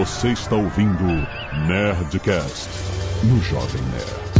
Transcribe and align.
Você 0.00 0.28
está 0.28 0.56
ouvindo 0.56 1.04
Nerdcast 1.68 2.70
no 3.22 3.38
Jovem 3.42 3.82
Nerd. 3.92 4.30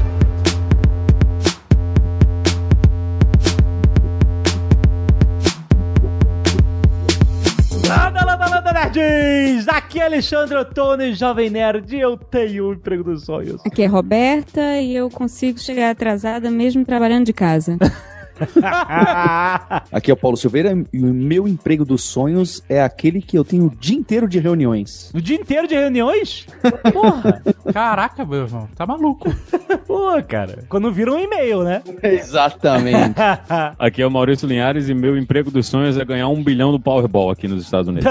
Landa, 7.87 8.25
landa, 8.25 8.47
landa, 8.49 8.73
nerds! 8.73 9.69
Aqui 9.69 10.01
é 10.01 10.07
Alexandre 10.07 10.57
Ottoni, 10.57 11.13
Jovem 11.13 11.51
Nerd, 11.51 11.95
e 11.95 12.01
eu 12.01 12.17
tenho 12.17 12.69
o 12.69 12.73
emprego 12.73 13.05
dos 13.05 13.25
sonhos. 13.25 13.61
Aqui 13.67 13.83
é 13.83 13.87
Roberta 13.87 14.79
e 14.81 14.97
eu 14.97 15.11
consigo 15.11 15.59
chegar 15.59 15.91
atrasada 15.91 16.51
mesmo 16.51 16.87
trabalhando 16.87 17.27
de 17.27 17.35
casa. 17.35 17.77
Aqui 19.93 20.11
é 20.11 20.15
o 20.15 20.17
Paulo 20.17 20.37
Silveira 20.37 20.77
e 20.93 21.01
o 21.01 21.15
meu 21.15 21.47
emprego 21.47 21.85
dos 21.85 22.03
sonhos 22.05 22.63
é 22.69 22.83
aquele 22.83 23.21
que 23.21 23.37
eu 23.37 23.45
tenho 23.45 23.67
o 23.67 23.71
dia 23.71 23.97
inteiro 23.97 24.29
de 24.29 24.39
reuniões. 24.39 25.11
O 25.15 25.21
dia 25.21 25.37
inteiro 25.37 25.67
de 25.67 25.75
reuniões? 25.75 26.47
Porra! 26.93 27.43
Caraca, 27.73 28.25
meu 28.25 28.43
irmão, 28.45 28.69
tá 28.75 28.87
maluco. 28.87 29.29
Pô, 29.87 30.23
cara. 30.27 30.65
Quando 30.69 30.93
vira 30.93 31.13
um 31.13 31.19
e-mail, 31.19 31.63
né? 31.63 31.83
Exatamente. 32.03 33.15
Aqui 33.79 34.03
é 34.03 34.07
o 34.07 34.11
Maurício 34.11 34.49
Linhares 34.49 34.89
e 34.89 34.95
meu 34.95 35.17
emprego 35.17 35.51
dos 35.51 35.67
sonhos 35.67 35.99
é 35.99 36.05
ganhar 36.05 36.29
um 36.29 36.43
bilhão 36.43 36.73
do 36.73 36.81
Powerball 36.81 37.31
aqui 37.31 37.49
nos 37.49 37.63
Estados 37.63 37.89
Unidos. 37.89 38.11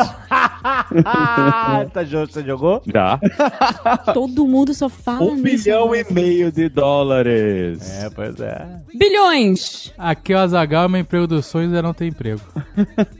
tá, 1.94 2.04
você 2.04 2.44
jogou? 2.44 2.82
Já. 2.86 3.20
Todo 4.14 4.46
mundo 4.48 4.74
só 4.74 4.90
fala 4.90 5.22
Um 5.24 5.36
nisso. 5.36 5.64
bilhão 5.66 5.96
e 5.96 6.06
meio 6.12 6.52
de 6.52 6.70
dólares. 6.70 8.04
É, 8.04 8.10
pois 8.10 8.40
é. 8.40 8.66
Bilhões! 8.94 9.94
Aqui 9.98 10.34
é 10.34 10.36
o 10.36 10.40
Azagal, 10.40 10.90
meu 10.90 11.02
emprego 11.02 11.28
dos 11.28 11.46
sonhos 11.46 11.74
é 11.74 11.82
não 11.82 11.94
ter 11.94 12.08
emprego. 12.08 12.42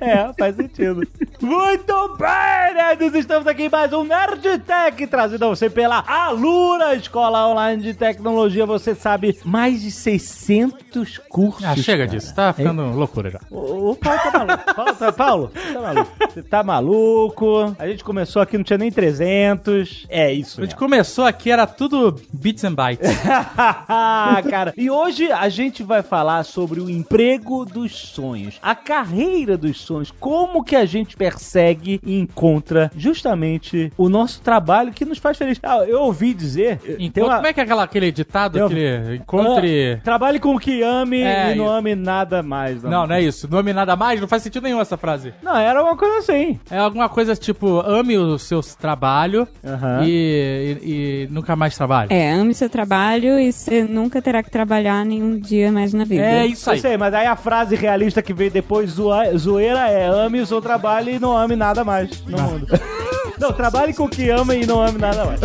É, 0.00 0.32
faz 0.38 0.56
sentido. 0.56 1.02
Muito 1.40 2.16
bem, 2.16 2.74
nerds! 2.74 3.14
Estamos 3.14 3.46
aqui 3.46 3.64
em 3.64 3.68
mais 3.68 3.92
um 3.92 4.04
Nerd 4.04 4.58
Tech, 4.60 5.06
trazido 5.06 5.44
a 5.44 5.48
você 5.48 5.68
pela 5.70 6.02
Alura, 6.06 6.94
Escola 6.94 7.48
Online 7.48 7.82
de 7.82 7.94
Tecnologia. 7.94 8.64
Você 8.66 8.94
sabe, 8.94 9.38
mais 9.44 9.82
de 9.82 9.90
600 9.90 11.18
cursos. 11.28 11.64
Ah, 11.64 11.76
chega 11.76 12.06
cara. 12.06 12.18
disso, 12.18 12.34
tá 12.34 12.52
ficando 12.52 12.82
loucura 12.92 13.30
já. 13.30 13.40
O, 13.50 13.90
o 13.90 13.96
Paulo 13.96 14.20
tá 14.20 14.38
maluco. 14.44 14.74
Paulo, 14.74 14.94
tá, 14.94 15.12
Paulo, 15.12 15.52
tá 15.72 15.80
maluco. 15.80 16.10
Você 16.32 16.42
tá 16.52 16.62
maluco. 16.62 17.74
A 17.78 17.88
gente 17.88 18.04
começou 18.04 18.42
aqui, 18.42 18.58
não 18.58 18.64
tinha 18.64 18.76
nem 18.76 18.90
300. 18.92 20.04
É 20.06 20.30
isso. 20.30 20.60
A 20.60 20.64
gente 20.64 20.76
começou 20.76 21.24
aqui, 21.24 21.50
era 21.50 21.66
tudo 21.66 22.20
bits 22.30 22.62
and 22.64 22.74
bytes. 22.74 23.08
cara, 24.50 24.74
e 24.76 24.90
hoje 24.90 25.32
a 25.32 25.48
gente 25.48 25.82
vai 25.82 26.02
falar 26.02 26.44
sobre 26.44 26.78
o 26.78 26.90
emprego 26.90 27.64
dos 27.64 27.92
sonhos, 27.96 28.58
a 28.62 28.74
carreira 28.74 29.56
dos 29.56 29.80
sonhos, 29.80 30.10
como 30.20 30.62
que 30.62 30.76
a 30.76 30.84
gente 30.84 31.16
persegue 31.16 31.98
e 32.04 32.18
encontra 32.18 32.90
justamente 32.94 33.90
o 33.96 34.10
nosso 34.10 34.42
trabalho 34.42 34.92
que 34.92 35.06
nos 35.06 35.16
faz 35.16 35.38
feliz. 35.38 35.58
Ah, 35.62 35.78
eu 35.86 36.02
ouvi 36.02 36.34
dizer, 36.34 36.80
Enquanto, 36.98 37.26
uma- 37.26 37.36
Como 37.36 37.46
é 37.46 37.52
que 37.54 37.60
é 37.60 37.62
aquela, 37.62 37.82
aquele 37.84 38.12
ditado? 38.12 38.58
Eu- 38.58 38.66
Aquele 38.66 39.16
encontre... 39.16 39.94
Ah, 39.94 40.04
trabalhe 40.04 40.38
com 40.38 40.54
o 40.54 40.58
que 40.58 40.82
ame 40.82 41.22
É, 41.22 41.52
e 41.52 41.54
não 41.54 41.64
isso. 41.64 41.74
ame 41.74 41.94
nada 41.94 42.42
mais. 42.42 42.82
Não, 42.82 43.06
não 43.06 43.14
é 43.14 43.22
isso. 43.22 43.48
Não 43.50 43.58
ame 43.58 43.72
nada 43.72 43.96
mais, 43.96 44.20
não 44.20 44.28
faz 44.28 44.42
sentido 44.42 44.64
nenhum 44.64 44.80
essa 44.80 44.98
frase. 44.98 45.32
Não, 45.42 45.56
era 45.56 45.82
uma 45.82 45.96
coisa 45.96 46.18
assim. 46.18 46.41
É 46.70 46.78
alguma 46.78 47.08
coisa 47.08 47.34
tipo, 47.36 47.80
ame 47.80 48.16
o 48.18 48.38
seu 48.38 48.60
trabalho 48.62 49.46
Aham. 49.64 50.02
e, 50.04 50.78
e- 50.82 50.90
e 50.90 51.28
nunca 51.30 51.54
mais 51.56 51.76
trabalhe. 51.76 52.12
É, 52.12 52.32
ame 52.32 52.54
seu 52.54 52.68
trabalho 52.70 53.38
e 53.38 53.52
você 53.52 53.82
nunca 53.84 54.20
terá 54.22 54.42
que 54.42 54.50
trabalhar 54.50 55.04
nenhum 55.04 55.38
dia 55.38 55.70
mais 55.72 55.92
na 55.92 56.04
vida. 56.04 56.22
É 56.24 56.46
isso 56.46 56.68
Eu 56.68 56.74
aí. 56.74 56.80
sei, 56.80 56.96
mas 56.96 57.12
aí 57.14 57.26
a 57.26 57.36
frase 57.36 57.74
realista 57.76 58.22
que 58.22 58.32
veio 58.32 58.50
depois, 58.50 58.90
zoa- 58.90 59.36
zoeira, 59.36 59.88
é 59.88 60.06
ame 60.06 60.40
o 60.40 60.46
seu 60.46 60.60
trabalho 60.60 61.10
e 61.10 61.18
não 61.18 61.36
ame 61.36 61.56
nada 61.56 61.84
mais 61.84 62.22
no 62.26 62.40
mundo. 62.40 62.66
Não, 63.40 63.50
trabalhe 63.52 63.92
com 63.92 64.04
o 64.04 64.08
que 64.08 64.28
ama 64.30 64.54
e 64.54 64.64
não 64.64 64.80
ame 64.80 64.98
nada 64.98 65.24
mais. 65.24 65.40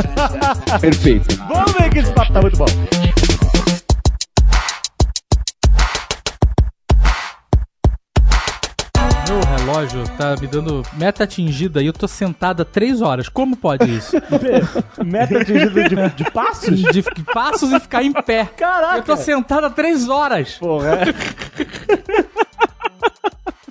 Perfeito. 0.80 1.36
Vamos 1.50 1.72
ver 1.72 1.90
que 1.90 2.00
esse 2.00 2.12
papo 2.12 2.32
tá 2.32 2.42
muito 2.42 2.56
bom. 2.58 2.66
Meu 9.28 9.42
relógio 9.42 10.04
tá 10.18 10.36
me 10.40 10.48
dando 10.48 10.84
meta 10.94 11.26
atingida 11.26 11.82
e 11.82 11.88
eu 11.88 11.92
tô 11.92 12.08
sentada 12.08 12.64
três 12.64 13.02
horas. 13.02 13.28
Como 13.28 13.58
pode 13.58 13.84
isso? 13.94 14.16
Meta 15.06 15.42
atingida 15.42 15.90
de, 15.90 16.24
de 16.24 16.32
passos? 16.32 16.80
De 16.80 16.92
de 17.02 17.04
passos 17.34 17.74
e 17.74 17.80
ficar 17.80 18.04
em 18.04 18.14
pé. 18.14 18.46
Caraca! 18.46 18.98
Eu 19.00 19.04
tô 19.04 19.18
sentada 19.18 19.70
três 19.70 20.08
horas. 20.08 20.54
Porra. 20.54 21.00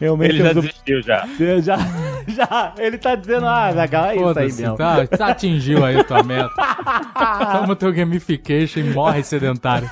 Realmente 0.01 0.31
Ele 0.34 0.43
já 0.43 0.55
tô- 0.55 0.61
desistiu 0.61 1.03
já. 1.03 1.27
eu 1.41 1.62
já, 1.62 1.77
já, 2.29 2.75
ele 2.79 2.99
tá 2.99 3.15
dizendo, 3.15 3.47
ah, 3.47 3.71
legal, 3.71 4.07
é 4.07 4.17
isso 4.17 4.39
aí 4.39 4.47
mesmo. 4.53 4.77
tá, 4.77 5.07
tá 5.07 5.27
atingiu 5.29 5.84
aí 5.84 5.99
a 5.99 6.05
tua 6.05 6.23
meta. 6.23 6.51
Toma 7.61 7.75
teu 7.77 7.93
gamification 7.93 8.81
e 8.81 8.84
morre 8.93 9.23
sedentário. 9.23 9.91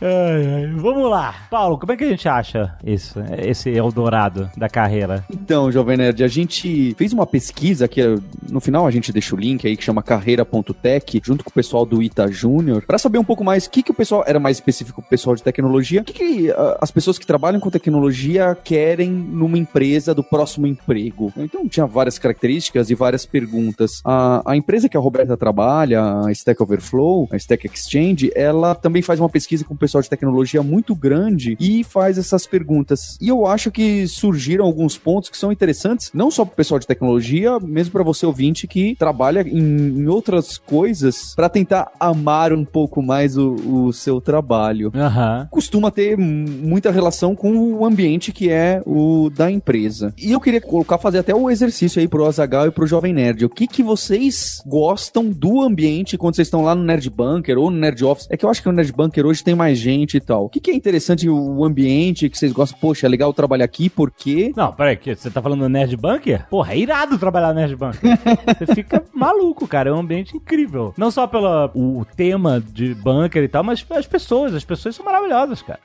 Ai, 0.00 0.46
ai. 0.54 0.66
Vamos 0.76 1.08
lá. 1.10 1.34
Paulo, 1.50 1.78
como 1.78 1.92
é 1.92 1.96
que 1.96 2.04
a 2.04 2.08
gente 2.08 2.28
acha 2.28 2.74
isso, 2.84 3.20
esse 3.38 3.70
Eldorado 3.70 4.50
da 4.56 4.68
carreira? 4.68 5.24
Então, 5.30 5.70
Jovem 5.70 5.96
Nerd, 5.96 6.24
a 6.24 6.28
gente 6.28 6.94
fez 6.96 7.12
uma 7.12 7.26
pesquisa 7.26 7.86
que 7.86 8.02
no 8.50 8.60
final 8.60 8.86
a 8.86 8.90
gente 8.90 9.12
deixa 9.12 9.34
o 9.34 9.38
link 9.38 9.64
aí 9.66 9.76
que 9.76 9.84
chama 9.84 10.02
carreira.tech, 10.02 11.20
junto 11.24 11.44
com 11.44 11.50
o 11.50 11.52
pessoal 11.52 11.86
do 11.86 12.02
Ita 12.02 12.30
Júnior, 12.30 12.82
para 12.84 12.98
saber 12.98 13.18
um 13.18 13.24
pouco 13.24 13.44
mais 13.44 13.66
o 13.66 13.70
que, 13.70 13.82
que 13.82 13.90
o 13.92 13.94
pessoal 13.94 14.24
era 14.26 14.40
mais 14.40 14.56
específico 14.56 15.00
o 15.00 15.04
pessoal 15.08 15.36
de 15.36 15.42
tecnologia, 15.42 16.00
o 16.00 16.04
que, 16.04 16.12
que 16.12 16.50
ah, 16.50 16.78
as 16.80 16.90
pessoas 16.90 17.16
que 17.18 17.26
trabalham 17.26 17.41
com 17.60 17.70
tecnologia 17.70 18.56
querem 18.62 19.10
numa 19.10 19.58
empresa 19.58 20.14
do 20.14 20.22
próximo 20.22 20.66
emprego. 20.66 21.32
Então 21.36 21.68
tinha 21.68 21.86
várias 21.86 22.18
características 22.18 22.88
e 22.88 22.94
várias 22.94 23.26
perguntas. 23.26 24.00
A, 24.04 24.52
a 24.52 24.56
empresa 24.56 24.88
que 24.88 24.96
a 24.96 25.00
Roberta 25.00 25.36
trabalha, 25.36 26.24
a 26.24 26.32
Stack 26.32 26.62
Overflow, 26.62 27.28
a 27.32 27.36
Stack 27.36 27.66
Exchange, 27.66 28.30
ela 28.34 28.74
também 28.74 29.02
faz 29.02 29.18
uma 29.18 29.28
pesquisa 29.28 29.64
com 29.64 29.74
o 29.74 29.76
pessoal 29.76 30.02
de 30.02 30.08
tecnologia 30.08 30.62
muito 30.62 30.94
grande 30.94 31.56
e 31.58 31.82
faz 31.82 32.16
essas 32.16 32.46
perguntas. 32.46 33.18
E 33.20 33.28
eu 33.28 33.46
acho 33.46 33.70
que 33.70 34.06
surgiram 34.06 34.64
alguns 34.64 34.96
pontos 34.96 35.28
que 35.28 35.36
são 35.36 35.50
interessantes, 35.50 36.10
não 36.14 36.30
só 36.30 36.44
para 36.44 36.52
o 36.52 36.56
pessoal 36.56 36.78
de 36.78 36.86
tecnologia, 36.86 37.58
mesmo 37.60 37.92
para 37.92 38.02
você 38.02 38.24
ouvinte 38.24 38.66
que 38.66 38.94
trabalha 38.96 39.40
em, 39.40 39.58
em 39.58 40.06
outras 40.06 40.58
coisas 40.58 41.34
para 41.34 41.48
tentar 41.48 41.90
amar 41.98 42.52
um 42.52 42.64
pouco 42.64 43.02
mais 43.02 43.36
o, 43.36 43.54
o 43.54 43.92
seu 43.92 44.20
trabalho 44.20 44.92
Aham. 44.94 45.48
costuma 45.50 45.90
ter 45.90 46.16
muita 46.16 46.90
relação 46.90 47.31
com 47.34 47.56
o 47.56 47.84
ambiente 47.84 48.32
que 48.32 48.50
é 48.50 48.82
o 48.86 49.30
da 49.30 49.50
empresa. 49.50 50.14
E 50.18 50.32
eu 50.32 50.40
queria 50.40 50.60
colocar, 50.60 50.98
fazer 50.98 51.18
até 51.18 51.34
o 51.34 51.50
exercício 51.50 52.00
aí 52.00 52.08
pro 52.08 52.26
Azagal 52.26 52.66
e 52.66 52.70
pro 52.70 52.86
Jovem 52.86 53.12
Nerd. 53.12 53.44
O 53.44 53.50
que 53.50 53.66
que 53.66 53.82
vocês 53.82 54.62
gostam 54.66 55.28
do 55.28 55.60
ambiente 55.60 56.18
quando 56.18 56.36
vocês 56.36 56.48
estão 56.48 56.62
lá 56.62 56.74
no 56.74 56.82
Nerd 56.82 57.08
Bunker 57.10 57.58
ou 57.58 57.70
no 57.70 57.78
Nerd 57.78 58.04
Office? 58.04 58.28
É 58.30 58.36
que 58.36 58.44
eu 58.44 58.50
acho 58.50 58.62
que 58.62 58.68
no 58.68 58.74
Nerd 58.74 58.92
Bunker 58.92 59.26
hoje 59.26 59.44
tem 59.44 59.54
mais 59.54 59.78
gente 59.78 60.16
e 60.16 60.20
tal. 60.20 60.44
O 60.44 60.48
que 60.48 60.60
que 60.60 60.70
é 60.70 60.74
interessante 60.74 61.28
o 61.28 61.64
ambiente 61.64 62.28
que 62.28 62.38
vocês 62.38 62.52
gostam? 62.52 62.78
Poxa, 62.80 63.06
é 63.06 63.08
legal 63.08 63.32
trabalhar 63.32 63.64
aqui 63.64 63.88
porque... 63.88 64.52
Não, 64.56 64.72
peraí, 64.72 64.96
que 64.96 65.14
você 65.14 65.30
tá 65.30 65.40
falando 65.40 65.60
do 65.60 65.68
Nerd 65.68 65.96
Bunker? 65.96 66.46
Porra, 66.48 66.74
é 66.74 66.78
irado 66.78 67.18
trabalhar 67.18 67.48
no 67.48 67.54
Nerd 67.54 67.76
Bunker. 67.76 68.00
você 68.58 68.74
fica 68.74 69.02
maluco, 69.12 69.66
cara. 69.66 69.90
É 69.90 69.92
um 69.92 70.00
ambiente 70.00 70.36
incrível. 70.36 70.92
Não 70.96 71.10
só 71.10 71.26
pelo 71.26 71.70
o 71.74 72.04
tema 72.16 72.60
de 72.60 72.94
bunker 72.94 73.42
e 73.42 73.48
tal, 73.48 73.62
mas 73.62 73.84
as 73.90 74.06
pessoas. 74.06 74.54
As 74.54 74.64
pessoas 74.64 74.96
são 74.96 75.04
maravilhosas, 75.04 75.62
cara. 75.62 75.80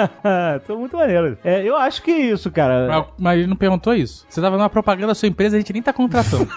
muito 0.76 0.96
maneiras. 0.96 1.38
É, 1.44 1.62
eu 1.62 1.76
acho 1.76 2.02
que 2.02 2.10
é 2.10 2.18
isso, 2.18 2.50
cara. 2.50 2.86
Mas, 2.88 3.04
mas 3.18 3.38
ele 3.38 3.46
não 3.46 3.56
perguntou 3.56 3.94
isso. 3.94 4.26
Você 4.28 4.40
tava 4.40 4.56
numa 4.56 4.70
propaganda 4.70 5.08
da 5.08 5.14
sua 5.14 5.28
empresa, 5.28 5.56
a 5.56 5.58
gente 5.60 5.72
nem 5.72 5.82
tá 5.82 5.92
contratando. 5.92 6.46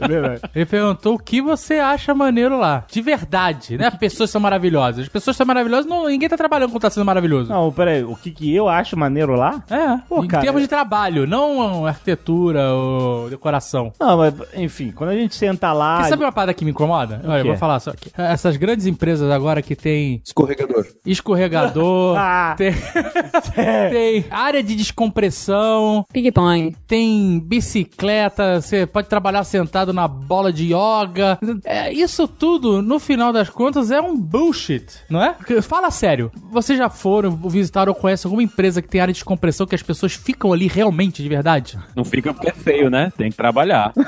É 0.00 0.08
verdade. 0.08 0.40
Ele 0.54 0.66
perguntou 0.66 1.14
o 1.14 1.18
que 1.18 1.42
você 1.42 1.74
acha 1.74 2.14
maneiro 2.14 2.58
lá. 2.58 2.84
De 2.90 3.02
verdade, 3.02 3.76
né? 3.76 3.86
As 3.86 3.94
pessoas 3.96 4.30
são 4.30 4.40
maravilhosas. 4.40 5.02
As 5.02 5.08
pessoas 5.08 5.36
são 5.36 5.44
maravilhosas, 5.46 5.84
não, 5.84 6.08
ninguém 6.08 6.28
tá 6.28 6.36
trabalhando 6.38 6.72
com 6.72 6.78
tá 6.78 6.88
sendo 6.88 7.04
maravilhoso. 7.04 7.52
Não, 7.52 7.70
peraí. 7.70 8.02
O 8.02 8.16
que, 8.16 8.30
que 8.30 8.54
eu 8.54 8.66
acho 8.68 8.96
maneiro 8.96 9.34
lá? 9.34 9.62
É, 9.68 9.98
Pô, 10.08 10.24
em 10.24 10.28
cara. 10.28 10.42
termos 10.42 10.62
de 10.62 10.68
trabalho, 10.68 11.26
não 11.26 11.84
arquitetura 11.86 12.72
ou 12.72 13.28
decoração. 13.28 13.92
Não, 14.00 14.16
mas, 14.16 14.34
enfim, 14.54 14.90
quando 14.90 15.10
a 15.10 15.14
gente 15.14 15.34
senta 15.34 15.70
lá. 15.72 15.96
Porque 15.96 16.08
sabe 16.10 16.24
uma 16.24 16.32
parada 16.32 16.54
que 16.54 16.64
me 16.64 16.70
incomoda? 16.70 17.20
Olha, 17.24 17.40
eu 17.40 17.46
vou 17.46 17.56
falar 17.56 17.78
só 17.80 17.90
aqui. 17.90 18.10
Essas 18.16 18.56
grandes 18.56 18.86
empresas 18.86 19.30
agora 19.30 19.60
que 19.60 19.76
tem 19.76 20.22
Escorregador. 20.24 20.86
escorregador, 21.04 21.49
Ah. 22.16 22.54
tem, 22.56 22.72
tem 23.90 24.24
área 24.30 24.62
de 24.62 24.74
descompressão, 24.74 26.04
Ping-pong. 26.12 26.74
tem 26.86 27.38
bicicleta, 27.40 28.60
você 28.60 28.86
pode 28.86 29.08
trabalhar 29.08 29.44
sentado 29.44 29.92
na 29.92 30.06
bola 30.08 30.52
de 30.52 30.66
yoga. 30.74 31.38
É, 31.64 31.92
isso 31.92 32.26
tudo, 32.28 32.82
no 32.82 32.98
final 32.98 33.32
das 33.32 33.48
contas, 33.48 33.90
é 33.90 34.00
um 34.00 34.16
bullshit, 34.16 34.86
não 35.08 35.22
é? 35.22 35.30
Porque, 35.32 35.60
Fala 35.62 35.90
sério, 35.90 36.32
vocês 36.50 36.76
já 36.78 36.88
foram 36.90 37.30
visitar 37.30 37.88
ou 37.88 37.94
conhecem 37.94 38.28
alguma 38.28 38.42
empresa 38.42 38.82
que 38.82 38.88
tem 38.88 39.00
área 39.00 39.12
de 39.12 39.18
descompressão 39.18 39.66
que 39.66 39.74
as 39.74 39.82
pessoas 39.82 40.12
ficam 40.14 40.52
ali 40.52 40.66
realmente, 40.66 41.22
de 41.22 41.28
verdade? 41.28 41.78
Não 41.94 42.04
fica 42.04 42.32
porque 42.34 42.48
é 42.50 42.52
feio, 42.52 42.90
né? 42.90 43.12
Tem 43.16 43.30
que 43.30 43.36
trabalhar. 43.36 43.92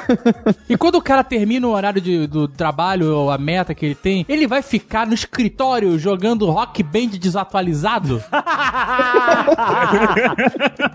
E 0.69 0.77
quando 0.77 0.95
o 0.97 1.03
cara 1.03 1.23
termina 1.23 1.67
o 1.67 1.71
horário 1.73 2.01
de- 2.01 2.27
do 2.27 2.49
trabalho 2.49 3.15
ou 3.15 3.31
a 3.31 3.37
meta 3.39 3.75
que 3.75 3.85
ele 3.85 3.95
tem, 3.95 4.25
ele 4.29 4.47
vai 4.47 4.63
ficar 4.63 5.07
no 5.07 5.13
escritório 5.15 5.99
jogando 5.99 6.49
rock 6.51 6.83
band 6.83 7.09
desatualizado? 7.33 8.23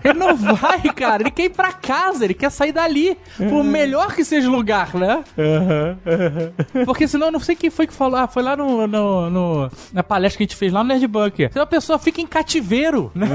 Ele 0.04 0.18
não 0.18 0.36
vai, 0.36 0.80
cara. 0.94 1.22
Ele 1.22 1.30
quer 1.30 1.44
ir 1.44 1.50
pra 1.50 1.72
casa, 1.72 2.24
ele 2.24 2.34
quer 2.34 2.50
sair 2.50 2.72
dali. 2.72 3.16
Por 3.36 3.64
melhor 3.64 4.14
que 4.14 4.24
seja 4.24 4.48
o 4.48 4.52
lugar, 4.52 4.94
né? 4.94 5.24
Porque 6.84 7.06
senão 7.08 7.26
eu 7.26 7.32
não 7.32 7.40
sei 7.40 7.54
quem 7.56 7.70
foi 7.70 7.86
que 7.86 7.92
falou. 7.92 8.18
Ah, 8.18 8.26
foi 8.26 8.42
lá 8.42 8.56
no, 8.56 8.86
no- 8.86 9.30
no- 9.30 9.70
na 9.92 10.02
palestra 10.02 10.38
que 10.38 10.44
a 10.44 10.46
gente 10.46 10.56
fez 10.56 10.72
lá 10.72 10.82
no 10.82 10.88
Nerd 10.88 11.06
Bunker. 11.06 11.48
Então 11.50 11.62
a 11.62 11.66
pessoa 11.66 11.98
fica 11.98 12.20
em 12.20 12.26
cativeiro, 12.26 13.10
né? 13.14 13.28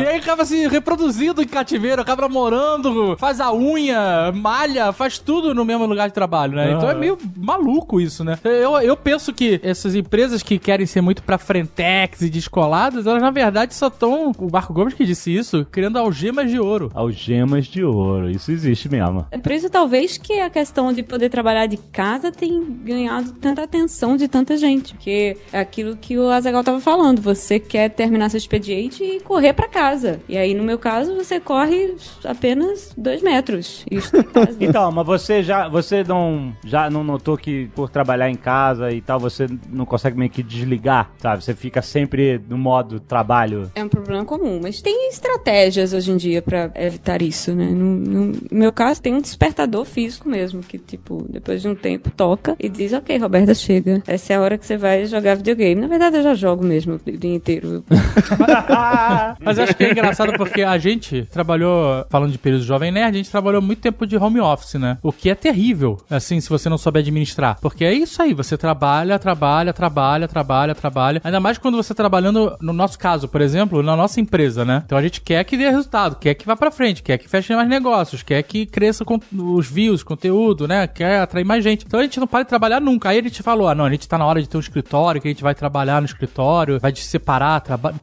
E 0.00 0.06
aí 0.06 0.16
acaba 0.18 0.44
se 0.44 0.66
reproduzindo 0.68 1.42
em 1.42 1.46
cativeiro, 1.46 2.00
acaba 2.02 2.22
namorando, 2.22 3.16
faz 3.18 3.40
a 3.40 3.52
unha, 3.52 4.32
malha, 4.34 4.92
faz 4.92 5.18
tudo 5.18 5.54
no 5.54 5.64
mesmo 5.64 5.86
lugar 5.86 6.08
de 6.08 6.14
trabalho, 6.14 6.54
né? 6.54 6.72
Então 6.72 6.90
é 6.90 6.94
meio 6.94 7.18
maluco 7.36 8.00
isso, 8.00 8.24
né? 8.24 8.38
Eu, 8.44 8.78
eu 8.80 8.96
penso 8.96 9.32
que 9.32 9.60
essas 9.62 9.94
empresas 9.94 10.42
que 10.42 10.58
querem 10.58 10.86
ser 10.86 11.00
muito 11.00 11.22
pra 11.22 11.38
frentex 11.38 12.21
e 12.22 12.30
descoladas, 12.30 13.06
elas 13.06 13.22
na 13.22 13.30
verdade 13.30 13.74
só 13.74 13.88
estão, 13.88 14.32
o 14.38 14.50
Marco 14.50 14.72
Gomes 14.72 14.94
que 14.94 15.04
disse 15.04 15.34
isso, 15.34 15.66
criando 15.70 15.98
algemas 15.98 16.50
de 16.50 16.58
ouro. 16.58 16.90
Algemas 16.94 17.66
de 17.66 17.84
ouro, 17.84 18.30
isso 18.30 18.50
existe 18.50 18.88
mesmo. 18.88 19.26
É 19.30 19.38
por 19.38 19.52
isso, 19.52 19.68
talvez, 19.68 20.16
que 20.18 20.40
a 20.40 20.50
questão 20.50 20.92
de 20.92 21.02
poder 21.02 21.28
trabalhar 21.28 21.66
de 21.66 21.76
casa 21.76 22.30
tem 22.30 22.62
ganhado 22.84 23.32
tanta 23.32 23.62
atenção 23.62 24.16
de 24.16 24.28
tanta 24.28 24.56
gente. 24.56 24.94
Porque 24.94 25.36
é 25.52 25.60
aquilo 25.60 25.96
que 25.96 26.18
o 26.18 26.28
Azagal 26.28 26.62
tava 26.64 26.80
falando. 26.80 27.20
Você 27.20 27.58
quer 27.58 27.88
terminar 27.90 28.30
seu 28.30 28.38
expediente 28.38 29.02
e 29.02 29.20
correr 29.20 29.52
pra 29.52 29.68
casa. 29.68 30.20
E 30.28 30.36
aí, 30.36 30.54
no 30.54 30.64
meu 30.64 30.78
caso, 30.78 31.14
você 31.14 31.40
corre 31.40 31.94
apenas 32.24 32.92
dois 32.96 33.22
metros. 33.22 33.84
Casa. 34.32 34.52
Então, 34.62 34.92
mas 34.92 35.06
você 35.06 35.42
já, 35.42 35.68
você 35.68 36.04
não, 36.04 36.54
já 36.64 36.88
não 36.88 37.02
notou 37.02 37.36
que 37.36 37.68
por 37.74 37.90
trabalhar 37.90 38.30
em 38.30 38.36
casa 38.36 38.92
e 38.92 39.00
tal, 39.00 39.18
você 39.18 39.46
não 39.68 39.84
consegue 39.84 40.16
meio 40.16 40.30
que 40.30 40.42
desligar, 40.42 41.10
sabe? 41.18 41.42
Você 41.42 41.54
fica 41.54 41.82
sempre 41.82 42.01
no 42.48 42.58
modo 42.58 43.00
trabalho. 43.00 43.70
É 43.74 43.82
um 43.82 43.88
problema 43.88 44.24
comum, 44.24 44.60
mas 44.62 44.80
tem 44.80 45.08
estratégias 45.08 45.92
hoje 45.92 46.10
em 46.10 46.16
dia 46.16 46.42
pra 46.42 46.70
evitar 46.74 47.22
isso, 47.22 47.54
né? 47.54 47.66
No, 47.66 47.96
no 47.96 48.32
meu 48.50 48.72
caso, 48.72 49.02
tem 49.02 49.14
um 49.14 49.20
despertador 49.20 49.84
físico 49.84 50.28
mesmo, 50.28 50.62
que, 50.62 50.78
tipo, 50.78 51.24
depois 51.28 51.62
de 51.62 51.68
um 51.68 51.74
tempo 51.74 52.10
toca 52.10 52.56
e 52.58 52.68
diz: 52.68 52.92
Ok, 52.92 53.16
Roberta, 53.18 53.54
chega. 53.54 54.02
Essa 54.06 54.32
é 54.32 54.36
a 54.36 54.40
hora 54.40 54.58
que 54.58 54.66
você 54.66 54.76
vai 54.76 55.06
jogar 55.06 55.36
videogame. 55.36 55.80
Na 55.80 55.86
verdade, 55.86 56.16
eu 56.16 56.22
já 56.22 56.34
jogo 56.34 56.64
mesmo 56.64 56.94
o 56.94 57.12
dia 57.12 57.34
inteiro. 57.34 57.84
Mas 59.40 59.58
eu 59.58 59.64
acho 59.64 59.74
que 59.74 59.84
é 59.84 59.90
engraçado 59.90 60.32
porque 60.34 60.62
a 60.62 60.78
gente 60.78 61.26
trabalhou, 61.30 62.04
falando 62.10 62.32
de 62.32 62.38
período 62.38 62.64
jovem 62.64 62.90
nerd, 62.90 63.14
a 63.14 63.18
gente 63.18 63.30
trabalhou 63.30 63.62
muito 63.62 63.80
tempo 63.80 64.06
de 64.06 64.16
home 64.16 64.40
office, 64.40 64.74
né? 64.74 64.98
O 65.02 65.12
que 65.12 65.30
é 65.30 65.34
terrível, 65.34 65.98
assim, 66.10 66.40
se 66.40 66.48
você 66.48 66.68
não 66.68 66.78
souber 66.78 67.00
administrar. 67.00 67.58
Porque 67.60 67.84
é 67.84 67.92
isso 67.92 68.20
aí, 68.22 68.34
você 68.34 68.56
trabalha, 68.56 69.18
trabalha, 69.18 69.72
trabalha, 69.72 70.28
trabalha, 70.28 70.74
trabalha. 70.74 71.20
Ainda 71.24 71.40
mais 71.40 71.58
quando 71.58 71.76
você 71.76 71.91
trabalhando, 71.94 72.56
no 72.60 72.72
nosso 72.72 72.98
caso, 72.98 73.28
por 73.28 73.40
exemplo, 73.40 73.82
na 73.82 73.96
nossa 73.96 74.20
empresa, 74.20 74.64
né? 74.64 74.82
Então 74.84 74.96
a 74.98 75.02
gente 75.02 75.20
quer 75.20 75.44
que 75.44 75.56
dê 75.56 75.68
resultado, 75.70 76.16
quer 76.16 76.34
que 76.34 76.46
vá 76.46 76.56
pra 76.56 76.70
frente, 76.70 77.02
quer 77.02 77.18
que 77.18 77.28
feche 77.28 77.54
mais 77.54 77.68
negócios, 77.68 78.22
quer 78.22 78.42
que 78.42 78.66
cresça 78.66 79.04
os 79.32 79.68
views, 79.70 80.02
conteúdo, 80.02 80.66
né? 80.68 80.86
Quer 80.86 81.20
atrair 81.20 81.44
mais 81.44 81.62
gente. 81.64 81.84
Então 81.86 82.00
a 82.00 82.02
gente 82.02 82.18
não 82.20 82.26
para 82.26 82.42
de 82.44 82.48
trabalhar 82.48 82.80
nunca. 82.80 83.08
Aí 83.10 83.18
a 83.18 83.22
gente 83.22 83.42
falou, 83.42 83.68
ah, 83.68 83.74
não, 83.74 83.84
a 83.84 83.90
gente 83.90 84.08
tá 84.08 84.16
na 84.18 84.26
hora 84.26 84.40
de 84.40 84.48
ter 84.48 84.56
um 84.56 84.60
escritório, 84.60 85.20
que 85.20 85.28
a 85.28 85.30
gente 85.30 85.42
vai 85.42 85.54
trabalhar 85.54 86.00
no 86.00 86.06
escritório, 86.06 86.78
vai 86.80 86.94
se 86.94 87.02
separar, 87.02 87.60
trabalho. 87.60 87.96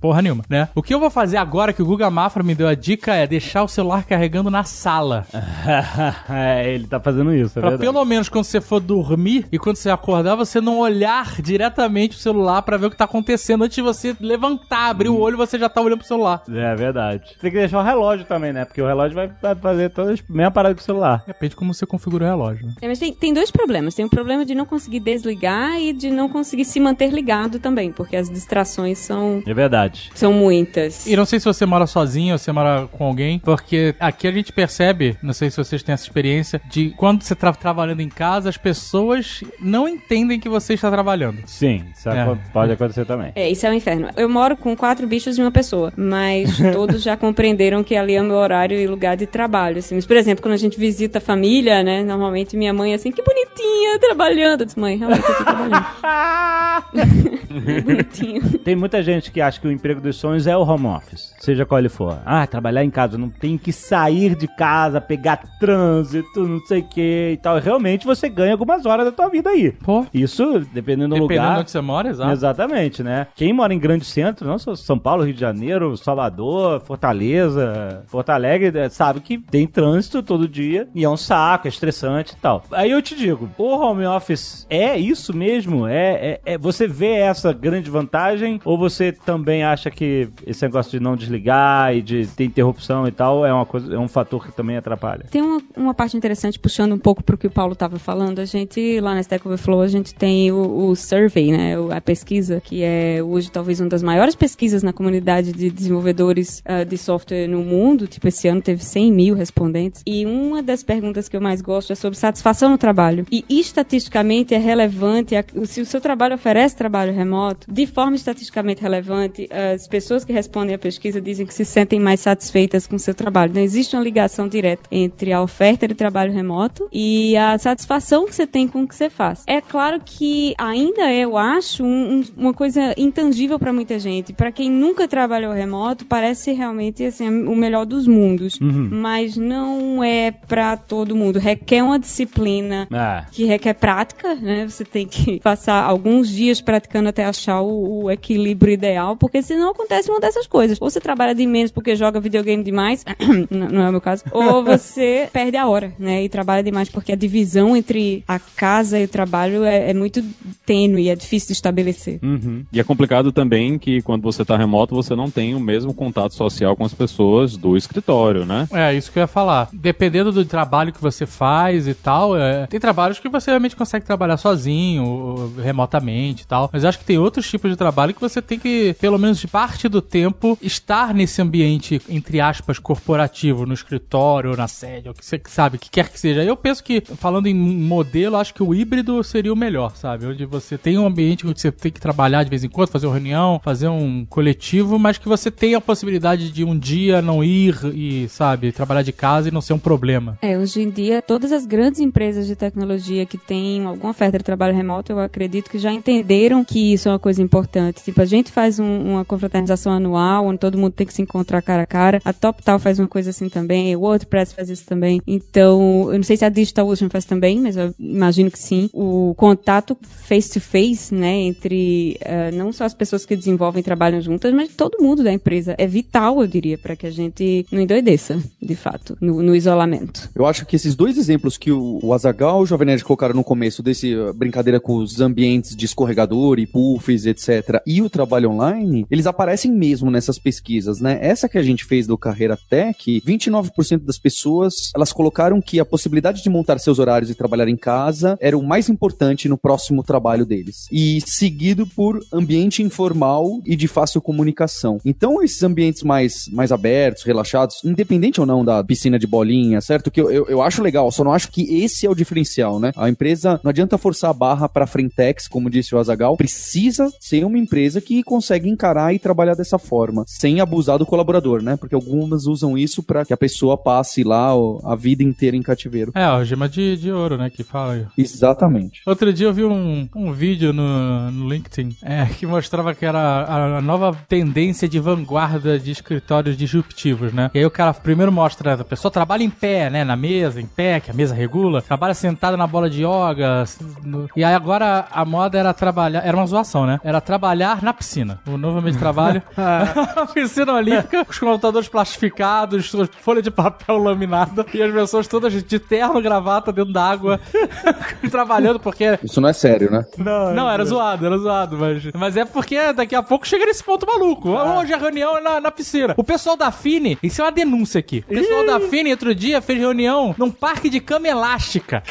Porra 0.00 0.20
nenhuma, 0.20 0.44
né? 0.50 0.68
O 0.74 0.82
que 0.82 0.92
eu 0.92 1.00
vou 1.00 1.08
fazer 1.08 1.38
agora 1.38 1.72
que 1.72 1.80
o 1.82 1.86
Guga 1.86 2.10
Mafra 2.10 2.42
me 2.42 2.54
deu 2.54 2.68
a 2.68 2.74
dica 2.74 3.14
é 3.14 3.26
deixar 3.26 3.62
o 3.62 3.68
celular 3.68 4.04
carregando 4.04 4.50
na 4.50 4.62
sala. 4.62 5.26
é, 6.28 6.74
ele 6.74 6.86
tá 6.86 7.00
fazendo 7.00 7.34
isso, 7.34 7.58
é 7.58 7.60
Pra 7.60 7.70
verdade. 7.70 7.90
pelo 7.90 8.04
menos 8.04 8.28
quando 8.28 8.44
você 8.44 8.60
for 8.60 8.80
dormir 8.80 9.46
e 9.50 9.58
quando 9.58 9.76
você 9.76 9.88
acordar, 9.90 10.34
você 10.34 10.60
não 10.60 10.78
olhar 10.78 11.40
diretamente 11.40 12.16
o 12.16 12.20
celular 12.20 12.60
pra 12.62 12.76
ver 12.76 12.86
o 12.86 12.90
que 12.90 12.96
tá 12.96 13.04
acontecendo 13.04 13.33
antes 13.64 13.76
de 13.76 13.82
você 13.82 14.16
levantar, 14.20 14.88
abrir 14.90 15.08
o 15.08 15.18
olho, 15.18 15.36
você 15.36 15.58
já 15.58 15.68
tá 15.68 15.80
olhando 15.80 15.98
pro 15.98 16.06
celular. 16.06 16.42
É 16.48 16.74
verdade. 16.74 17.24
Tem 17.40 17.50
que 17.50 17.56
deixar 17.56 17.78
o 17.80 17.82
relógio 17.82 18.24
também, 18.26 18.52
né? 18.52 18.64
Porque 18.64 18.80
o 18.82 18.86
relógio 18.86 19.14
vai, 19.14 19.30
fazer 19.56 19.90
todas 19.90 20.12
as 20.14 20.22
mesmas 20.28 20.52
paradas 20.54 20.76
que 20.76 20.82
o 20.82 20.84
celular. 20.84 21.22
Depende 21.26 21.56
como 21.56 21.72
você 21.72 21.86
configura 21.86 22.24
o 22.24 22.28
relógio. 22.28 22.66
né? 22.66 22.72
É, 22.80 22.88
mas 22.88 22.98
tem, 22.98 23.12
tem 23.12 23.32
dois 23.32 23.50
problemas. 23.50 23.94
Tem 23.94 24.04
o 24.04 24.08
problema 24.10 24.44
de 24.44 24.54
não 24.54 24.64
conseguir 24.66 25.00
desligar 25.00 25.80
e 25.80 25.92
de 25.92 26.10
não 26.10 26.28
conseguir 26.28 26.64
se 26.64 26.78
manter 26.80 27.10
ligado 27.12 27.58
também, 27.58 27.92
porque 27.92 28.16
as 28.16 28.28
distrações 28.30 28.98
são, 28.98 29.42
É 29.46 29.54
verdade. 29.54 30.10
são 30.14 30.32
muitas. 30.32 31.06
E 31.06 31.16
não 31.16 31.24
sei 31.24 31.38
se 31.40 31.44
você 31.46 31.64
mora 31.66 31.86
sozinho 31.86 32.32
ou 32.32 32.38
você 32.38 32.52
mora 32.52 32.86
com 32.90 33.04
alguém, 33.04 33.38
porque 33.38 33.94
aqui 34.00 34.26
a 34.26 34.32
gente 34.32 34.52
percebe, 34.52 35.16
não 35.22 35.32
sei 35.32 35.50
se 35.50 35.56
vocês 35.56 35.82
têm 35.82 35.92
essa 35.92 36.04
experiência, 36.04 36.60
de 36.68 36.90
quando 36.96 37.22
você 37.22 37.34
tá 37.34 37.52
trabalhando 37.52 38.00
em 38.00 38.08
casa, 38.08 38.48
as 38.48 38.56
pessoas 38.56 39.42
não 39.60 39.88
entendem 39.88 40.38
que 40.40 40.48
você 40.48 40.74
está 40.74 40.90
trabalhando. 40.90 41.38
Sim, 41.46 41.84
isso 41.96 42.08
É. 42.08 42.36
pode 42.52 42.72
acontecer 42.72 43.04
também. 43.04 43.23
É, 43.34 43.50
isso 43.50 43.66
é 43.66 43.70
um 43.70 43.74
inferno. 43.74 44.08
Eu 44.16 44.28
moro 44.28 44.56
com 44.56 44.76
quatro 44.76 45.06
bichos 45.06 45.38
e 45.38 45.40
uma 45.40 45.50
pessoa, 45.50 45.92
mas 45.96 46.56
todos 46.72 47.02
já 47.02 47.16
compreenderam 47.16 47.82
que 47.82 47.96
ali 47.96 48.14
é 48.14 48.20
o 48.20 48.24
meu 48.24 48.36
horário 48.36 48.78
e 48.78 48.86
lugar 48.86 49.16
de 49.16 49.26
trabalho. 49.26 49.78
Assim. 49.78 49.94
Mas, 49.94 50.06
por 50.06 50.16
exemplo, 50.16 50.42
quando 50.42 50.54
a 50.54 50.58
gente 50.58 50.78
visita 50.78 51.18
a 51.18 51.20
família, 51.20 51.82
né? 51.82 52.02
Normalmente 52.02 52.56
minha 52.56 52.72
mãe 52.72 52.92
é 52.92 52.94
assim, 52.94 53.10
que 53.10 53.22
bonitinha, 53.22 53.98
trabalhando. 53.98 54.60
Eu 54.60 54.66
disse, 54.66 54.78
mãe, 54.78 54.96
realmente 54.96 55.24
eu 55.28 55.36
tô 55.36 55.44
trabalhando. 55.44 55.84
Bonitinho. 57.84 58.58
Tem 58.58 58.74
muita 58.74 59.02
gente 59.02 59.30
que 59.30 59.40
acha 59.40 59.60
que 59.60 59.66
o 59.66 59.72
emprego 59.72 60.00
dos 60.00 60.16
sonhos 60.16 60.46
é 60.46 60.56
o 60.56 60.62
home 60.62 60.86
office, 60.86 61.34
seja 61.38 61.64
qual 61.64 61.78
ele 61.78 61.88
for. 61.88 62.18
Ah, 62.24 62.46
trabalhar 62.46 62.84
em 62.84 62.90
casa, 62.90 63.16
não 63.16 63.28
tem 63.28 63.56
que 63.56 63.72
sair 63.72 64.34
de 64.34 64.48
casa, 64.48 65.00
pegar 65.00 65.36
trânsito, 65.58 66.46
não 66.46 66.60
sei 66.60 66.80
o 66.80 66.84
que 66.84 67.30
e 67.32 67.36
tal. 67.36 67.58
Realmente 67.58 68.06
você 68.06 68.28
ganha 68.28 68.52
algumas 68.52 68.86
horas 68.86 69.04
da 69.04 69.12
tua 69.12 69.28
vida 69.28 69.50
aí. 69.50 69.72
Pô, 69.72 70.06
Isso, 70.12 70.44
dependendo 70.72 71.14
do 71.14 71.14
dependendo 71.14 71.14
de 71.14 71.20
lugar. 71.20 71.60
onde 71.60 71.70
você 71.70 71.80
mora, 71.80 72.08
exato. 72.08 72.32
Exatamente, 72.32 73.02
né? 73.02 73.13
Quem 73.34 73.52
mora 73.52 73.72
em 73.74 73.78
grande 73.78 74.04
centro, 74.04 74.46
não 74.46 74.58
só 74.58 74.74
São 74.74 74.98
Paulo, 74.98 75.24
Rio 75.24 75.34
de 75.34 75.40
Janeiro, 75.40 75.96
Salvador, 75.96 76.80
Fortaleza, 77.28 78.02
Porto 78.10 78.30
Alegre, 78.30 78.78
eh, 78.78 78.88
sabe 78.88 79.20
que 79.20 79.38
tem 79.38 79.66
trânsito 79.66 80.22
todo 80.22 80.48
dia 80.48 80.88
e 80.94 81.04
é 81.04 81.08
um 81.08 81.16
saco, 81.16 81.66
é 81.66 81.70
estressante 81.70 82.32
e 82.32 82.36
tal. 82.36 82.62
Aí 82.72 82.90
eu 82.90 83.00
te 83.02 83.14
digo, 83.16 83.48
o 83.58 83.64
home 83.76 84.04
office 84.06 84.66
é 84.68 84.96
isso 84.98 85.36
mesmo? 85.36 85.86
É, 85.86 86.40
é, 86.44 86.54
é- 86.54 86.58
você 86.58 86.86
vê 86.86 87.12
essa 87.14 87.52
grande 87.52 87.90
vantagem 87.90 88.60
ou 88.64 88.76
você 88.78 89.12
também 89.12 89.62
acha 89.64 89.90
que 89.90 90.28
esse 90.46 90.62
negócio 90.64 90.90
de 90.90 91.00
não 91.00 91.16
desligar 91.16 91.94
e 91.94 92.02
de 92.02 92.26
ter 92.26 92.44
interrupção 92.44 93.06
e 93.06 93.12
tal 93.12 93.44
é 93.46 93.52
uma 93.52 93.66
coisa, 93.66 93.94
é 93.94 93.98
um 93.98 94.08
fator 94.08 94.44
que 94.46 94.52
também 94.52 94.76
atrapalha? 94.76 95.24
Tem 95.30 95.42
uma, 95.42 95.60
uma 95.76 95.94
parte 95.94 96.16
interessante, 96.16 96.58
puxando 96.58 96.92
um 96.92 96.98
pouco 96.98 97.22
pro 97.22 97.36
que 97.38 97.46
o 97.46 97.50
Paulo 97.50 97.72
estava 97.74 97.98
falando. 97.98 98.38
A 98.38 98.44
gente, 98.44 99.00
lá 99.00 99.14
na 99.14 99.20
Stack 99.20 99.46
Overflow, 99.46 99.80
a 99.82 99.88
gente 99.88 100.14
tem 100.14 100.50
o, 100.52 100.88
o 100.88 100.96
survey, 100.96 101.52
né? 101.52 101.78
o- 101.78 101.92
A 101.92 102.00
pesquisa, 102.00 102.60
que 102.60 102.82
é 102.82 103.03
hoje 103.22 103.50
talvez 103.50 103.80
uma 103.80 103.88
das 103.88 104.02
maiores 104.02 104.34
pesquisas 104.34 104.82
na 104.82 104.92
comunidade 104.92 105.52
de 105.52 105.70
desenvolvedores 105.70 106.62
ah, 106.64 106.84
de 106.84 106.96
software 106.98 107.46
no 107.48 107.62
mundo. 107.62 108.06
Tipo, 108.06 108.28
esse 108.28 108.48
ano 108.48 108.60
teve 108.62 108.84
100 108.84 109.12
mil 109.12 109.34
respondentes. 109.34 110.02
E 110.06 110.24
uma 110.26 110.62
das 110.62 110.82
perguntas 110.82 111.28
que 111.28 111.36
eu 111.36 111.40
mais 111.40 111.60
gosto 111.60 111.92
é 111.92 111.96
sobre 111.96 112.18
satisfação 112.18 112.68
no 112.70 112.78
trabalho. 112.78 113.26
E 113.30 113.44
estatisticamente 113.48 114.54
é 114.54 114.58
relevante, 114.58 115.36
a- 115.36 115.44
se 115.64 115.80
o 115.80 115.86
seu 115.86 116.00
trabalho 116.00 116.34
oferece 116.34 116.76
trabalho 116.76 117.12
remoto, 117.12 117.66
de 117.70 117.86
forma 117.86 118.16
estatisticamente 118.16 118.80
relevante, 118.82 119.48
as 119.74 119.86
pessoas 119.86 120.24
que 120.24 120.32
respondem 120.32 120.74
à 120.74 120.78
pesquisa 120.78 121.20
dizem 121.20 121.44
que 121.46 121.52
se 121.54 121.64
sentem 121.64 122.00
mais 122.00 122.20
satisfeitas 122.20 122.86
com 122.86 122.96
o 122.96 122.98
seu 122.98 123.14
trabalho. 123.14 123.52
Não 123.54 123.60
existe 123.60 123.94
uma 123.96 124.02
ligação 124.02 124.48
direta 124.48 124.84
entre 124.90 125.32
a 125.32 125.42
oferta 125.42 125.86
de 125.86 125.94
trabalho 125.94 126.32
remoto 126.32 126.88
e 126.92 127.36
a 127.36 127.58
satisfação 127.58 128.26
que 128.26 128.34
você 128.34 128.46
tem 128.46 128.66
com 128.68 128.82
o 128.82 128.88
que 128.88 128.94
você 128.94 129.10
faz. 129.10 129.42
É 129.46 129.60
claro 129.60 130.00
que 130.04 130.54
ainda 130.56 131.10
é, 131.10 131.18
eu 131.20 131.36
acho, 131.36 131.84
um- 131.84 132.20
um- 132.20 132.24
uma 132.36 132.54
coisa 132.54 132.93
intangível 132.96 133.58
para 133.58 133.72
muita 133.72 133.98
gente. 133.98 134.32
Para 134.32 134.52
quem 134.52 134.70
nunca 134.70 135.06
trabalhou 135.08 135.52
remoto, 135.52 136.04
parece 136.06 136.52
realmente 136.52 137.04
assim, 137.04 137.28
o 137.28 137.54
melhor 137.54 137.84
dos 137.84 138.06
mundos. 138.06 138.58
Mas 138.60 139.36
não 139.36 140.02
é 140.02 140.30
para 140.30 140.76
todo 140.76 141.16
mundo. 141.16 141.38
Requer 141.38 141.82
uma 141.82 141.98
disciplina 141.98 142.86
Ah, 142.90 143.26
que 143.30 143.44
requer 143.44 143.74
prática, 143.74 144.34
né? 144.34 144.66
Você 144.68 144.84
tem 144.84 145.06
que 145.06 145.40
passar 145.44 145.82
alguns 145.82 146.28
dias 146.28 146.60
praticando 146.60 147.08
até 147.08 147.24
achar 147.24 147.60
o, 147.60 148.04
o 148.04 148.10
equilíbrio 148.10 148.72
ideal, 148.72 149.16
porque 149.16 149.42
senão 149.42 149.70
acontece 149.70 150.10
uma 150.10 150.20
dessas 150.20 150.46
coisas. 150.46 150.78
Ou 150.80 150.90
você 150.90 151.00
trabalha 151.00 151.34
de 151.34 151.46
menos 151.46 151.70
porque 151.70 151.96
joga 151.96 152.20
videogame 152.20 152.62
demais, 152.62 153.04
não 153.50 153.82
é 153.82 153.88
o 153.88 153.92
meu 153.92 154.00
caso, 154.00 154.24
ou 154.32 154.64
você 154.64 155.28
perde 155.32 155.56
a 155.56 155.66
hora, 155.66 155.92
né? 155.98 156.24
E 156.24 156.28
trabalha 156.28 156.62
demais 156.62 156.88
porque 156.88 157.12
a 157.12 157.16
divisão 157.16 157.76
entre 157.76 158.22
a 158.26 158.38
casa 158.38 158.98
e 158.98 159.04
o 159.04 159.08
trabalho 159.08 159.64
é, 159.64 159.90
é 159.90 159.94
muito 159.94 160.22
tênue, 160.64 161.08
é 161.08 161.16
difícil 161.16 161.48
de 161.48 161.52
estabelecer. 161.54 162.18
uhum. 162.22 162.64
E 162.72 162.80
é 162.84 162.86
complicado 162.86 163.32
também 163.32 163.78
que 163.78 164.00
quando 164.02 164.22
você 164.22 164.44
tá 164.44 164.56
remoto, 164.56 164.94
você 164.94 165.14
não 165.14 165.30
tem 165.30 165.54
o 165.54 165.60
mesmo 165.60 165.92
contato 165.92 166.34
social 166.34 166.76
com 166.76 166.84
as 166.84 166.94
pessoas 166.94 167.56
do 167.56 167.76
escritório, 167.76 168.46
né? 168.46 168.68
É, 168.72 168.94
isso 168.94 169.10
que 169.10 169.18
eu 169.18 169.22
ia 169.22 169.26
falar. 169.26 169.68
Dependendo 169.72 170.30
do 170.30 170.44
trabalho 170.44 170.92
que 170.92 171.00
você 171.00 171.26
faz 171.26 171.86
e 171.88 171.94
tal, 171.94 172.36
é, 172.36 172.66
tem 172.66 172.80
trabalhos 172.80 173.18
que 173.18 173.28
você 173.28 173.50
realmente 173.50 173.76
consegue 173.76 174.06
trabalhar 174.06 174.36
sozinho, 174.36 175.52
remotamente 175.62 176.44
e 176.44 176.46
tal. 176.46 176.70
Mas 176.72 176.84
acho 176.84 176.98
que 176.98 177.04
tem 177.04 177.18
outros 177.18 177.48
tipos 177.48 177.70
de 177.70 177.76
trabalho 177.76 178.14
que 178.14 178.20
você 178.20 178.40
tem 178.40 178.58
que, 178.58 178.94
pelo 179.00 179.18
menos 179.18 179.24
menos 179.24 179.44
parte 179.46 179.88
do 179.88 180.00
tempo, 180.00 180.56
estar 180.62 181.14
nesse 181.14 181.42
ambiente, 181.42 182.00
entre 182.08 182.40
aspas, 182.40 182.78
corporativo, 182.78 183.66
no 183.66 183.74
escritório, 183.74 184.56
na 184.56 184.68
sede, 184.68 185.08
ou 185.08 185.14
que 185.14 185.24
você 185.24 185.40
sabe, 185.46 185.78
que 185.78 185.90
quer 185.90 186.08
que 186.08 186.20
seja. 186.20 186.44
Eu 186.44 186.56
penso 186.56 186.82
que, 186.84 187.00
falando 187.00 187.46
em 187.46 187.54
modelo, 187.54 188.36
acho 188.36 188.54
que 188.54 188.62
o 188.62 188.74
híbrido 188.74 189.22
seria 189.24 189.52
o 189.52 189.56
melhor, 189.56 189.96
sabe? 189.96 190.26
Onde 190.26 190.44
você 190.44 190.78
tem 190.78 190.98
um 190.98 191.06
ambiente 191.06 191.46
onde 191.46 191.60
você 191.60 191.72
tem 191.72 191.90
que 191.90 192.00
trabalhar 192.00 192.44
de 192.44 192.50
vez 192.50 192.63
em 192.66 192.70
quando, 192.70 192.88
fazer 192.90 193.06
uma 193.06 193.14
reunião, 193.14 193.60
fazer 193.64 193.88
um 193.88 194.24
coletivo, 194.24 194.98
mas 194.98 195.18
que 195.18 195.28
você 195.28 195.50
tenha 195.50 195.78
a 195.78 195.80
possibilidade 195.80 196.50
de 196.50 196.64
um 196.64 196.78
dia 196.78 197.20
não 197.22 197.42
ir 197.42 197.78
e, 197.94 198.28
sabe, 198.28 198.72
trabalhar 198.72 199.02
de 199.02 199.12
casa 199.12 199.48
e 199.48 199.50
não 199.52 199.60
ser 199.60 199.72
um 199.72 199.78
problema. 199.78 200.38
É, 200.42 200.58
hoje 200.58 200.82
em 200.82 200.90
dia, 200.90 201.22
todas 201.22 201.52
as 201.52 201.66
grandes 201.66 202.00
empresas 202.00 202.46
de 202.46 202.56
tecnologia 202.56 203.24
que 203.26 203.38
têm 203.38 203.84
alguma 203.84 204.10
oferta 204.10 204.38
de 204.38 204.44
trabalho 204.44 204.74
remoto, 204.74 205.12
eu 205.12 205.18
acredito 205.20 205.70
que 205.70 205.78
já 205.78 205.92
entenderam 205.92 206.64
que 206.64 206.92
isso 206.92 207.08
é 207.08 207.12
uma 207.12 207.18
coisa 207.18 207.42
importante. 207.42 208.02
Tipo, 208.04 208.20
a 208.20 208.24
gente 208.24 208.50
faz 208.50 208.78
um- 208.78 209.12
uma 209.14 209.24
confraternização 209.24 209.92
anual, 209.92 210.46
onde 210.46 210.58
todo 210.58 210.78
mundo 210.78 210.92
tem 210.92 211.06
que 211.06 211.14
se 211.14 211.22
encontrar 211.22 211.62
cara 211.62 211.82
a 211.82 211.86
cara. 211.86 212.20
A 212.24 212.32
TopTal 212.32 212.78
faz 212.78 212.98
uma 212.98 213.08
coisa 213.08 213.30
assim 213.30 213.48
também, 213.48 213.94
o 213.96 214.00
WordPress 214.00 214.54
faz 214.54 214.68
isso 214.70 214.84
também. 214.86 215.20
Então, 215.26 216.08
eu 216.10 216.16
não 216.16 216.22
sei 216.22 216.36
se 216.36 216.44
a 216.44 216.48
DigitalOcean 216.48 217.08
faz 217.08 217.24
também, 217.24 217.60
mas 217.60 217.76
eu 217.76 217.94
imagino 217.98 218.50
que 218.50 218.58
sim. 218.58 218.88
O 218.92 219.34
contato 219.36 219.96
face-to-face, 220.02 221.14
né, 221.14 221.32
entre 221.34 222.16
eh, 222.20 222.50
não 222.54 222.72
só 222.72 222.84
as 222.84 222.94
pessoas 222.94 223.26
que 223.26 223.36
desenvolvem 223.36 223.80
e 223.80 223.84
trabalham 223.84 224.20
juntas, 224.20 224.52
mas 224.52 224.74
todo 224.74 225.02
mundo 225.02 225.22
da 225.22 225.32
empresa. 225.32 225.74
É 225.78 225.86
vital, 225.86 226.40
eu 226.40 226.46
diria, 226.46 226.78
para 226.78 226.96
que 226.96 227.06
a 227.06 227.10
gente 227.10 227.66
não 227.70 227.80
endoideça, 227.80 228.38
de 228.60 228.74
fato, 228.74 229.16
no, 229.20 229.42
no 229.42 229.54
isolamento. 229.54 230.30
Eu 230.34 230.46
acho 230.46 230.64
que 230.66 230.76
esses 230.76 230.94
dois 230.94 231.18
exemplos 231.18 231.56
que 231.56 231.70
o, 231.70 231.98
o 232.02 232.12
Azagal 232.12 232.60
e 232.60 232.62
o 232.64 232.66
Jovem 232.66 232.86
Nerd 232.86 233.04
colocaram 233.04 233.34
no 233.34 233.44
começo, 233.44 233.82
desse 233.82 234.14
uh, 234.14 234.32
brincadeira 234.32 234.80
com 234.80 234.96
os 234.96 235.20
ambientes 235.20 235.76
de 235.76 235.84
escorregador 235.84 236.58
e 236.58 236.66
puffs, 236.66 237.26
etc., 237.26 237.80
e 237.86 238.00
o 238.00 238.10
trabalho 238.10 238.50
online, 238.50 239.06
eles 239.10 239.26
aparecem 239.26 239.72
mesmo 239.72 240.10
nessas 240.10 240.38
pesquisas, 240.38 241.00
né? 241.00 241.18
Essa 241.20 241.48
que 241.48 241.58
a 241.58 241.62
gente 241.62 241.84
fez 241.84 242.06
do 242.06 242.16
Carreira 242.16 242.58
Tech, 242.68 243.22
29% 243.26 243.98
das 244.04 244.18
pessoas, 244.18 244.90
elas 244.94 245.12
colocaram 245.12 245.60
que 245.60 245.80
a 245.80 245.84
possibilidade 245.84 246.42
de 246.42 246.50
montar 246.50 246.78
seus 246.78 246.98
horários 246.98 247.30
e 247.30 247.34
trabalhar 247.34 247.68
em 247.68 247.76
casa 247.76 248.36
era 248.40 248.56
o 248.56 248.62
mais 248.62 248.88
importante 248.88 249.48
no 249.48 249.58
próximo 249.58 250.02
trabalho 250.02 250.46
deles. 250.46 250.86
E 250.90 251.20
seguido 251.26 251.86
por 251.86 252.20
ambiente 252.44 252.82
informal 252.82 253.60
e 253.64 253.74
de 253.74 253.88
fácil 253.88 254.20
comunicação. 254.20 254.98
Então, 255.04 255.42
esses 255.42 255.62
ambientes 255.62 256.02
mais, 256.02 256.48
mais 256.52 256.70
abertos, 256.70 257.24
relaxados, 257.24 257.82
independente 257.84 258.40
ou 258.40 258.46
não 258.46 258.64
da 258.64 258.84
piscina 258.84 259.18
de 259.18 259.26
bolinha, 259.26 259.80
certo? 259.80 260.10
Que 260.10 260.20
eu, 260.20 260.30
eu, 260.30 260.46
eu 260.46 260.62
acho 260.62 260.82
legal, 260.82 261.10
só 261.10 261.24
não 261.24 261.32
acho 261.32 261.50
que 261.50 261.82
esse 261.82 262.06
é 262.06 262.10
o 262.10 262.14
diferencial, 262.14 262.78
né? 262.78 262.92
A 262.96 263.08
empresa, 263.08 263.58
não 263.64 263.70
adianta 263.70 263.98
forçar 263.98 264.30
a 264.30 264.34
barra 264.34 264.68
para 264.68 264.86
frentex, 264.86 265.48
como 265.48 265.70
disse 265.70 265.94
o 265.94 265.98
Azagal, 265.98 266.36
precisa 266.36 267.08
ser 267.18 267.44
uma 267.44 267.58
empresa 267.58 268.00
que 268.00 268.22
consegue 268.22 268.68
encarar 268.68 269.14
e 269.14 269.18
trabalhar 269.18 269.54
dessa 269.54 269.78
forma, 269.78 270.24
sem 270.26 270.60
abusar 270.60 270.98
do 270.98 271.06
colaborador, 271.06 271.62
né? 271.62 271.76
Porque 271.76 271.94
algumas 271.94 272.46
usam 272.46 272.76
isso 272.76 273.02
para 273.02 273.24
que 273.24 273.32
a 273.32 273.36
pessoa 273.36 273.76
passe 273.76 274.22
lá 274.22 274.52
a 274.84 274.94
vida 274.94 275.22
inteira 275.22 275.56
em 275.56 275.62
cativeiro. 275.62 276.12
É, 276.14 276.30
o 276.30 276.44
gema 276.44 276.68
de, 276.68 276.96
de 276.96 277.10
ouro, 277.10 277.38
né, 277.38 277.48
que 277.48 277.64
fala 277.64 277.94
aí. 277.94 278.06
Exatamente. 278.16 279.00
Outro 279.06 279.32
dia 279.32 279.46
eu 279.46 279.54
vi 279.54 279.64
um, 279.64 280.08
um 280.14 280.32
vídeo 280.32 280.72
no, 280.72 281.30
no 281.30 281.48
LinkedIn 281.48 281.96
é, 282.02 282.28
que 282.34 282.46
mostrava 282.46 282.94
que 282.94 283.04
era 283.06 283.18
a, 283.18 283.78
a 283.78 283.80
nova 283.80 284.16
tendência 284.28 284.88
de 284.88 284.98
vanguarda 285.00 285.78
de 285.78 285.90
escritórios 285.90 286.56
disruptivos, 286.56 287.32
né? 287.32 287.50
E 287.54 287.58
aí 287.58 287.66
o 287.66 287.70
cara 287.70 287.92
primeiro 287.94 288.30
mostra 288.32 288.74
a 288.74 288.84
pessoa 288.84 289.10
trabalha 289.10 289.42
em 289.42 289.50
pé, 289.50 289.88
né? 289.90 290.04
Na 290.04 290.16
mesa, 290.16 290.60
em 290.60 290.66
pé, 290.66 291.00
que 291.00 291.10
a 291.10 291.14
mesa 291.14 291.34
regula, 291.34 291.80
trabalha 291.82 292.14
sentada 292.14 292.56
na 292.56 292.66
bola 292.66 292.88
de 292.90 293.02
yoga. 293.04 293.64
no- 294.02 294.28
E 294.36 294.42
aí 294.44 294.54
agora 294.54 295.06
a 295.10 295.24
moda 295.24 295.58
era 295.58 295.72
trabalhar. 295.72 296.20
Era 296.26 296.36
uma 296.36 296.46
zoação, 296.46 296.86
né? 296.86 297.00
Era 297.04 297.20
trabalhar 297.20 297.82
na 297.82 297.92
piscina. 297.92 298.40
O 298.46 298.56
novo 298.56 298.78
ambiente 298.78 298.94
de 298.94 299.00
trabalho. 299.00 299.42
a 299.56 300.26
piscina 300.32 300.72
olímpica, 300.74 301.26
os 301.28 301.38
computadores 301.38 301.88
plastificados, 301.88 302.92
folha 303.20 303.42
de 303.42 303.50
papel 303.50 303.98
laminada 303.98 304.64
e 304.74 304.82
as 304.82 304.92
pessoas 304.92 305.26
todas 305.28 305.52
de 305.62 305.78
terno, 305.78 306.20
gravata 306.20 306.72
dentro 306.72 306.92
d'água, 306.92 307.40
trabalhando, 308.30 308.78
porque 308.80 309.18
Isso 309.22 309.40
não 309.40 309.48
é 309.48 309.52
sério, 309.52 309.90
né? 309.90 310.04
não, 310.18 310.70
era 310.70 310.84
zoado, 310.84 311.26
era 311.26 311.38
zoado, 311.38 311.76
mas. 311.78 312.04
Mas 312.24 312.38
é 312.38 312.44
porque 312.46 312.90
daqui 312.94 313.14
a 313.14 313.22
pouco 313.22 313.46
chega 313.46 313.66
nesse 313.66 313.84
ponto 313.84 314.06
maluco. 314.06 314.48
Hoje 314.48 314.94
a 314.94 314.96
reunião 314.96 315.36
é 315.36 315.42
na, 315.42 315.60
na 315.60 315.70
piscina. 315.70 316.14
O 316.16 316.24
pessoal 316.24 316.56
da 316.56 316.70
Fini, 316.70 317.18
isso 317.22 317.42
é 317.42 317.44
uma 317.44 317.52
denúncia 317.52 317.98
aqui. 317.98 318.24
O 318.26 318.32
pessoal 318.34 318.64
da 318.64 318.80
Fini 318.80 319.10
outro 319.10 319.34
dia 319.34 319.60
fez 319.60 319.78
reunião 319.78 320.34
num 320.38 320.50
parque 320.50 320.88
de 320.88 321.00
cama 321.00 321.28
elástica. 321.28 322.02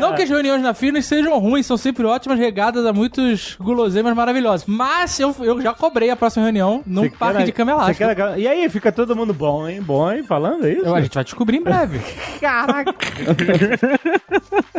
Não 0.00 0.14
que 0.14 0.22
as 0.22 0.30
reuniões 0.30 0.62
na 0.62 0.72
Fini 0.72 1.02
sejam 1.02 1.38
ruins, 1.38 1.66
são 1.66 1.76
sempre 1.76 2.06
ótimas, 2.06 2.38
regadas 2.38 2.86
a 2.86 2.94
muitos 2.94 3.56
guloseimas 3.60 4.14
maravilhosos. 4.16 4.66
Mas 4.66 5.20
eu, 5.20 5.36
eu 5.40 5.60
já 5.60 5.74
cobrei 5.74 6.08
a 6.08 6.16
próxima 6.16 6.44
reunião 6.44 6.82
num 6.86 7.02
Você 7.02 7.10
parque 7.10 7.38
quer- 7.40 7.44
de 7.44 7.52
cama 7.52 7.72
elástica. 7.72 8.14
quer- 8.14 8.38
E 8.38 8.48
aí, 8.48 8.70
fica 8.70 8.90
todo 8.90 9.14
mundo 9.14 9.34
bom, 9.34 9.68
hein? 9.68 9.82
Bom, 9.82 10.10
hein? 10.10 10.22
Falando 10.24 10.66
isso? 10.66 10.86
Eu- 10.86 10.94
a 10.94 11.02
gente 11.02 11.12
vai 11.14 11.24
descobrir 11.24 11.58
em 11.58 11.62
breve. 11.62 12.00
Caraca! 12.40 12.94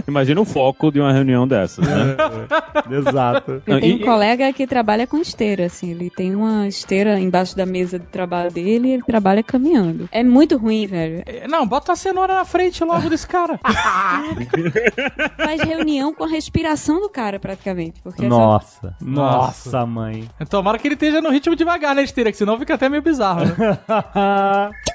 Imagina 0.08 0.42
o 0.42 0.46
foco 0.46 0.92
de 0.92 1.00
uma 1.00 1.14
reunião 1.14 1.48
dessas, 1.48 1.86
né? 1.88 2.16
Exato. 2.90 3.51
Eu 3.66 3.76
Ah, 3.78 3.80
tenho 3.80 3.98
e- 3.98 4.02
um 4.02 4.06
colega 4.06 4.52
que 4.54 4.66
trabalha 4.68 5.06
com 5.08 5.18
esteira, 5.18 5.66
assim, 5.66 5.92
ele 5.92 6.10
tem 6.10 6.36
uma 6.36 6.68
esteira 6.68 7.20
embaixo 7.20 7.56
da 7.56 7.66
mesa 7.66 7.98
de 8.00 8.06
trabalho 8.08 8.52
dele 8.52 8.88
e 8.88 8.92
ele 8.94 9.04
trabalha 9.04 9.44
caminhando. 9.44 10.08
É 10.12 10.24
muito 10.24 10.58
ruim, 10.58 10.86
velho. 10.88 11.24
Não, 11.50 11.66
bota 11.68 11.92
a 11.94 11.96
cenoura 11.96 12.34
na 12.36 12.46
frente 12.46 12.84
logo 12.84 13.10
desse 13.10 13.28
cara. 13.28 13.60
Faz 15.38 15.62
reunião 15.62 16.14
com 16.14 16.24
a 16.24 16.28
respiração 16.28 17.02
do 17.02 17.10
cara, 17.10 17.40
praticamente. 17.40 18.02
Porque 18.02 18.26
é 18.26 18.30
só- 18.30 18.38
Nossa. 18.38 18.96
Nossa, 19.02 19.86
mãe. 19.86 20.30
Tomara 20.50 20.78
que 20.78 20.88
ele 20.88 20.96
esteja 20.96 21.22
no 21.22 21.30
ritmo 21.30 21.56
devagar 21.56 21.96
na 21.96 22.02
esteira, 22.02 22.32
que 22.32 22.38
senão 22.38 22.58
fica 22.60 22.76
até 22.76 22.90
meio 22.90 23.02
bizarro, 23.02 23.46
né? 23.46 23.52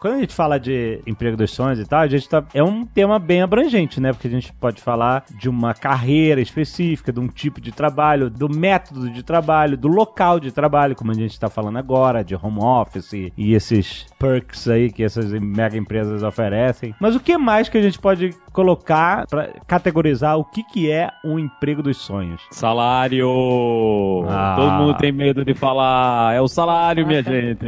Quando 0.00 0.14
a 0.14 0.20
gente 0.20 0.34
fala 0.34 0.60
de 0.60 1.00
emprego 1.06 1.36
dos 1.36 1.50
sonhos 1.50 1.78
e 1.78 1.86
tal, 1.86 2.00
a 2.00 2.06
gente 2.06 2.28
tá. 2.28 2.44
É 2.52 2.62
um 2.62 2.84
tema 2.84 3.18
bem 3.18 3.40
abrangente, 3.42 4.00
né? 4.00 4.12
Porque 4.12 4.28
a 4.28 4.30
gente 4.30 4.52
pode 4.52 4.80
falar 4.80 5.24
de 5.30 5.48
uma 5.48 5.72
carreira 5.72 6.40
específica, 6.40 7.12
de 7.12 7.18
um 7.18 7.28
tipo 7.28 7.60
de 7.60 7.72
trabalho, 7.72 8.28
do 8.28 8.48
método 8.48 9.10
de 9.10 9.22
trabalho, 9.22 9.76
do 9.76 9.88
local 9.88 10.38
de 10.38 10.52
trabalho, 10.52 10.94
como 10.94 11.12
a 11.12 11.14
gente 11.14 11.40
tá 11.40 11.48
falando 11.48 11.78
agora, 11.78 12.22
de 12.22 12.34
home 12.34 12.60
office 12.60 13.32
e 13.36 13.54
esses 13.54 14.06
perks 14.18 14.68
aí 14.68 14.90
que 14.90 15.02
essas 15.02 15.32
mega 15.32 15.76
empresas 15.76 16.22
oferecem. 16.22 16.94
Mas 17.00 17.14
o 17.14 17.20
que 17.20 17.36
mais 17.36 17.68
que 17.68 17.78
a 17.78 17.82
gente 17.82 17.98
pode 17.98 18.34
colocar 18.52 19.26
pra 19.26 19.48
categorizar 19.66 20.38
o 20.38 20.44
que, 20.44 20.62
que 20.64 20.90
é 20.90 21.10
um 21.24 21.38
emprego 21.38 21.82
dos 21.82 21.98
sonhos? 21.98 22.40
Salário! 22.50 24.24
Ah. 24.28 24.54
Todo 24.56 24.72
mundo 24.72 24.96
tem 24.96 25.12
medo 25.12 25.44
de 25.44 25.54
falar. 25.54 26.34
É 26.34 26.40
o 26.40 26.48
salário, 26.48 27.06
minha 27.06 27.22
gente. 27.24 27.66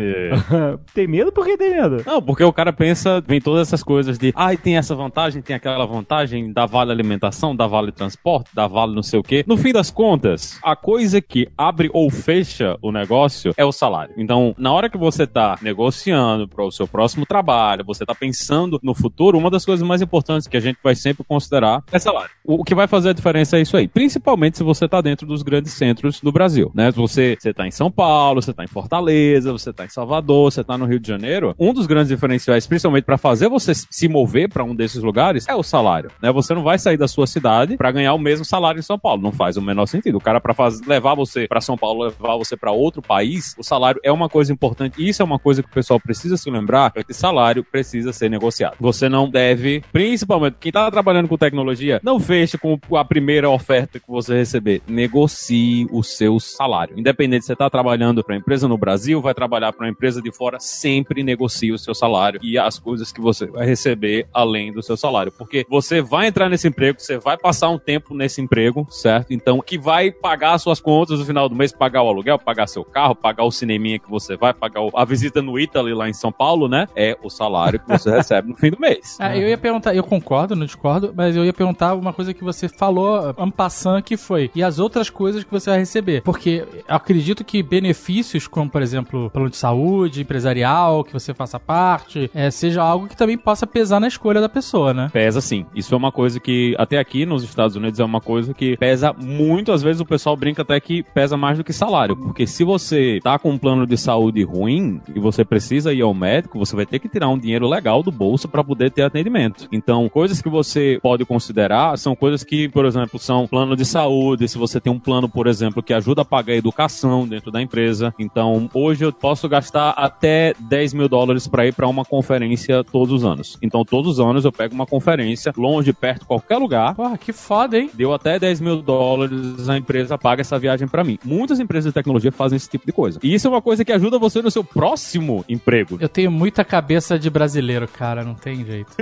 tem 0.95 1.07
medo? 1.07 1.31
Por 1.31 1.45
que 1.45 1.57
tem 1.57 1.71
medo? 1.71 2.03
Não, 2.07 2.23
porque 2.23 2.43
o 2.43 2.53
cara 2.53 2.73
pensa, 2.73 3.21
vem 3.21 3.41
todas 3.41 3.69
essas 3.69 3.83
coisas 3.83 4.19
de, 4.19 4.33
ai, 4.35 4.57
tem 4.57 4.77
essa 4.77 4.95
vantagem, 4.95 5.43
tem 5.43 5.55
aquela 5.55 5.87
vantagem, 5.87 6.53
dá 6.53 6.67
vale 6.67 6.91
alimentação, 6.91 7.55
dá 7.55 7.67
vale 7.67 7.93
transporte, 7.93 8.51
dá 8.55 8.67
vale 8.67 8.95
não 8.95 9.03
sei 9.03 9.19
o 9.21 9.23
quê. 9.23 9.45
No 9.47 9.57
fim 9.57 9.73
das 9.73 9.91
contas, 9.91 10.59
a 10.63 10.75
coisa 10.75 11.21
que 11.21 11.49
abre 11.57 11.91
ou 11.93 12.11
fecha 12.11 12.77
o 12.81 12.91
negócio 12.91 13.53
é 13.57 13.65
o 13.65 13.73
salário. 13.73 14.15
Então, 14.17 14.55
na 14.59 14.73
hora 14.73 14.89
que 14.89 14.99
você 14.99 15.27
tá 15.27 15.59
negociando 15.63 16.48
para 16.49 16.65
o 16.65 16.71
seu 16.71 16.87
próximo 16.87 17.27
trabalho, 17.27 17.85
você 17.85 18.05
tá 18.05 18.15
pensando 18.15 18.79
no 18.83 18.95
futuro, 18.95 19.39
uma 19.39 19.51
das 19.51 19.65
coisas 19.65 19.87
mais 19.87 20.03
importantes 20.03 20.49
que 20.49 20.57
a 20.57 20.61
gente 20.61 20.79
vai 20.83 20.95
sempre 20.95 21.25
considerar 21.25 21.83
é 21.93 21.99
salário. 21.99 22.31
O 22.45 22.65
que 22.65 22.75
vai 22.75 22.87
fazer 22.87 23.11
a 23.11 23.13
diferença 23.13 23.59
é 23.59 23.61
isso 23.61 23.77
aí, 23.77 23.87
principalmente 23.87 24.59
se 24.59 24.63
você 24.63 24.89
tá 24.89 25.01
dentro 25.01 25.27
dos 25.27 25.43
grandes 25.43 25.73
centros 25.73 26.21
do 26.21 26.33
Brasil, 26.33 26.71
né? 26.75 26.91
Se 26.91 26.97
você, 26.97 27.37
você 27.39 27.53
tá 27.53 27.67
em 27.67 27.71
São 27.71 27.91
Paulo, 27.91 28.41
você 28.41 28.53
tá 28.53 28.65
em 28.65 28.69
Fortaleza, 28.69 29.53
você 29.53 29.73
tá 29.73 29.85
em 29.85 29.89
Salvador, 29.89 30.51
você 30.51 30.65
tá 30.65 30.77
no 30.79 30.87
Rio 30.87 30.99
de 30.99 31.09
Janeiro, 31.09 31.55
um 31.59 31.73
dos 31.73 31.87
grandes 31.87 32.09
diferenciais, 32.09 32.67
principalmente 32.67 33.05
para 33.05 33.19
fazer 33.19 33.49
você 33.49 33.73
se 33.75 34.09
mover 34.09 34.49
para 34.49 34.65
um 34.65 34.75
desses 34.75 35.03
lugares, 35.03 35.47
é 35.49 35.55
o 35.55 35.63
salário, 35.63 36.11
né? 36.23 36.33
Você 36.33 36.55
não 36.55 36.63
vai 36.63 36.79
sair 36.79 36.97
da 36.97 37.09
sua 37.09 37.27
cidade 37.27 37.77
para 37.77 37.91
ganhar 37.91 38.15
o 38.15 38.19
mesmo 38.19 38.45
salário 38.45 38.79
em 38.79 38.83
São 38.83 38.99
Paulo, 38.99 39.23
não 39.23 39.33
faz 39.33 39.57
o 39.57 39.63
menor 39.63 39.87
sentido. 39.87 40.19
O 40.19 40.21
cara 40.21 40.41
para 40.41 40.55
levar 40.87 41.15
você 41.15 41.47
para 41.47 41.61
São 41.61 41.77
Paulo, 41.77 42.05
levar 42.05 42.37
você 42.37 42.57
para 42.57 42.73
outro 42.73 43.03
país, 43.03 43.55
o 43.59 43.63
salário 43.63 44.01
é 44.05 44.13
uma 44.13 44.29
coisa 44.29 44.53
importante. 44.53 45.07
Isso 45.07 45.23
é 45.23 45.25
uma 45.25 45.39
coisa 45.39 45.63
que 45.63 45.69
o 45.69 45.73
pessoal 45.73 46.01
precisa 46.01 46.28
se 46.37 46.51
lembrar, 46.51 46.93
que 46.93 47.15
salário 47.15 47.65
precisa 47.65 48.13
ser 48.13 48.29
negociado. 48.29 48.77
Você 48.81 49.09
não 49.09 49.29
deve, 49.29 49.83
principalmente 49.93 50.57
quem 50.61 50.73
tá 50.73 50.91
trabalhando 50.91 51.29
com 51.29 51.37
tecnologia, 51.37 52.01
não 52.03 52.21
feche 52.21 52.59
com 52.59 52.79
a 52.97 53.05
primeira 53.05 53.49
oferta 53.49 53.99
que 53.99 54.09
você 54.09 54.35
receber. 54.35 54.83
Negocie 54.87 55.87
o 55.91 56.03
seu 56.03 56.39
salário. 56.39 56.99
Independente 56.99 57.43
se 57.43 57.49
você 57.49 57.57
tá 57.57 57.71
trabalhando 57.71 58.23
para 58.23 58.37
empresa 58.37 58.69
no 58.69 58.77
Brasil, 58.77 59.21
vai 59.21 59.35
trabalhar 59.35 59.73
para 59.73 59.87
uma 59.87 59.91
empresa 59.91 60.21
de 60.21 60.33
fora, 60.33 60.59
sempre 60.61 61.23
negocie 61.23 61.73
o 61.73 61.79
seu 61.79 61.95
salário 61.95 62.41
e 62.43 62.59
as 62.59 62.79
coisas 62.79 63.13
que 63.13 63.21
você 63.21 63.47
vai 63.47 63.67
receber 63.67 64.27
além 64.33 64.73
do 64.73 64.83
seu 64.83 64.97
salário. 64.97 65.33
Porque 65.33 65.65
você 65.69 66.01
vai 66.01 66.27
entrar 66.27 66.49
nesse 66.49 66.69
emprego, 66.69 67.01
você 67.01 67.19
vai 67.19 67.37
passar 67.37 67.69
um 67.71 67.79
tempo 67.79 68.15
nesse 68.15 68.41
emprego, 68.41 68.87
certo? 68.91 69.33
Então, 69.33 69.61
que 69.61 69.79
vai 69.79 70.11
pagar 70.11 70.55
as 70.55 70.63
suas 70.63 70.81
contas 70.81 71.19
no 71.19 71.25
final 71.25 71.49
do 71.49 71.55
mês, 71.55 71.73
pagar 71.73 72.03
o 72.03 72.09
aluguel, 72.09 72.39
pagar 72.39 72.67
seu 72.67 72.85
carro, 72.85 73.15
pagar 73.15 73.45
o 73.45 73.51
cineminha 73.51 73.99
que 73.99 74.11
você 74.11 74.37
vai, 74.37 74.53
pagar 74.53 74.81
a 74.95 75.05
visita 75.05 75.43
no 75.43 75.59
Italy 75.59 75.95
lá 75.95 76.09
em, 76.09 76.13
São 76.19 76.33
Paulo, 76.33 76.69
né? 76.69 76.87
É 76.95 77.17
o 77.23 77.31
salário 77.31 77.79
que 77.79 77.89
você 77.89 78.11
recebe 78.15 78.49
no 78.49 78.57
fim 78.57 78.71
do 78.71 78.81
mês. 78.81 79.19
É, 79.21 79.37
eu 79.37 79.49
ia 79.49 79.59
perguntar, 79.59 79.95
eu 79.95 80.05
concordo, 80.05 80.55
não 80.55 80.67
discordo, 80.67 81.13
mas 81.17 81.37
eu 81.37 81.45
ia 81.45 81.53
perguntar 81.53 81.95
uma 81.95 82.13
coisa 82.13 82.35
que 82.35 82.45
você 82.45 82.69
falou, 82.69 83.35
en 83.39 83.51
passant, 83.51 84.03
que 84.03 84.17
foi, 84.17 84.51
e 84.55 84.63
as 84.63 84.79
outras 84.79 85.11
coisas 85.11 85.45
que 85.45 85.51
você 85.51 85.71
vai 85.71 85.79
receber? 85.79 86.23
Porque 86.23 86.65
eu 86.75 86.95
acredito 86.95 87.45
que 87.45 87.63
benefícios, 87.63 88.47
como 88.47 88.71
por 88.71 88.83
exemplo, 88.83 89.31
plano 89.31 89.51
de 89.51 89.57
saúde, 89.57 90.23
empresarial, 90.23 91.05
que 91.05 91.13
você 91.13 91.33
faça 91.35 91.59
parte, 91.59 92.31
é, 92.35 92.51
seja 92.51 92.83
algo 92.83 93.07
que 93.07 93.17
também 93.17 93.37
possa 93.37 93.67
pesar 93.67 94.01
na 94.01 94.09
escolha 94.09 94.41
da 94.41 94.49
pessoa, 94.49 94.93
né? 94.93 95.11
Pesa 95.13 95.41
sim. 95.41 95.67
Isso 95.75 95.95
é 95.95 95.97
uma 95.97 96.13
coisa 96.13 96.41
que, 96.41 96.75
até 96.79 96.99
aqui 96.99 97.25
nos 97.25 97.43
Estados 97.43 97.77
Unidos, 97.77 98.01
é 98.01 98.05
uma 98.05 98.21
coisa 98.21 98.53
que 98.55 98.77
pesa 98.77 99.13
muito. 99.13 99.73
Às 99.73 99.83
vezes 99.83 100.01
o 100.01 100.07
pessoal 100.07 100.37
brinca 100.37 100.63
até 100.63 100.79
que 100.81 101.03
pesa 101.03 101.37
mais 101.37 101.59
do 101.59 101.65
que 101.65 101.73
salário. 101.73 102.17
Porque 102.17 102.47
se 102.47 102.65
você 102.65 103.21
tá 103.23 103.39
com 103.39 103.51
um 103.51 103.59
plano 103.59 103.87
de 103.87 103.97
saúde 103.97 104.43
ruim 104.43 105.01
e 105.15 105.19
você 105.19 105.45
precisa 105.45 105.93
ir 105.93 106.03
ao 106.03 106.08
médico, 106.15 106.59
você 106.59 106.75
vai 106.75 106.87
ter 106.87 106.99
que 106.99 107.09
tirar 107.09 107.29
um 107.29 107.39
dinheiro 107.39 107.69
legal 107.69 108.03
do 108.03 108.11
bolso 108.11 108.49
para 108.49 108.65
poder 108.65 108.91
ter 108.91 109.03
atendimento. 109.03 109.69
Então, 109.73 110.09
coisas 110.09 110.41
que 110.43 110.49
você 110.49 110.99
pode 111.03 111.25
considerar 111.25 111.97
são 111.99 112.15
coisas 112.15 112.45
que, 112.45 112.69
por 112.69 112.85
exemplo, 112.85 113.19
são 113.19 113.47
plano 113.47 113.77
de 113.77 113.85
saúde. 113.85 114.49
Se 114.49 114.59
você 114.59 114.81
tem 114.81 114.93
um 114.93 114.99
plano, 114.99 115.29
por 115.29 115.47
exemplo, 115.47 115.83
que 115.83 115.93
ajuda 115.93 116.23
a 116.23 116.25
pagar 116.25 116.53
a 116.53 116.57
educação 116.57 117.27
dentro 117.27 117.51
da 117.51 117.61
empresa. 117.61 118.15
Então, 118.19 118.69
hoje 118.73 119.05
eu 119.05 119.13
posso 119.13 119.49
gastar 119.49 119.91
até 119.91 120.55
10 120.59 120.95
mil 120.95 121.09
dólares 121.09 121.47
para 121.47 121.67
ir 121.67 121.73
para 121.73 121.89
uma 121.89 122.05
conferência 122.05 122.83
todos 122.85 123.13
os 123.13 123.25
anos. 123.25 123.59
Então, 123.63 123.85
todos 123.85 124.19
os 124.19 124.21
anos 124.21 124.45
eu 124.45 124.53
pego 124.53 124.75
uma 124.75 124.87
conferência, 124.87 125.53
longe, 125.57 125.93
perto, 125.93 126.27
qualquer 126.27 126.57
lugar. 126.57 126.95
Porra, 126.95 127.19
que 127.19 127.33
foda, 127.33 127.79
hein? 127.79 127.91
Deu 127.95 128.13
até 128.13 128.39
10 128.39 128.61
mil 128.61 128.83
dólares, 128.83 129.69
a 129.69 129.77
empresa 129.77 130.19
paga 130.19 130.41
essa 130.41 130.59
viagem 130.59 130.89
para 130.89 131.05
mim. 131.05 131.19
Muitas 131.25 131.61
empresas 131.61 131.91
de 131.91 131.95
tecnologia 131.95 132.33
fazem 132.33 132.57
esse 132.57 132.69
tipo 132.69 132.87
de 132.87 132.93
coisa. 132.93 133.19
E 133.23 133.35
isso 133.35 133.47
é 133.47 133.51
uma 133.51 133.63
coisa 133.63 133.85
que 133.85 133.93
ajuda 133.93 134.19
você 134.19 134.41
no 134.43 134.51
seu 134.51 134.65
próximo 134.65 135.45
emprego. 135.49 135.98
Eu 136.01 136.09
tenho 136.09 136.31
muita 136.31 136.65
cabeça 136.65 137.19
de 137.19 137.29
brasileiro, 137.31 137.87
cara, 137.89 138.25
não 138.25 138.35
tem 138.35 138.65
jeito. 138.65 138.93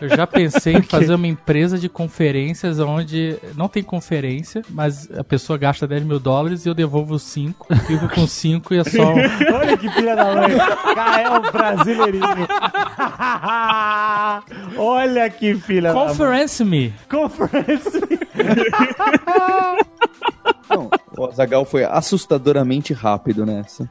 Eu 0.00 0.08
já 0.16 0.26
pensei 0.26 0.74
em 0.76 0.82
fazer 0.82 1.14
uma 1.14 1.26
empresa 1.26 1.78
de 1.78 1.88
conferências 1.88 2.78
onde 2.80 3.36
não 3.56 3.68
tem 3.68 3.82
conferência, 3.82 4.62
mas 4.70 5.08
a 5.16 5.24
pessoa 5.24 5.58
gasta 5.58 5.86
10 5.86 6.04
mil 6.04 6.18
dólares 6.18 6.64
e 6.64 6.68
eu 6.68 6.74
devolvo 6.74 7.18
5, 7.18 7.66
fico 7.86 8.08
com 8.08 8.26
5 8.26 8.74
e 8.74 8.78
é 8.78 8.84
só. 8.84 9.12
um- 9.12 9.18
Olha 9.54 9.76
que 9.76 9.88
filha 9.90 10.16
da 10.16 10.34
mãe. 10.34 10.50
Cara, 10.94 11.20
é 11.22 11.30
um 11.30 11.40
brasileirinho. 11.52 12.24
Olha 14.78 15.28
que 15.30 15.54
filha 15.56 15.92
da 15.92 15.98
mãe. 15.98 16.08
Conference 16.08 16.64
me. 16.64 16.94
Conference. 17.10 18.00
Não, 20.68 20.90
o 21.16 21.26
Azagal 21.26 21.64
foi 21.64 21.84
assustadoramente 21.84 22.92
rápido 22.92 23.46
nessa. 23.46 23.88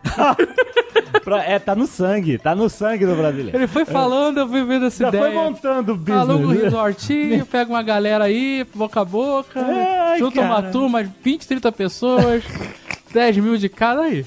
Pra- 1.24 1.44
É, 1.44 1.60
tá 1.60 1.76
no 1.76 1.86
sangue. 1.88 2.38
Tá 2.38 2.56
no 2.56 2.70
sangue 2.70 3.06
do 3.06 3.16
brasileiro. 3.16 3.58
Ele 3.58 3.68
foi 3.68 3.86
falando, 3.86 4.40
eu 4.40 4.48
fui 4.48 4.64
vendo 4.64 4.86
essa 4.86 5.04
Já 5.06 5.12
foi 5.12 5.20
ideia. 5.20 5.34
montando 5.42 5.94
o 5.94 6.14
Aluga 6.14 6.34
um 6.34 6.48
business. 6.48 6.64
resortinho, 6.64 7.46
pega 7.46 7.70
uma 7.70 7.84
galera 7.84 8.24
aí, 8.26 8.66
boca 8.74 9.02
a 9.02 9.06
boca, 9.06 9.60
Ai, 9.62 10.20
junta 10.20 10.42
uma 10.42 10.56
cara. 10.62 10.72
turma, 10.72 11.04
20, 11.24 11.48
30 11.48 11.72
pessoas, 11.72 12.44
10 13.14 13.38
mil 13.38 13.58
de 13.58 13.70
cada 13.70 14.02
aí. 14.02 14.26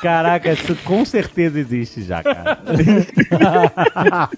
Caraca, 0.00 0.52
isso 0.52 0.76
com 0.84 1.04
certeza 1.04 1.58
existe 1.58 2.02
já, 2.02 2.22
cara. 2.22 2.60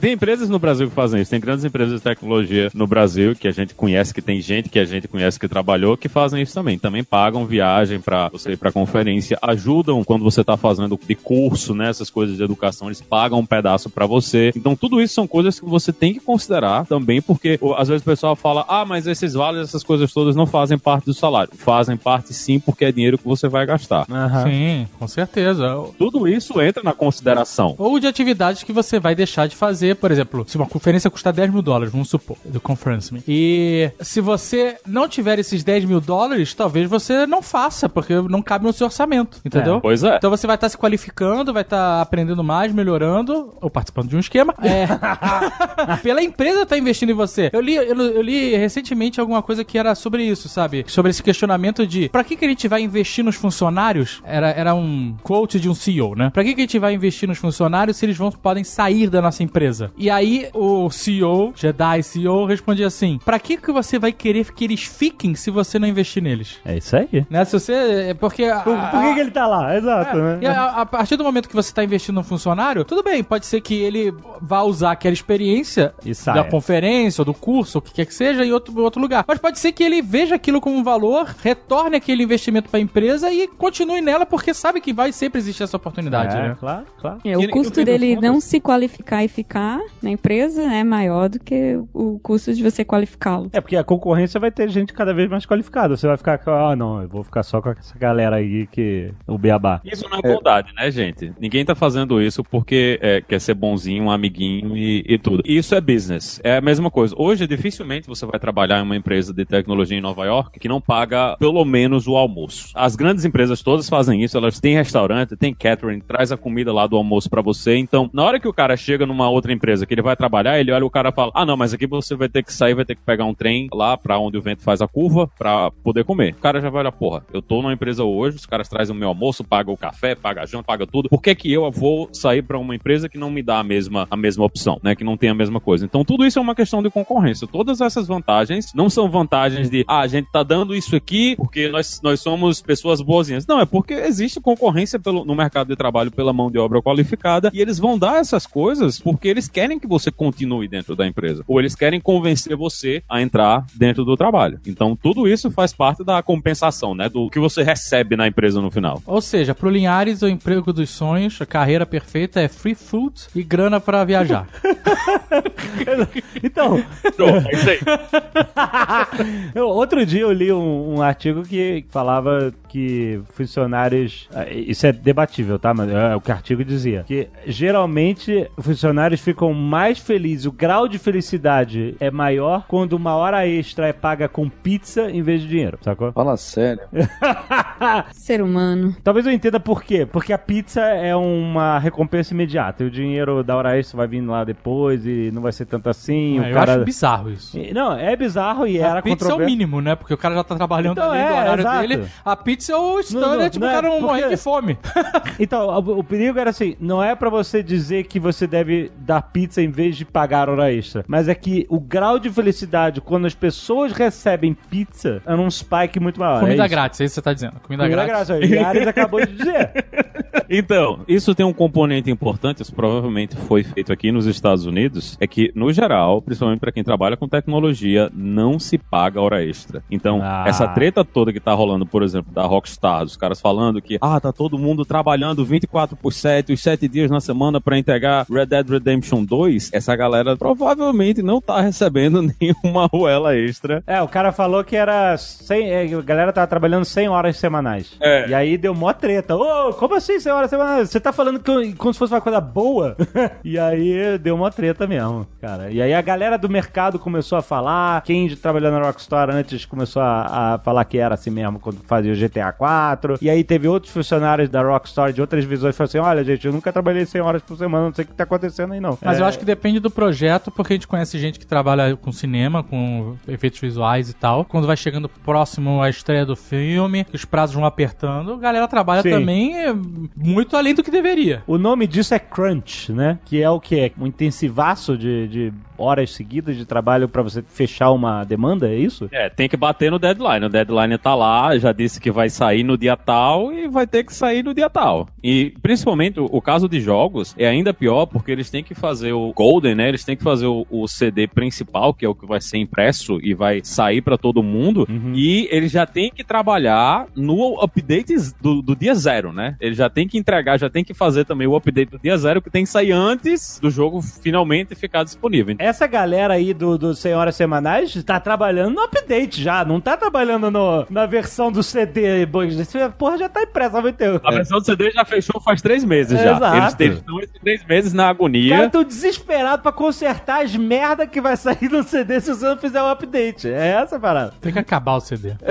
Tem 0.00 0.12
empresas 0.12 0.48
no 0.48 0.58
Brasil 0.58 0.88
que 0.88 0.94
fazem 0.94 1.20
isso. 1.20 1.30
Tem 1.30 1.40
grandes 1.40 1.64
empresas 1.64 1.94
de 1.94 2.00
tecnologia 2.00 2.70
no 2.72 2.86
Brasil 2.86 3.34
que 3.34 3.48
a 3.48 3.50
gente 3.50 3.74
conhece, 3.74 4.14
que 4.14 4.22
tem 4.22 4.40
gente 4.40 4.68
que 4.68 4.78
a 4.78 4.84
gente 4.84 5.08
conhece 5.08 5.40
que 5.40 5.48
trabalhou, 5.48 5.96
que 5.96 6.08
fazem 6.08 6.42
isso 6.42 6.54
também. 6.54 6.78
Também 6.78 7.02
pagam 7.02 7.46
viagem 7.46 7.98
para 7.98 8.28
você 8.28 8.52
ir 8.52 8.56
para 8.56 8.70
conferência, 8.70 9.38
ajudam 9.42 10.04
quando 10.04 10.22
você 10.22 10.44
tá 10.44 10.56
fazendo 10.56 10.98
de 11.08 11.14
curso, 11.14 11.74
né, 11.74 11.88
essas 11.88 12.10
coisas 12.10 12.36
de 12.36 12.42
educação, 12.42 12.88
eles 12.88 13.00
pagam 13.00 13.40
um 13.40 13.46
pedaço 13.46 13.90
para 13.90 14.06
você. 14.06 14.52
Então 14.54 14.76
tudo 14.76 15.00
isso 15.00 15.14
são 15.14 15.26
coisas 15.26 15.58
que 15.58 15.66
você 15.66 15.92
tem 15.92 16.12
que 16.12 16.20
considerar 16.20 16.86
também, 16.86 17.20
porque 17.20 17.58
às 17.76 17.88
vezes 17.88 18.02
o 18.02 18.04
pessoal 18.04 18.36
fala: 18.36 18.64
"Ah, 18.68 18.84
mas 18.84 19.06
esses 19.06 19.34
vales, 19.34 19.68
essas 19.68 19.82
coisas 19.82 20.12
todas 20.12 20.36
não 20.36 20.46
fazem 20.46 20.78
parte 20.78 21.06
do 21.06 21.14
salário". 21.14 21.50
Fazem 21.56 21.96
parte 21.96 22.32
sim, 22.34 22.60
porque 22.60 22.84
é 22.84 22.92
dinheiro 22.92 23.18
que 23.18 23.24
você 23.24 23.47
vai 23.48 23.66
gastar. 23.66 24.06
Aham. 24.10 24.44
Sim, 24.44 24.88
com 24.98 25.08
certeza. 25.08 25.76
Tudo 25.98 26.28
isso 26.28 26.60
entra 26.60 26.82
na 26.82 26.92
consideração. 26.92 27.74
Ou 27.78 27.98
de 27.98 28.06
atividades 28.06 28.62
que 28.62 28.72
você 28.72 28.98
vai 28.98 29.14
deixar 29.14 29.46
de 29.46 29.56
fazer, 29.56 29.96
por 29.96 30.10
exemplo, 30.10 30.44
se 30.46 30.56
uma 30.56 30.66
conferência 30.66 31.10
custar 31.10 31.32
10 31.32 31.50
mil 31.50 31.62
dólares, 31.62 31.92
vamos 31.92 32.08
supor, 32.08 32.36
do 32.44 32.60
Conference 32.60 33.12
Me. 33.12 33.22
E 33.26 33.90
se 34.00 34.20
você 34.20 34.76
não 34.86 35.08
tiver 35.08 35.38
esses 35.38 35.64
10 35.64 35.84
mil 35.84 36.00
dólares, 36.00 36.54
talvez 36.54 36.88
você 36.88 37.26
não 37.26 37.42
faça, 37.42 37.88
porque 37.88 38.14
não 38.14 38.42
cabe 38.42 38.64
no 38.64 38.72
seu 38.72 38.86
orçamento, 38.86 39.40
entendeu? 39.44 39.80
Pois 39.80 40.02
é. 40.02 40.16
Então 40.16 40.30
você 40.30 40.46
vai 40.46 40.56
estar 40.56 40.68
se 40.68 40.76
qualificando, 40.76 41.52
vai 41.52 41.62
estar 41.62 42.00
aprendendo 42.00 42.42
mais, 42.42 42.72
melhorando, 42.72 43.52
ou 43.60 43.70
participando 43.70 44.08
de 44.08 44.16
um 44.16 44.20
esquema. 44.20 44.54
É. 44.62 44.86
Pela 46.02 46.22
empresa 46.22 46.62
estar 46.62 46.78
investindo 46.78 47.10
em 47.10 47.14
você. 47.14 47.50
Eu 47.52 47.60
li, 47.60 47.74
eu, 47.74 47.84
eu 47.84 48.22
li 48.22 48.56
recentemente 48.56 49.20
alguma 49.20 49.42
coisa 49.42 49.64
que 49.64 49.78
era 49.78 49.94
sobre 49.94 50.22
isso, 50.24 50.48
sabe? 50.48 50.84
Sobre 50.88 51.10
esse 51.10 51.22
questionamento 51.22 51.86
de 51.86 52.08
pra 52.08 52.24
que, 52.24 52.36
que 52.36 52.44
a 52.44 52.48
gente 52.48 52.68
vai 52.68 52.82
investir 52.82 53.24
nos 53.24 53.36
funcionários? 53.38 54.20
Era, 54.24 54.50
era 54.50 54.74
um 54.74 55.16
quote 55.22 55.58
de 55.60 55.68
um 55.68 55.74
CEO, 55.74 56.14
né? 56.14 56.30
Pra 56.30 56.44
que, 56.44 56.54
que 56.54 56.60
a 56.60 56.64
gente 56.64 56.78
vai 56.78 56.92
investir 56.94 57.28
nos 57.28 57.38
funcionários 57.38 57.96
se 57.96 58.04
eles 58.06 58.16
vão, 58.16 58.30
podem 58.30 58.64
sair 58.64 59.08
da 59.08 59.22
nossa 59.22 59.42
empresa? 59.42 59.90
E 59.96 60.10
aí 60.10 60.48
o 60.54 60.90
CEO, 60.90 61.52
Jedi 61.56 62.02
CEO, 62.02 62.44
respondia 62.46 62.86
assim: 62.86 63.18
pra 63.24 63.38
que, 63.38 63.56
que 63.56 63.72
você 63.72 63.98
vai 63.98 64.12
querer 64.12 64.52
que 64.52 64.64
eles 64.64 64.82
fiquem 64.82 65.34
se 65.34 65.50
você 65.50 65.78
não 65.78 65.88
investir 65.88 66.22
neles? 66.22 66.58
É 66.64 66.76
isso 66.76 66.96
aí. 66.96 67.26
Né? 67.30 67.44
Se 67.44 67.52
você. 67.58 67.72
é 67.72 68.14
Porque. 68.14 68.44
a- 68.44 68.60
Por, 68.60 68.76
por 68.76 69.00
que, 69.00 69.14
que 69.14 69.20
ele 69.20 69.30
tá 69.30 69.46
lá? 69.46 69.76
Exato, 69.76 70.16
é, 70.18 70.36
e 70.36 70.48
né? 70.48 70.48
a, 70.48 70.66
a 70.82 70.86
partir 70.86 71.16
do 71.16 71.24
momento 71.24 71.48
que 71.48 71.54
você 71.54 71.70
está 71.70 71.82
investindo 71.84 72.14
num 72.16 72.22
funcionário, 72.22 72.84
tudo 72.84 73.02
bem, 73.02 73.22
pode 73.22 73.46
ser 73.46 73.60
que 73.60 73.74
ele 73.74 74.12
vá 74.40 74.62
usar 74.62 74.92
aquela 74.92 75.12
experiência 75.14 75.94
E 76.04 76.12
da 76.26 76.44
conferência 76.44 77.20
ou 77.22 77.24
do 77.24 77.34
curso, 77.34 77.78
ou 77.78 77.80
o 77.80 77.82
que 77.84 77.92
quer 77.92 78.06
que 78.06 78.14
seja, 78.14 78.44
em 78.44 78.52
outro, 78.52 78.76
outro 78.82 79.00
lugar. 79.00 79.24
Mas 79.26 79.38
pode 79.38 79.58
ser 79.58 79.72
que 79.72 79.82
ele 79.82 80.02
veja 80.02 80.34
aquilo 80.34 80.60
como 80.60 80.76
um 80.76 80.82
valor, 80.82 81.34
retorne 81.42 81.96
aquele 81.96 82.22
investimento 82.22 82.68
para 82.68 82.78
a 82.78 82.82
empresa 82.82 83.27
e 83.30 83.46
continue 83.48 84.00
nela, 84.00 84.24
porque 84.26 84.52
sabe 84.54 84.80
que 84.80 84.92
vai 84.92 85.12
sempre 85.12 85.38
existir 85.38 85.62
essa 85.62 85.76
oportunidade, 85.76 86.36
É, 86.36 86.48
né? 86.48 86.56
claro, 86.58 86.86
claro. 87.00 87.18
É, 87.24 87.30
E 87.30 87.36
o 87.36 87.42
no 87.42 87.48
custo 87.50 87.84
dele 87.84 88.14
contas- 88.14 88.30
não 88.30 88.40
se 88.40 88.60
qualificar 88.60 89.24
e 89.24 89.28
ficar 89.28 89.80
na 90.02 90.10
empresa 90.10 90.62
é 90.62 90.82
maior 90.84 91.28
do 91.28 91.38
que 91.40 91.78
o 91.92 92.18
custo 92.20 92.52
de 92.52 92.62
você 92.62 92.84
qualificá-lo. 92.84 93.50
É 93.52 93.60
porque 93.60 93.76
a 93.76 93.84
concorrência 93.84 94.38
vai 94.40 94.50
ter 94.50 94.68
gente 94.68 94.92
cada 94.92 95.12
vez 95.14 95.28
mais 95.28 95.44
qualificada. 95.46 95.96
Você 95.96 96.06
vai 96.06 96.16
ficar 96.16 96.38
com, 96.38 96.50
ah, 96.50 96.74
não, 96.76 97.02
eu 97.02 97.08
vou 97.08 97.22
ficar 97.24 97.42
só 97.42 97.60
com 97.60 97.70
essa 97.70 97.98
galera 97.98 98.36
aí 98.36 98.66
que. 98.66 99.12
O 99.26 99.36
beabá. 99.38 99.80
Isso 99.84 100.08
não 100.08 100.18
é 100.18 100.22
bondade, 100.22 100.72
né, 100.74 100.90
gente? 100.90 101.32
Ninguém 101.40 101.64
tá 101.64 101.74
fazendo 101.74 102.20
isso 102.20 102.42
porque 102.44 102.98
é, 103.02 103.20
quer 103.20 103.40
ser 103.40 103.54
bonzinho, 103.54 104.04
um 104.04 104.10
amiguinho 104.10 104.76
e, 104.76 105.04
e 105.06 105.18
tudo. 105.18 105.42
Isso 105.46 105.74
é 105.74 105.80
business. 105.80 106.40
É 106.42 106.56
a 106.56 106.60
mesma 106.60 106.90
coisa. 106.90 107.14
Hoje, 107.18 107.46
dificilmente 107.46 108.06
você 108.08 108.24
vai 108.26 108.38
trabalhar 108.38 108.78
em 108.78 108.82
uma 108.82 108.96
empresa 108.96 109.32
de 109.32 109.44
tecnologia 109.44 109.96
em 109.96 110.00
Nova 110.00 110.24
York 110.24 110.58
que 110.58 110.68
não 110.68 110.80
paga 110.80 111.36
pelo 111.38 111.64
menos 111.64 112.06
o 112.06 112.16
almoço. 112.16 112.70
As 112.74 112.96
grandes 112.96 113.17
empresas 113.24 113.62
todas 113.62 113.88
fazem 113.88 114.22
isso. 114.22 114.36
Elas 114.36 114.60
têm 114.60 114.74
restaurante, 114.74 115.36
têm 115.36 115.54
catering, 115.54 116.00
traz 116.00 116.32
a 116.32 116.36
comida 116.36 116.72
lá 116.72 116.86
do 116.86 116.96
almoço 116.96 117.28
pra 117.28 117.42
você. 117.42 117.76
Então, 117.76 118.08
na 118.12 118.24
hora 118.24 118.40
que 118.40 118.48
o 118.48 118.52
cara 118.52 118.76
chega 118.76 119.06
numa 119.06 119.28
outra 119.28 119.52
empresa 119.52 119.86
que 119.86 119.94
ele 119.94 120.02
vai 120.02 120.16
trabalhar, 120.16 120.58
ele 120.58 120.72
olha 120.72 120.84
o 120.84 120.90
cara 120.90 121.10
e 121.10 121.12
fala: 121.12 121.32
Ah, 121.34 121.46
não, 121.46 121.56
mas 121.56 121.74
aqui 121.74 121.86
você 121.86 122.14
vai 122.14 122.28
ter 122.28 122.42
que 122.42 122.52
sair, 122.52 122.74
vai 122.74 122.84
ter 122.84 122.94
que 122.94 123.02
pegar 123.02 123.24
um 123.24 123.34
trem 123.34 123.68
lá 123.72 123.96
pra 123.96 124.18
onde 124.18 124.36
o 124.36 124.42
vento 124.42 124.62
faz 124.62 124.80
a 124.80 124.88
curva 124.88 125.28
pra 125.38 125.70
poder 125.70 126.04
comer. 126.04 126.32
O 126.32 126.40
cara 126.40 126.60
já 126.60 126.70
vai 126.70 126.80
olhar, 126.82 126.92
porra, 126.92 127.24
eu 127.32 127.42
tô 127.42 127.62
numa 127.62 127.72
empresa 127.72 128.04
hoje, 128.04 128.36
os 128.36 128.46
caras 128.46 128.68
trazem 128.68 128.94
o 128.94 128.98
meu 128.98 129.08
almoço, 129.08 129.44
pagam 129.44 129.74
o 129.74 129.76
café, 129.76 130.14
pagam 130.14 130.42
a 130.42 130.46
janta, 130.46 130.64
pagam 130.64 130.86
tudo. 130.86 131.08
Por 131.08 131.22
que 131.22 131.34
que 131.34 131.52
eu 131.52 131.70
vou 131.70 132.08
sair 132.12 132.42
pra 132.42 132.58
uma 132.58 132.74
empresa 132.74 133.08
que 133.08 133.18
não 133.18 133.30
me 133.30 133.42
dá 133.42 133.58
a 133.58 133.64
mesma, 133.64 134.06
a 134.10 134.16
mesma 134.16 134.44
opção, 134.44 134.78
né? 134.82 134.94
Que 134.94 135.04
não 135.04 135.16
tem 135.16 135.30
a 135.30 135.34
mesma 135.34 135.60
coisa. 135.60 135.84
Então, 135.84 136.04
tudo 136.04 136.26
isso 136.26 136.38
é 136.38 136.42
uma 136.42 136.54
questão 136.54 136.82
de 136.82 136.90
concorrência. 136.90 137.46
Todas 137.46 137.80
essas 137.80 138.06
vantagens 138.06 138.72
não 138.74 138.90
são 138.90 139.10
vantagens 139.10 139.70
de, 139.70 139.84
ah, 139.86 140.00
a 140.00 140.06
gente 140.06 140.30
tá 140.30 140.42
dando 140.42 140.74
isso 140.74 140.94
aqui 140.96 141.36
porque 141.36 141.68
nós, 141.68 142.00
nós 142.02 142.20
somos 142.20 142.60
pessoas 142.60 142.97
boazinhas. 143.00 143.46
Não, 143.46 143.60
é 143.60 143.66
porque 143.66 143.94
existe 143.94 144.40
concorrência 144.40 144.98
pelo, 144.98 145.24
no 145.24 145.34
mercado 145.34 145.68
de 145.68 145.76
trabalho 145.76 146.10
pela 146.10 146.32
mão 146.32 146.50
de 146.50 146.58
obra 146.58 146.80
qualificada 146.82 147.50
e 147.52 147.60
eles 147.60 147.78
vão 147.78 147.98
dar 147.98 148.16
essas 148.20 148.46
coisas 148.46 148.98
porque 148.98 149.28
eles 149.28 149.48
querem 149.48 149.78
que 149.78 149.86
você 149.86 150.10
continue 150.10 150.68
dentro 150.68 150.94
da 150.96 151.06
empresa. 151.06 151.44
Ou 151.46 151.58
eles 151.58 151.74
querem 151.74 152.00
convencer 152.00 152.56
você 152.56 153.02
a 153.08 153.20
entrar 153.20 153.64
dentro 153.74 154.04
do 154.04 154.16
trabalho. 154.16 154.60
Então, 154.66 154.96
tudo 154.96 155.26
isso 155.28 155.50
faz 155.50 155.72
parte 155.72 156.04
da 156.04 156.22
compensação, 156.22 156.94
né? 156.94 157.08
Do 157.08 157.28
que 157.30 157.38
você 157.38 157.62
recebe 157.62 158.16
na 158.16 158.26
empresa 158.26 158.60
no 158.60 158.70
final. 158.70 159.02
Ou 159.06 159.20
seja, 159.20 159.54
pro 159.54 159.70
Linhares, 159.70 160.22
o 160.22 160.28
emprego 160.28 160.72
dos 160.72 160.90
sonhos, 160.90 161.40
a 161.40 161.46
carreira 161.46 161.84
perfeita 161.86 162.40
é 162.40 162.48
free 162.48 162.74
food 162.74 163.14
e 163.34 163.42
grana 163.42 163.80
pra 163.80 164.04
viajar. 164.04 164.46
Então, 166.42 166.82
Pronto, 167.16 167.48
é 167.48 167.52
isso 167.54 167.70
aí. 167.70 167.78
eu- 169.54 169.68
outro 169.68 170.04
dia 170.06 170.22
eu 170.22 170.32
li 170.32 170.52
um, 170.52 170.96
um 170.96 171.02
artigo 171.02 171.42
que 171.42 171.84
falava 171.90 172.52
que 172.68 172.87
funcionários. 173.32 174.28
ah, 174.34 174.48
Isso 174.50 174.86
é 174.86 174.92
debatível, 174.92 175.58
tá? 175.58 175.72
Mas 175.74 175.90
é 175.90 176.14
o 176.14 176.20
que 176.20 176.30
o 176.30 176.34
artigo 176.34 176.64
dizia. 176.64 177.04
Que 177.06 177.28
geralmente 177.46 178.48
funcionários 178.58 179.20
ficam 179.20 179.52
mais 179.52 179.98
felizes, 179.98 180.46
o 180.46 180.52
grau 180.52 180.88
de 180.88 180.98
felicidade 180.98 181.94
é 182.00 182.10
maior 182.10 182.64
quando 182.68 182.92
uma 182.94 183.14
hora 183.14 183.46
extra 183.46 183.86
é 183.88 183.92
paga 183.92 184.28
com 184.28 184.48
pizza 184.48 185.10
em 185.10 185.22
vez 185.22 185.42
de 185.42 185.48
dinheiro, 185.48 185.78
sacou? 185.82 186.12
Fala 186.12 186.36
sério. 186.36 186.82
Ser 188.12 188.42
humano. 188.42 188.94
Talvez 189.02 189.26
eu 189.26 189.32
entenda 189.32 189.60
por 189.60 189.82
quê. 189.82 190.06
Porque 190.06 190.32
a 190.32 190.38
pizza 190.38 190.80
é 190.82 191.14
uma 191.14 191.78
recompensa 191.78 192.34
imediata. 192.34 192.84
E 192.84 192.86
o 192.86 192.90
dinheiro 192.90 193.42
da 193.42 193.56
hora 193.56 193.78
extra 193.78 193.96
vai 193.96 194.06
vindo 194.06 194.30
lá 194.30 194.44
depois 194.44 195.04
e 195.06 195.30
não 195.32 195.42
vai 195.42 195.52
ser 195.52 195.66
tanto 195.66 195.88
assim. 195.88 196.38
Ah, 196.38 196.42
o 196.42 196.46
eu 196.46 196.54
cara... 196.54 196.74
acho 196.76 196.84
bizarro 196.84 197.30
isso. 197.30 197.58
Não, 197.72 197.92
é 197.96 198.14
bizarro 198.16 198.66
e 198.66 198.78
era 198.78 198.98
a 199.00 199.02
pizza 199.02 199.30
é 199.30 199.34
o 199.34 199.38
mínimo, 199.38 199.80
né? 199.80 199.94
Porque 199.94 200.14
o 200.14 200.16
cara 200.16 200.34
já 200.34 200.44
tá 200.44 200.54
trabalhando 200.56 200.98
Então, 200.98 201.10
ali 201.10 201.20
é, 201.20 201.30
horário 201.30 201.60
exato. 201.62 201.80
dele. 201.88 202.04
A 202.24 202.36
pizza 202.36 202.72
é 202.72 202.76
o 202.78 203.00
stand, 203.00 203.20
Não, 203.20 203.34
não, 203.36 203.42
é 203.42 203.50
tipo 203.50 203.64
não 203.64 203.68
o 203.68 203.70
é, 203.70 203.74
cara 203.74 203.88
não 203.88 204.00
porque- 204.00 204.06
morrer 204.22 204.28
de 204.28 204.36
fome. 204.36 204.78
Então, 205.38 205.68
o, 205.68 205.98
o 206.00 206.04
perigo 206.04 206.38
era 206.38 206.50
assim, 206.50 206.76
não 206.80 207.02
é 207.02 207.14
pra 207.14 207.30
você 207.30 207.62
dizer 207.62 208.04
que 208.04 208.18
você 208.18 208.46
deve 208.46 208.90
dar 208.98 209.22
pizza 209.22 209.62
em 209.62 209.70
vez 209.70 209.96
de 209.96 210.04
pagar 210.04 210.48
hora 210.48 210.72
extra, 210.72 211.04
mas 211.06 211.28
é 211.28 211.34
que 211.34 211.64
o 211.68 211.78
grau 211.78 212.18
de 212.18 212.28
felicidade 212.30 213.00
quando 213.00 213.26
as 213.26 213.34
pessoas 213.34 213.92
recebem 213.92 214.54
pizza 214.68 215.22
é 215.26 215.36
num 215.36 215.50
spike 215.50 216.00
muito 216.00 216.18
maior. 216.18 216.40
Comida 216.40 216.62
é 216.62 216.66
isso. 216.66 216.70
grátis, 216.74 217.00
é 217.00 217.04
isso 217.04 217.12
que 217.12 217.14
você 217.16 217.22
tá 217.22 217.32
dizendo. 217.32 217.60
Comida, 217.62 217.84
Comida 217.84 218.04
grátis. 218.04 218.28
grátis. 218.28 218.50
E 218.50 218.58
a 218.58 218.68
Ares 218.68 218.86
acabou 218.86 219.24
de 219.24 219.32
dizer. 219.32 219.70
Então, 220.50 221.00
isso 221.06 221.34
tem 221.34 221.44
um 221.44 221.52
componente 221.52 222.10
importante, 222.10 222.62
isso 222.62 222.74
provavelmente 222.74 223.36
foi 223.36 223.62
feito 223.62 223.92
aqui 223.92 224.10
nos 224.10 224.24
Estados 224.24 224.64
Unidos, 224.64 225.16
é 225.20 225.26
que, 225.26 225.52
no 225.54 225.70
geral, 225.72 226.22
principalmente 226.22 226.58
para 226.60 226.72
quem 226.72 226.82
trabalha 226.82 227.18
com 227.18 227.28
tecnologia, 227.28 228.10
não 228.14 228.58
se 228.58 228.78
paga 228.78 229.20
hora 229.20 229.44
extra. 229.44 229.82
Então, 229.90 230.20
Ah. 230.22 230.44
essa 230.46 230.66
treta 230.68 231.04
toda 231.04 231.32
que 231.34 231.40
tá 231.40 231.52
rolando, 231.52 231.84
por 231.84 232.02
exemplo, 232.02 232.32
da 232.32 232.46
Rockstar, 232.68 233.04
os 233.04 233.16
caras 233.16 233.40
falando 233.40 233.80
que, 233.80 233.98
ah, 234.00 234.20
tá 234.20 234.32
todo 234.32 234.58
mundo 234.58 234.84
trabalhando 234.84 235.44
24 235.44 235.96
por 235.96 236.12
7, 236.12 236.52
os 236.52 236.60
7 236.60 236.86
dias 236.86 237.10
na 237.10 237.20
semana 237.20 237.60
para 237.60 237.78
entregar 237.78 238.26
Red 238.30 238.46
Dead 238.46 238.68
Redemption 238.68 239.24
2, 239.24 239.70
essa 239.72 239.96
galera 239.96 240.36
provavelmente 240.36 241.22
não 241.22 241.40
tá 241.40 241.60
recebendo 241.60 242.22
nenhuma 242.40 242.86
ruela 242.86 243.34
extra. 243.34 243.82
É, 243.86 244.00
o 244.02 244.08
cara 244.08 244.32
falou 244.32 244.62
que 244.62 244.76
era 244.76 245.16
100, 245.16 245.70
é, 245.70 245.94
a 245.94 246.00
galera 246.02 246.32
tava 246.32 246.46
trabalhando 246.46 246.84
100 246.84 247.08
horas 247.08 247.36
semanais. 247.36 247.96
É. 248.00 248.28
E 248.28 248.34
aí 248.34 248.58
deu 248.58 248.74
mó 248.74 248.92
treta. 248.92 249.34
Ô, 249.36 249.72
como 249.72 249.94
assim 249.94 250.20
100 250.20 250.32
horas 250.32 250.50
semanais? 250.50 250.90
Você 250.90 251.00
tá 251.00 251.12
falando 251.12 251.40
que, 251.40 251.74
como 251.74 251.92
se 251.92 251.98
fosse 251.98 252.12
uma 252.12 252.20
coisa 252.20 252.40
boa? 252.40 252.96
e 253.42 253.58
aí 253.58 254.18
deu 254.18 254.36
mó 254.36 254.50
treta 254.50 254.86
mesmo, 254.86 255.26
cara. 255.40 255.70
E 255.70 255.80
aí 255.80 255.94
a 255.94 256.02
galera 256.02 256.36
do 256.36 256.48
mercado 256.48 256.98
começou 256.98 257.38
a 257.38 257.42
falar, 257.42 258.02
quem 258.02 258.28
trabalhou 258.36 258.70
na 258.70 258.80
Rockstar 258.80 259.30
antes 259.30 259.64
começou 259.64 260.02
a, 260.02 260.54
a 260.54 260.58
falar 260.58 260.84
que 260.84 260.98
era 260.98 261.14
assim 261.14 261.30
mesmo 261.30 261.58
quando 261.58 261.78
fazia 261.86 262.12
o 262.12 262.16
GTA 262.16 262.52
4. 262.58 263.18
E 263.22 263.30
aí 263.30 263.44
teve 263.44 263.68
outros 263.68 263.92
funcionários 263.92 264.48
da 264.50 264.60
Rockstar 264.60 265.12
de 265.12 265.20
outras 265.20 265.44
visões 265.44 265.74
que 265.74 265.78
falaram 265.78 265.88
assim, 265.88 265.98
olha 265.98 266.24
gente, 266.24 266.46
eu 266.46 266.52
nunca 266.52 266.72
trabalhei 266.72 267.06
100 267.06 267.20
horas 267.20 267.42
por 267.42 267.56
semana, 267.56 267.86
não 267.86 267.94
sei 267.94 268.04
o 268.04 268.08
que 268.08 268.14
tá 268.14 268.24
acontecendo 268.24 268.72
aí 268.74 268.80
não. 268.80 268.98
Mas 269.00 269.18
É, 269.18 269.22
eu 269.22 269.26
acho 269.26 269.38
que 269.38 269.44
depende 269.44 269.78
do 269.78 269.90
projeto, 269.90 270.50
porque 270.50 270.72
a 270.72 270.76
gente 270.76 270.88
conhece 270.88 271.18
gente 271.18 271.38
que 271.38 271.46
trabalha 271.46 271.96
com 271.96 272.10
cinema, 272.10 272.62
com 272.62 273.16
efeitos 273.28 273.60
visuais 273.60 274.10
e 274.10 274.14
tal. 274.14 274.44
Quando 274.44 274.66
vai 274.66 274.76
chegando 274.76 275.08
próximo 275.08 275.80
à 275.80 275.88
estreia 275.88 276.26
do 276.26 276.34
filme, 276.34 277.04
que 277.04 277.14
os 277.14 277.24
prazos 277.24 277.54
vão 277.54 277.64
apertando, 277.64 278.32
a 278.34 278.38
galera 278.38 278.66
trabalha 278.66 279.02
Sim. 279.02 279.10
também 279.10 279.56
é, 279.56 279.72
muito 280.16 280.56
além 280.56 280.74
do 280.74 280.82
que 280.82 280.90
deveria. 280.90 281.42
O 281.46 281.56
nome 281.56 281.86
disso 281.86 282.12
é 282.12 282.18
crunch, 282.18 282.92
né? 282.92 283.18
Que 283.24 283.40
é 283.40 283.48
o 283.48 283.60
que 283.60 283.78
é 283.78 283.92
um 283.98 284.06
intensivaço 284.06 284.98
de, 284.98 285.28
de 285.28 285.52
horas 285.76 286.10
seguidas 286.12 286.56
de 286.56 286.66
trabalho 286.66 287.08
pra 287.08 287.22
você 287.22 287.42
fechar 287.42 287.92
uma 287.92 288.24
demanda, 288.24 288.68
é 288.68 288.74
isso? 288.74 289.08
É, 289.12 289.28
tem 289.28 289.48
que 289.48 289.56
bater 289.56 289.90
no 289.90 289.98
deadline. 289.98 290.46
O 290.46 290.48
deadline 290.48 290.98
tá 290.98 291.14
lá, 291.14 291.56
já 291.56 291.72
disse 291.72 292.00
que 292.00 292.10
vai 292.10 292.28
sair 292.28 292.47
no 292.62 292.76
dia 292.76 292.96
tal 292.96 293.52
e 293.52 293.68
vai 293.68 293.86
ter 293.86 294.04
que 294.04 294.14
sair 294.14 294.42
no 294.42 294.54
dia 294.54 294.68
tal. 294.68 295.08
E 295.22 295.54
principalmente 295.62 296.18
o, 296.20 296.40
caso 296.40 296.68
de 296.68 296.80
jogos 296.80 297.34
é 297.38 297.46
ainda 297.46 297.74
pior 297.74 298.06
porque 298.06 298.30
eles 298.30 298.50
têm 298.50 298.62
que 298.62 298.74
fazer 298.74 299.12
o 299.12 299.32
Golden, 299.32 299.74
né? 299.74 299.88
Eles 299.88 300.04
têm 300.04 300.16
que 300.16 300.22
fazer 300.22 300.46
o, 300.46 300.66
o 300.70 300.86
CD 300.88 301.26
principal, 301.26 301.92
que 301.92 302.04
é 302.04 302.08
o 302.08 302.14
que 302.14 302.26
vai 302.26 302.40
ser 302.40 302.58
impresso 302.58 303.18
e 303.22 303.34
vai 303.34 303.60
sair 303.62 304.00
pra 304.00 304.16
todo 304.16 304.42
mundo. 304.42 304.86
E 305.14 305.48
eles 305.50 305.70
já 305.70 305.86
têm 305.86 306.10
que 306.10 306.24
trabalhar 306.24 307.06
no 307.14 307.60
update 307.60 308.14
do, 308.40 308.62
do 308.62 308.74
dia 308.74 308.94
zero, 308.94 309.32
né? 309.32 309.56
Eles 309.60 309.76
já 309.76 309.90
têm 309.90 310.08
que 310.08 310.18
entregar, 310.18 310.58
já 310.58 310.70
tem 310.70 310.84
que 310.84 310.94
fazer 310.94 311.24
também 311.24 311.46
o 311.46 311.56
update 311.56 311.90
do 311.90 311.98
dia 311.98 312.16
zero, 312.16 312.40
que 312.40 312.50
tem 312.50 312.64
que 312.64 312.70
sair 312.70 312.92
antes 312.92 313.58
do 313.60 313.70
jogo 313.70 314.00
finalmente 314.00 314.74
ficar 314.74 315.04
disponível. 315.04 315.56
Essa 315.58 315.86
galera 315.86 316.34
aí 316.34 316.54
do, 316.54 316.78
do 316.78 316.94
100 316.94 317.14
horas 317.14 317.36
semanais 317.36 318.02
tá 318.04 318.18
trabalhando 318.20 318.74
no 318.74 318.82
update 318.82 319.42
já, 319.42 319.64
não 319.64 319.80
tá 319.80 319.96
trabalhando 319.96 320.50
no, 320.50 320.86
na 320.90 321.06
versão 321.06 321.50
do 321.50 321.62
CD. 321.62 322.26
Essa 322.42 322.90
Porra, 322.90 323.18
já 323.18 323.28
tá 323.28 323.42
impressa 323.42 323.78
há 323.78 323.82
muito 323.82 323.96
tempo. 323.96 324.20
A 324.26 324.30
versão 324.30 324.58
do 324.58 324.64
CD 324.64 324.90
já 324.90 325.04
fechou 325.04 325.40
faz 325.40 325.60
três 325.62 325.84
meses 325.84 326.18
Exato. 326.20 326.40
já. 326.40 326.56
Eles 326.58 326.74
teve- 326.74 326.94
estão 326.96 327.18
esses 327.20 327.38
três 327.40 327.64
meses 327.66 327.92
na 327.92 328.08
agonia. 328.08 328.56
caras 328.56 328.72
tão 328.72 328.84
desesperados 328.84 329.62
pra 329.62 329.72
consertar 329.72 330.42
as 330.44 330.54
merda 330.56 331.06
que 331.06 331.20
vai 331.20 331.36
sair 331.36 331.68
no 331.70 331.82
CD 331.82 332.20
se 332.20 332.34
você 332.34 332.44
não 332.46 332.56
fizer 332.58 332.82
o 332.82 332.88
update. 332.88 333.48
É 333.48 333.68
essa 333.82 333.96
a 333.96 334.00
parada. 334.00 334.32
Tem 334.40 334.52
que 334.52 334.58
acabar 334.58 334.96
o 334.96 335.00
CD. 335.00 335.32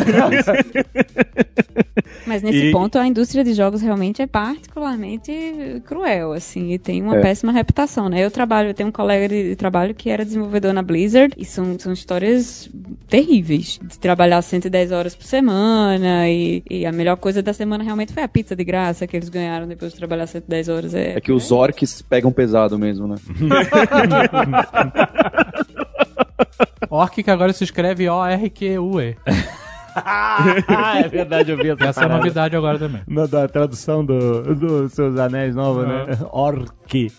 Mas 2.26 2.42
nesse 2.44 2.68
E- 2.68 2.72
ponto 2.72 2.98
a 2.98 3.08
indústria 3.08 3.44
de 3.44 3.54
jogos 3.54 3.82
realmente 3.82 4.22
é 4.22 4.28
particularmente 4.28 5.82
cruel, 5.86 6.34
assim, 6.34 6.72
e 6.74 6.80
tem 6.80 7.02
uma 7.02 7.18
É. 7.18 7.22
péssima 7.22 7.52
reputação, 7.52 8.10
né? 8.10 8.24
Eu 8.24 8.30
trabalho, 8.32 8.70
eu 8.70 8.74
tenho 8.74 8.90
um 8.90 8.92
colega 8.92 9.30
de, 9.30 9.50
de 9.50 9.56
trabalho 9.56 9.96
que 9.96 10.10
era 10.10 10.26
desenvolvedor 10.26 10.74
na 10.74 10.82
Blizzard 10.82 11.34
e 11.38 11.46
são, 11.46 11.78
são 11.80 11.94
histórias 11.94 12.70
terríveis. 13.08 13.80
De 13.82 13.98
trabalhar 14.00 14.42
110 14.42 14.92
horas 14.92 15.16
por 15.16 15.24
semana 15.26 16.28
e, 16.30 16.64
e 16.70 16.77
a 16.86 16.92
melhor 16.92 17.18
coisa 17.18 17.42
da 17.42 17.54
semana 17.54 17.84
realmente 17.84 18.14
foi 18.14 18.24
a 18.24 18.28
pizza 18.28 18.56
de 18.56 18.64
graça 18.64 19.08
que 19.08 19.16
eles 19.16 19.30
ganharam 19.30 19.68
depois 19.68 19.92
de 19.92 19.98
trabalhar 19.98 20.28
110 20.28 20.70
horas. 20.70 20.94
É, 20.94 21.18
É 21.18 21.22
que 21.22 21.32
os 21.32 21.52
orcs 21.52 22.02
pegam 22.02 22.32
pesado 22.32 22.78
mesmo, 22.78 23.08
né? 23.08 23.16
Orc 26.90 27.22
que 27.22 27.30
agora 27.32 27.52
se 27.54 27.64
escreve 27.64 28.10
O-R-Q-U-E. 28.10 29.18
Ah, 30.06 31.00
é 31.04 31.08
verdade, 31.08 31.52
eu 31.52 31.58
vi 31.58 31.70
essa, 31.70 31.86
Essa 31.86 32.06
é 32.06 32.08
novidade 32.08 32.56
agora 32.56 32.78
também. 32.78 33.02
Na, 33.08 33.26
da 33.26 33.48
tradução 33.48 34.06
do, 34.06 34.56
do 34.56 34.90
Seus 34.90 35.18
Anéis 35.18 35.56
Nova, 35.56 35.86
né? 35.86 36.18
Orc. 36.32 37.12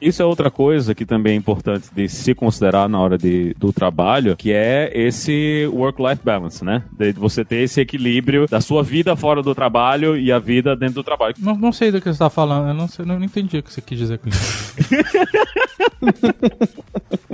Isso 0.00 0.22
é 0.22 0.24
outra 0.24 0.50
coisa 0.50 0.94
que 0.94 1.04
também 1.06 1.34
é 1.34 1.36
importante 1.36 1.88
de 1.94 2.08
se 2.08 2.34
considerar 2.34 2.88
na 2.88 2.98
hora 3.00 3.16
de, 3.16 3.54
do 3.54 3.72
trabalho, 3.72 4.36
que 4.36 4.52
é 4.52 4.90
esse 4.94 5.68
work-life 5.72 6.22
balance, 6.24 6.64
né? 6.64 6.82
De 6.92 7.12
você 7.12 7.44
ter 7.44 7.56
esse 7.56 7.80
equilíbrio 7.80 8.46
da 8.48 8.60
sua 8.60 8.82
vida 8.82 9.14
fora 9.16 9.42
do 9.42 9.54
trabalho 9.54 10.16
e 10.16 10.32
a 10.32 10.38
vida 10.38 10.74
dentro 10.76 10.96
do 10.96 11.04
trabalho. 11.04 11.34
Não, 11.38 11.56
não 11.56 11.72
sei 11.72 11.90
do 11.90 12.00
que 12.00 12.12
você 12.12 12.18
tá 12.18 12.30
falando, 12.30 12.68
eu 12.68 12.74
não, 12.74 12.88
sei, 12.88 13.04
não 13.04 13.22
entendi 13.22 13.58
o 13.58 13.62
que 13.62 13.72
você 13.72 13.80
quis 13.80 13.98
dizer 13.98 14.18
com 14.18 14.28
isso. 14.28 14.74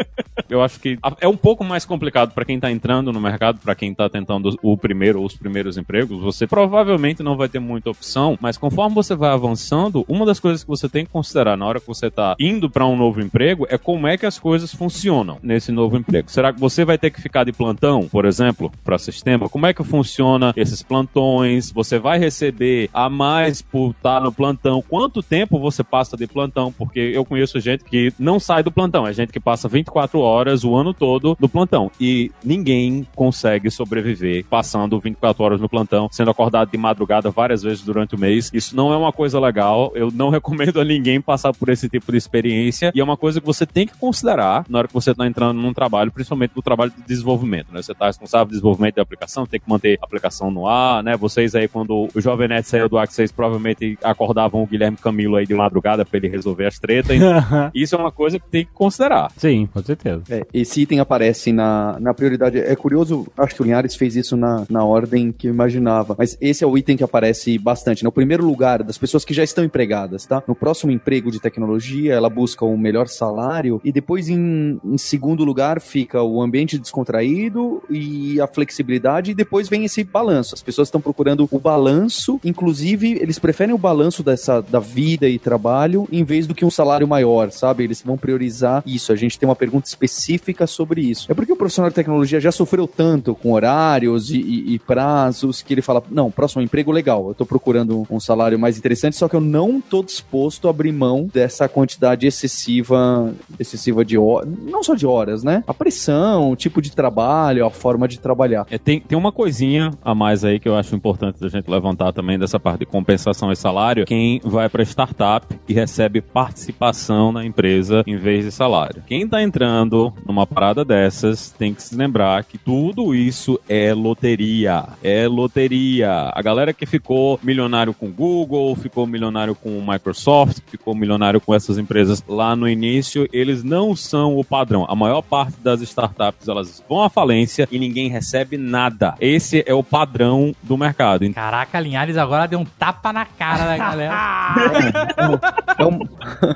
Eu 0.50 0.62
acho 0.62 0.80
que 0.80 0.98
é 1.20 1.28
um 1.28 1.36
pouco 1.36 1.64
mais 1.64 1.84
complicado 1.84 2.32
para 2.32 2.44
quem 2.44 2.58
tá 2.58 2.70
entrando 2.70 3.12
no 3.12 3.20
mercado, 3.20 3.60
para 3.60 3.74
quem 3.74 3.94
tá 3.94 4.08
tentando 4.08 4.58
o 4.62 4.76
primeiro 4.76 5.20
ou 5.20 5.26
os 5.26 5.36
primeiros 5.36 5.78
empregos. 5.78 6.20
Você 6.20 6.46
provavelmente 6.46 7.22
não 7.22 7.36
vai 7.36 7.48
ter 7.48 7.60
muita 7.60 7.90
opção, 7.90 8.36
mas 8.40 8.58
conforme 8.58 8.94
você 8.94 9.14
vai 9.14 9.30
avançando, 9.30 10.04
uma 10.08 10.26
das 10.26 10.40
coisas 10.40 10.64
que 10.64 10.68
você 10.68 10.88
tem 10.88 11.04
que 11.04 11.12
considerar 11.12 11.56
na 11.56 11.64
hora 11.64 11.80
que 11.80 11.86
você 11.86 12.10
tá 12.10 12.34
indo 12.38 12.68
para 12.68 12.84
um 12.84 12.96
novo 12.96 13.20
emprego 13.20 13.66
é 13.70 13.78
como 13.78 14.08
é 14.08 14.16
que 14.16 14.26
as 14.26 14.38
coisas 14.38 14.74
funcionam 14.74 15.38
nesse 15.42 15.70
novo 15.70 15.96
emprego. 15.96 16.30
Será 16.30 16.52
que 16.52 16.58
você 16.58 16.84
vai 16.84 16.98
ter 16.98 17.10
que 17.10 17.20
ficar 17.20 17.44
de 17.44 17.52
plantão, 17.52 18.08
por 18.08 18.24
exemplo, 18.24 18.72
para 18.82 18.98
sistema? 18.98 19.48
Como 19.48 19.66
é 19.66 19.72
que 19.72 19.84
funciona 19.84 20.52
esses 20.56 20.82
plantões? 20.82 21.70
Você 21.70 21.98
vai 21.98 22.18
receber 22.18 22.90
a 22.92 23.08
mais 23.08 23.62
por 23.62 23.90
estar 23.90 24.20
no 24.20 24.32
plantão? 24.32 24.82
Quanto 24.82 25.22
tempo 25.22 25.58
você 25.58 25.84
passa 25.84 26.16
de 26.16 26.26
plantão? 26.26 26.72
Porque 26.72 26.98
eu 26.98 27.24
conheço 27.24 27.60
gente 27.60 27.84
que 27.84 28.12
não 28.18 28.40
sai 28.40 28.62
do 28.62 28.72
plantão, 28.72 29.06
é 29.06 29.12
gente 29.12 29.32
que 29.32 29.38
passa 29.38 29.68
24 29.68 30.18
horas 30.18 30.39
o 30.64 30.76
ano 30.76 30.92
todo 30.92 31.37
no 31.40 31.48
plantão. 31.48 31.90
E 32.00 32.31
ninguém 32.44 33.07
consegue 33.14 33.70
sobreviver 33.70 34.44
passando 34.48 34.98
24 34.98 35.42
horas 35.42 35.61
no 35.61 35.68
plantão, 35.68 36.09
sendo 36.11 36.31
acordado 36.31 36.70
de 36.70 36.79
madrugada 36.79 37.31
várias 37.31 37.62
vezes 37.62 37.83
durante 37.83 38.14
o 38.14 38.18
mês. 38.18 38.50
Isso 38.53 38.74
não 38.74 38.92
é 38.92 38.96
uma 38.96 39.12
coisa 39.12 39.38
legal. 39.38 39.92
Eu 39.94 40.11
não 40.11 40.31
recomendo 40.31 40.81
a 40.81 40.85
ninguém 40.85 41.20
passar 41.20 41.53
por 41.53 41.68
esse 41.68 41.88
tipo 41.88 42.11
de 42.12 42.18
experiência. 42.18 42.92
E 42.94 43.00
é 43.00 43.05
uma 43.05 43.16
coisa 43.16 43.40
que 43.40 43.46
você 43.46 43.66
tem 43.66 43.87
que 43.87 43.96
considerar 43.96 44.64
na 44.68 44.79
hora 44.79 44.88
que 44.88 44.94
você 44.94 45.11
está 45.11 45.26
entrando 45.26 45.61
num 45.61 45.72
trabalho, 45.72 46.11
principalmente 46.11 46.53
no 46.55 46.62
trabalho 46.62 46.90
de 46.90 47.03
desenvolvimento. 47.03 47.72
Né? 47.72 47.83
Você 47.83 47.92
está 47.92 48.07
responsável 48.07 48.46
pelo 48.46 48.57
desenvolvimento 48.57 48.96
da 48.96 49.03
aplicação, 49.03 49.46
tem 49.46 49.61
que 49.61 49.68
manter 49.68 49.98
a 50.00 50.05
aplicação 50.05 50.50
no 50.50 50.66
ar, 50.66 51.03
né? 51.03 51.16
Vocês 51.16 51.55
aí, 51.55 51.68
quando 51.68 52.09
o 52.14 52.20
Jovem 52.20 52.48
Nerd 52.48 52.66
saiu 52.66 52.88
do 52.88 52.98
Access, 52.98 53.33
provavelmente 53.33 53.98
acordavam 54.03 54.62
o 54.62 54.66
Guilherme 54.66 54.96
Camilo 54.96 55.37
aí 55.37 55.46
de 55.46 55.55
madrugada 55.55 56.05
para 56.05 56.16
ele 56.18 56.29
resolver 56.29 56.66
as 56.66 56.79
tretas. 56.79 57.11
Então, 57.20 57.70
isso 57.74 57.94
é 57.94 57.98
uma 57.98 58.11
coisa 58.11 58.38
que 58.38 58.48
tem 58.48 58.64
que 58.64 58.72
considerar. 58.72 59.31
Sim, 59.37 59.66
com 59.66 59.83
certeza. 59.83 60.22
É, 60.30 60.46
esse 60.54 60.82
item 60.82 61.00
aparece 61.00 61.52
na, 61.52 61.98
na 61.98 62.14
prioridade. 62.14 62.58
É 62.58 62.76
curioso, 62.76 63.26
acho 63.36 63.54
que 63.56 63.62
o 63.62 63.64
Linhares 63.64 63.96
fez 63.96 64.14
isso 64.14 64.36
na, 64.36 64.64
na 64.70 64.84
ordem 64.84 65.32
que 65.32 65.48
eu 65.48 65.52
imaginava. 65.52 66.14
Mas 66.16 66.38
esse 66.40 66.62
é 66.62 66.66
o 66.66 66.78
item 66.78 66.96
que 66.96 67.02
aparece 67.02 67.58
bastante. 67.58 68.04
No 68.04 68.12
primeiro 68.12 68.44
lugar, 68.44 68.84
das 68.84 68.96
pessoas 68.96 69.24
que 69.24 69.34
já 69.34 69.42
estão 69.42 69.64
empregadas, 69.64 70.24
tá? 70.26 70.42
No 70.46 70.54
próximo 70.54 70.92
emprego 70.92 71.30
de 71.30 71.40
tecnologia, 71.40 72.14
ela 72.14 72.30
busca 72.30 72.64
um 72.64 72.78
melhor 72.78 73.08
salário. 73.08 73.80
E 73.84 73.90
depois, 73.90 74.28
em, 74.28 74.80
em 74.84 74.98
segundo 74.98 75.44
lugar, 75.44 75.80
fica 75.80 76.22
o 76.22 76.40
ambiente 76.40 76.78
descontraído 76.78 77.82
e 77.90 78.40
a 78.40 78.46
flexibilidade. 78.46 79.32
E 79.32 79.34
depois 79.34 79.68
vem 79.68 79.84
esse 79.84 80.04
balanço. 80.04 80.54
As 80.54 80.62
pessoas 80.62 80.88
estão 80.88 81.00
procurando 81.00 81.48
o 81.50 81.58
balanço. 81.58 82.40
Inclusive, 82.44 83.18
eles 83.20 83.38
preferem 83.38 83.74
o 83.74 83.78
balanço 83.78 84.22
dessa, 84.22 84.60
da 84.60 84.78
vida 84.78 85.28
e 85.28 85.38
trabalho 85.38 86.06
em 86.12 86.22
vez 86.22 86.46
do 86.46 86.54
que 86.54 86.64
um 86.64 86.70
salário 86.70 87.08
maior, 87.08 87.50
sabe? 87.50 87.82
Eles 87.82 88.00
vão 88.02 88.16
priorizar 88.16 88.82
isso. 88.86 89.12
A 89.12 89.16
gente 89.16 89.38
tem 89.38 89.48
uma 89.48 89.56
pergunta 89.56 89.88
específica 89.88 90.19
sobre 90.66 91.00
isso. 91.02 91.30
É 91.30 91.35
porque 91.35 91.52
o 91.52 91.56
profissional 91.56 91.88
de 91.90 91.94
tecnologia 91.94 92.40
já 92.40 92.52
sofreu 92.52 92.87
tanto 92.87 93.35
com 93.35 93.52
horários 93.52 94.30
e, 94.30 94.38
e- 94.38 94.74
e 94.74 94.78
prazos 94.78 95.62
que 95.62 95.74
ele 95.74 95.83
fala: 95.83 96.02
não, 96.11 96.30
próximo 96.30 96.62
emprego 96.62 96.90
legal, 96.92 97.28
eu 97.28 97.35
tô 97.35 97.44
procurando 97.46 98.06
um 98.11 98.20
salário 98.20 98.59
mais 98.59 98.78
interessante, 98.78 99.16
só 99.16 99.28
que 99.28 99.37
eu 99.37 99.40
não 99.40 99.80
tô 99.80 100.02
disposto 100.02 100.66
a 100.66 100.70
abrir 100.70 100.92
mão 100.92 101.28
dessa 101.33 101.68
quantidade 101.68 102.26
excessiva, 102.26 103.33
excessiva 103.59 104.04
de 104.04 104.16
horas, 104.18 104.48
não 104.62 104.83
só 104.83 104.94
de 104.94 105.06
horas, 105.06 105.42
né? 105.42 105.64
A 105.66 105.74
pressão, 105.74 106.50
o 106.50 106.56
tipo 106.56 106.80
de 106.83 106.92
trabalho, 106.92 107.64
a 107.66 107.70
forma 107.70 108.06
de 108.06 108.18
trabalhar. 108.18 108.66
É, 108.70 108.78
tem, 108.78 109.00
tem 109.00 109.16
uma 109.18 109.33
coisinha 109.33 109.90
a 110.02 110.14
mais 110.14 110.44
aí 110.44 110.59
que 110.59 110.68
eu 110.68 110.76
acho 110.76 110.94
importante 110.94 111.40
da 111.40 111.48
gente 111.48 111.68
levantar 111.70 112.12
também 112.12 112.38
dessa 112.38 112.59
parte 112.61 112.80
de 112.80 112.87
compensação 112.87 113.50
e 113.52 113.56
salário. 113.56 114.04
Quem 114.06 114.40
vai 114.44 114.68
para 114.68 114.83
startup 114.83 115.46
e 115.68 115.72
recebe 115.72 116.20
participação 116.20 117.33
na 117.33 117.44
empresa 117.44 118.02
em 118.06 118.16
vez 118.16 118.44
de 118.44 118.52
salário. 118.52 119.02
Quem 119.06 119.26
tá 119.28 119.42
entrando 119.42 120.10
numa 120.27 120.46
parada 120.46 120.85
dessas 120.85 121.51
tem 121.51 121.75
que 121.75 121.83
se 121.83 121.94
lembrar 121.94 122.44
que 122.44 122.59
tudo 122.59 123.14
isso 123.14 123.61
é 123.68 123.92
loteria. 123.94 124.85
É 125.03 125.27
loteria. 125.27 126.31
A 126.35 126.42
galera 126.42 126.73
que 126.73 126.87
ficou 126.87 127.38
milionário 127.42 127.94
com 127.94 128.11
Google, 128.11 128.75
ficou 128.77 129.07
milionário 129.07 129.55
com 129.55 129.81
Microsoft, 129.81 130.59
ficou 130.66 130.94
milionário 130.94 131.40
com 131.40 131.55
essas 131.55 131.79
empresas 131.79 132.23
lá 132.29 132.55
no 132.55 132.68
início, 132.68 133.29
eles 133.33 133.62
não 133.62 133.94
são 133.94 134.37
o 134.37 134.44
padrão. 134.44 134.87
A 134.88 134.94
maior 134.94 135.23
parte 135.23 135.57
das 135.62 135.81
startups 135.81 136.49
elas 136.49 136.83
vão 136.88 137.03
à 137.03 137.11
falência 137.11 137.68
e 137.70 137.79
ninguém 137.79 138.09
recebe 138.09 138.57
nada. 138.57 139.14
Esse 139.20 139.64
é 139.66 139.75
o 139.75 139.83
padrão 139.83 140.55
do 140.62 140.77
mercado. 140.77 141.31
Caraca, 141.33 141.81
Linhares 141.81 142.16
agora 142.16 142.46
deu 142.46 142.59
um 142.59 142.64
tapa 142.64 143.12
na 143.12 143.25
cara 143.25 143.64
da 143.64 143.77
galera. 143.77 144.14
É 145.81 145.87
um, 145.87 146.01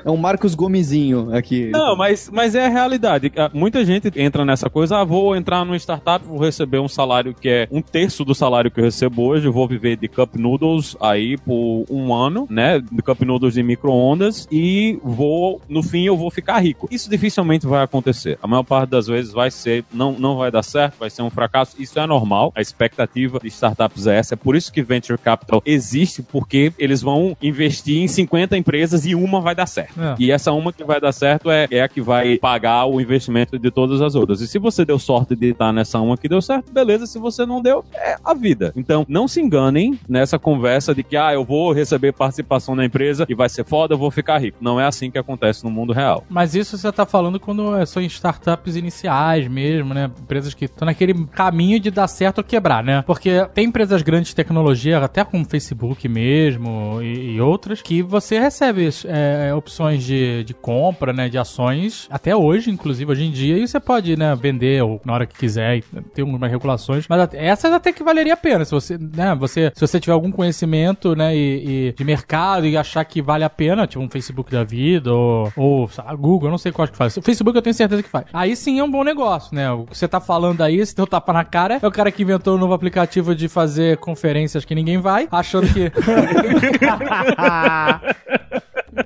é 0.05 0.11
um 0.11 0.17
Marcos 0.17 0.53
Gomezinho 0.53 1.35
aqui. 1.35 1.71
Não, 1.71 1.95
mas, 1.95 2.29
mas 2.31 2.53
é 2.53 2.67
a 2.67 2.69
realidade. 2.69 3.31
Muita 3.53 3.83
gente 3.85 4.11
entra 4.15 4.45
nessa 4.45 4.69
coisa, 4.69 4.97
ah, 4.97 5.03
vou 5.03 5.35
entrar 5.35 5.63
numa 5.65 5.77
startup, 5.77 6.25
vou 6.25 6.39
receber 6.39 6.79
um 6.79 6.87
salário 6.87 7.33
que 7.33 7.49
é 7.49 7.67
um 7.71 7.81
terço 7.81 8.23
do 8.23 8.33
salário 8.33 8.71
que 8.71 8.79
eu 8.79 8.83
recebo 8.83 9.23
hoje, 9.23 9.47
eu 9.47 9.53
vou 9.53 9.67
viver 9.67 9.97
de 9.97 10.07
cup 10.07 10.35
noodles 10.35 10.95
aí 11.01 11.37
por 11.37 11.85
um 11.89 12.13
ano, 12.13 12.47
né? 12.49 12.79
De 12.79 13.01
cup 13.01 13.21
noodles 13.21 13.53
de 13.53 13.63
micro-ondas 13.63 14.47
e 14.51 14.99
vou, 15.03 15.61
no 15.67 15.83
fim, 15.83 16.03
eu 16.03 16.15
vou 16.15 16.31
ficar 16.31 16.59
rico. 16.59 16.87
Isso 16.89 17.09
dificilmente 17.09 17.67
vai 17.67 17.83
acontecer. 17.83 18.37
A 18.41 18.47
maior 18.47 18.63
parte 18.63 18.89
das 18.89 19.07
vezes 19.07 19.31
vai 19.31 19.51
ser, 19.51 19.83
não, 19.93 20.13
não 20.13 20.37
vai 20.37 20.51
dar 20.51 20.63
certo, 20.63 20.97
vai 20.99 21.09
ser 21.09 21.21
um 21.21 21.29
fracasso. 21.29 21.75
Isso 21.79 21.99
é 21.99 22.07
normal. 22.07 22.51
A 22.55 22.61
expectativa 22.61 23.39
de 23.39 23.47
startups 23.47 24.07
é 24.07 24.17
essa. 24.17 24.35
É 24.35 24.37
por 24.37 24.55
isso 24.55 24.71
que 24.71 24.81
Venture 24.81 25.19
Capital 25.19 25.61
existe, 25.65 26.21
porque 26.21 26.71
eles 26.77 27.01
vão 27.01 27.35
investir 27.41 28.01
em 28.01 28.07
50 28.07 28.57
empresas 28.57 29.05
e 29.05 29.15
uma 29.15 29.41
vai 29.41 29.55
dar 29.55 29.65
certo. 29.65 30.01
É. 30.01 30.15
E 30.19 30.31
essa 30.31 30.51
uma 30.51 30.71
que 30.71 30.83
vai 30.83 30.99
dar 31.01 31.11
certo 31.11 31.49
é, 31.49 31.67
é 31.69 31.81
a 31.81 31.87
que 31.87 32.01
vai 32.01 32.37
pagar 32.37 32.85
o 32.85 33.01
investimento 33.01 33.24
de 33.59 33.71
todas 33.71 34.01
as 34.01 34.15
outras. 34.15 34.41
E 34.41 34.47
se 34.47 34.59
você 34.59 34.85
deu 34.85 34.99
sorte 34.99 35.35
de 35.35 35.51
estar 35.51 35.71
nessa 35.71 35.99
uma 35.99 36.17
que 36.17 36.27
deu 36.27 36.41
certo, 36.41 36.71
beleza. 36.71 37.05
Se 37.05 37.19
você 37.19 37.45
não 37.45 37.61
deu, 37.61 37.83
é 37.93 38.17
a 38.23 38.33
vida. 38.33 38.71
Então, 38.75 39.05
não 39.07 39.27
se 39.27 39.41
enganem 39.41 39.99
nessa 40.07 40.37
conversa 40.39 40.93
de 40.93 41.03
que, 41.03 41.17
ah, 41.17 41.33
eu 41.33 41.43
vou 41.43 41.71
receber 41.71 42.11
participação 42.13 42.75
na 42.75 42.85
empresa 42.85 43.25
e 43.29 43.35
vai 43.35 43.49
ser 43.49 43.63
foda, 43.63 43.93
eu 43.93 43.97
vou 43.97 44.11
ficar 44.11 44.37
rico. 44.37 44.57
Não 44.61 44.79
é 44.79 44.85
assim 44.85 45.11
que 45.11 45.17
acontece 45.17 45.63
no 45.63 45.71
mundo 45.71 45.93
real. 45.93 46.23
Mas 46.29 46.55
isso 46.55 46.77
você 46.77 46.91
tá 46.91 47.05
falando 47.05 47.39
quando 47.39 47.75
é- 47.75 47.85
são 47.85 48.01
em 48.01 48.05
startups 48.05 48.75
iniciais 48.75 49.47
mesmo, 49.47 49.93
né? 49.93 50.09
Empresas 50.21 50.53
que 50.53 50.65
estão 50.65 50.85
naquele 50.85 51.13
caminho 51.27 51.79
de 51.79 51.91
dar 51.91 52.07
certo 52.07 52.39
ou 52.39 52.43
quebrar, 52.43 52.83
né? 52.83 53.03
Porque 53.05 53.45
tem 53.53 53.65
empresas 53.65 54.01
grandes 54.01 54.29
de 54.29 54.35
tecnologia, 54.35 54.99
até 54.99 55.23
como 55.23 55.45
Facebook 55.45 56.07
mesmo 56.07 57.01
e, 57.01 57.35
e 57.35 57.41
outras, 57.41 57.81
que 57.81 58.01
você 58.01 58.39
recebe 58.39 58.89
é, 59.05 59.53
opções 59.53 60.03
de, 60.03 60.43
de 60.43 60.53
compra, 60.53 61.13
né? 61.13 61.29
De 61.29 61.37
ações, 61.37 62.07
até 62.09 62.35
hoje, 62.35 62.69
inclusive 62.69 63.11
hoje 63.15 63.25
em 63.25 63.31
dia, 63.31 63.57
e 63.57 63.67
você 63.67 63.79
pode, 63.79 64.17
né, 64.17 64.35
vender 64.35 64.83
ou 64.83 65.01
na 65.05 65.13
hora 65.13 65.25
que 65.25 65.37
quiser, 65.37 65.77
e 65.77 65.81
tem 66.13 66.23
algumas 66.23 66.51
regulações, 66.51 67.05
mas 67.07 67.29
essas 67.33 67.71
até 67.71 67.91
que 67.91 68.03
valeria 68.03 68.33
a 68.33 68.37
pena, 68.37 68.63
se 68.65 68.71
você, 68.71 68.97
né, 68.97 69.35
você, 69.35 69.71
se 69.73 69.81
você 69.81 69.99
tiver 69.99 70.13
algum 70.13 70.31
conhecimento, 70.31 71.15
né, 71.15 71.35
e, 71.35 71.89
e 71.89 71.93
de 71.93 72.03
mercado 72.03 72.65
e 72.65 72.77
achar 72.77 73.03
que 73.05 73.21
vale 73.21 73.43
a 73.43 73.49
pena, 73.49 73.87
tipo 73.87 74.03
um 74.03 74.09
Facebook 74.09 74.51
da 74.51 74.63
vida 74.63 75.13
ou, 75.13 75.51
ou 75.55 75.89
lá, 75.97 76.13
Google, 76.13 76.47
eu 76.47 76.51
não 76.51 76.57
sei 76.57 76.71
qual 76.71 76.87
que 76.87 76.95
faz. 76.95 77.17
O 77.17 77.21
Facebook 77.21 77.55
eu 77.55 77.61
tenho 77.61 77.73
certeza 77.73 78.03
que 78.03 78.09
faz. 78.09 78.25
Aí 78.33 78.55
sim 78.55 78.79
é 78.79 78.83
um 78.83 78.91
bom 78.91 79.03
negócio, 79.03 79.55
né? 79.55 79.71
O 79.71 79.85
que 79.85 79.97
você 79.97 80.07
tá 80.07 80.19
falando 80.19 80.61
aí, 80.61 80.77
esse 80.77 80.93
teu 80.93 81.07
tapa 81.07 81.33
na 81.33 81.43
cara, 81.43 81.79
é 81.81 81.87
o 81.87 81.91
cara 81.91 82.11
que 82.11 82.23
inventou 82.23 82.55
um 82.55 82.59
novo 82.59 82.73
aplicativo 82.73 83.33
de 83.33 83.47
fazer 83.47 83.97
conferências 83.97 84.65
que 84.65 84.75
ninguém 84.75 84.97
vai, 84.97 85.27
achando 85.31 85.67
que 85.67 85.91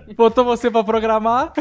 botou 0.16 0.44
você 0.44 0.70
pra 0.70 0.84
programar. 0.84 1.54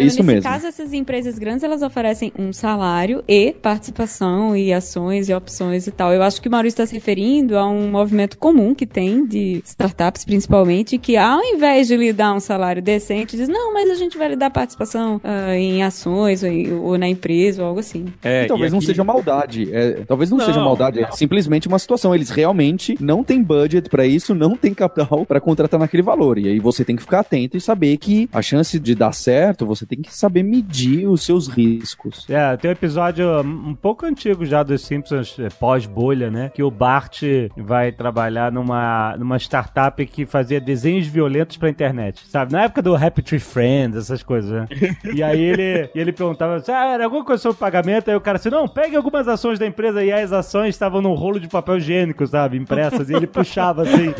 É 0.00 0.06
isso 0.06 0.16
Nesse 0.22 0.22
mesmo. 0.22 0.42
caso, 0.50 0.66
essas 0.66 0.92
empresas 0.92 1.38
grandes, 1.38 1.62
elas 1.62 1.82
oferecem 1.82 2.32
um 2.38 2.52
salário 2.52 3.22
e 3.28 3.52
participação 3.52 4.56
e 4.56 4.72
ações 4.72 5.28
e 5.28 5.34
opções 5.34 5.86
e 5.86 5.90
tal. 5.90 6.12
Eu 6.12 6.22
acho 6.22 6.40
que 6.40 6.48
o 6.48 6.50
Maurício 6.50 6.74
está 6.74 6.86
se 6.86 6.94
referindo 6.94 7.56
a 7.58 7.66
um 7.68 7.90
movimento 7.90 8.38
comum 8.38 8.74
que 8.74 8.86
tem 8.86 9.26
de 9.26 9.62
startups, 9.64 10.24
principalmente, 10.24 10.98
que 10.98 11.16
ao 11.16 11.42
invés 11.42 11.88
de 11.88 11.96
lhe 11.96 12.12
dar 12.12 12.34
um 12.34 12.40
salário 12.40 12.82
decente, 12.82 13.36
diz, 13.36 13.48
não, 13.48 13.72
mas 13.72 13.90
a 13.90 13.94
gente 13.94 14.16
vai 14.18 14.28
lhe 14.28 14.36
dar 14.36 14.50
participação 14.50 15.20
ah, 15.24 15.56
em 15.56 15.82
ações 15.82 16.42
ou, 16.42 16.50
ou 16.84 16.98
na 16.98 17.08
empresa 17.08 17.62
ou 17.62 17.68
algo 17.68 17.80
assim. 17.80 18.06
É, 18.22 18.44
E 18.44 18.46
talvez 18.46 18.70
e 18.70 18.72
não 18.72 18.78
aqui- 18.78 18.86
seja 18.86 19.04
maldade. 19.04 19.68
É, 19.72 20.02
talvez 20.06 20.30
não, 20.30 20.38
Não. 20.38 20.46
seja 20.46 20.60
maldade, 20.60 21.00
é 21.00 21.10
simplesmente 21.12 21.68
uma 21.68 21.78
situação. 21.78 22.14
Eles 22.14 22.30
realmente 22.30 22.96
não 23.00 23.24
têm 23.24 23.42
budget 23.42 23.88
pra 23.88 24.06
isso, 24.06 24.34
não 24.34 24.56
têm 24.56 24.72
capital 24.74 25.24
pra 25.26 25.40
contratar 25.40 25.80
naquele 25.80 26.02
valor. 26.02 26.38
E 26.38 26.48
aí 26.48 26.58
você 26.58 26.84
tem 26.84 26.96
que 26.96 27.02
ficar 27.02 27.20
atento 27.20 27.56
e 27.56 27.60
saber 27.60 27.96
que 27.96 28.28
a 28.32 28.42
chance 28.42 28.78
de 28.78 28.94
dar 28.94 29.12
certo, 29.12 29.66
você 29.66 29.84
tem 29.90 30.02
que 30.02 30.14
saber 30.14 30.44
medir 30.44 31.08
os 31.08 31.22
seus 31.24 31.48
riscos. 31.48 32.24
É, 32.30 32.56
tem 32.56 32.70
um 32.70 32.72
episódio 32.72 33.40
um 33.40 33.74
pouco 33.74 34.06
antigo 34.06 34.46
já 34.46 34.62
dos 34.62 34.82
Simpsons, 34.82 35.36
é, 35.36 35.48
pós-bolha, 35.48 36.30
né? 36.30 36.52
Que 36.54 36.62
o 36.62 36.70
Bart 36.70 37.22
vai 37.56 37.90
trabalhar 37.90 38.52
numa, 38.52 39.16
numa 39.18 39.36
startup 39.36 40.06
que 40.06 40.24
fazia 40.24 40.60
desenhos 40.60 41.08
violentos 41.08 41.56
pra 41.56 41.68
internet, 41.68 42.22
sabe? 42.28 42.52
Na 42.52 42.62
época 42.62 42.80
do 42.80 42.94
Happy 42.94 43.20
Tree 43.20 43.40
Friends, 43.40 43.96
essas 43.96 44.22
coisas, 44.22 44.50
né? 44.52 44.68
E 45.12 45.22
aí 45.22 45.40
ele, 45.40 45.90
e 45.92 45.98
ele 45.98 46.12
perguntava 46.12 46.56
assim, 46.56 46.70
ah, 46.70 46.86
era 46.86 47.04
alguma 47.04 47.24
coisa 47.24 47.42
sobre 47.42 47.58
pagamento? 47.58 48.08
Aí 48.08 48.14
o 48.14 48.20
cara 48.20 48.38
assim, 48.38 48.48
não, 48.48 48.68
pegue 48.68 48.94
algumas 48.94 49.26
ações 49.26 49.58
da 49.58 49.66
empresa 49.66 50.04
e 50.04 50.12
as 50.12 50.32
ações 50.32 50.68
estavam 50.68 51.02
num 51.02 51.14
rolo 51.14 51.40
de 51.40 51.48
papel 51.48 51.78
higiênico, 51.78 52.24
sabe? 52.26 52.56
Impressas, 52.56 53.10
e 53.10 53.14
ele 53.14 53.26
puxava 53.28 53.82
assim. 53.82 54.14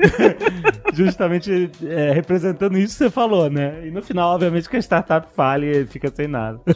Justamente 0.94 1.70
é, 1.84 2.12
representando 2.12 2.78
isso 2.78 2.94
que 2.94 3.04
você 3.04 3.10
falou, 3.10 3.50
né? 3.50 3.86
E 3.86 3.90
no 3.90 4.02
final, 4.02 4.34
obviamente, 4.34 4.59
que 4.68 4.76
a 4.76 4.80
startup 4.80 5.28
falha 5.34 5.66
e 5.66 5.86
fica 5.86 6.10
sem 6.10 6.26
nada. 6.26 6.60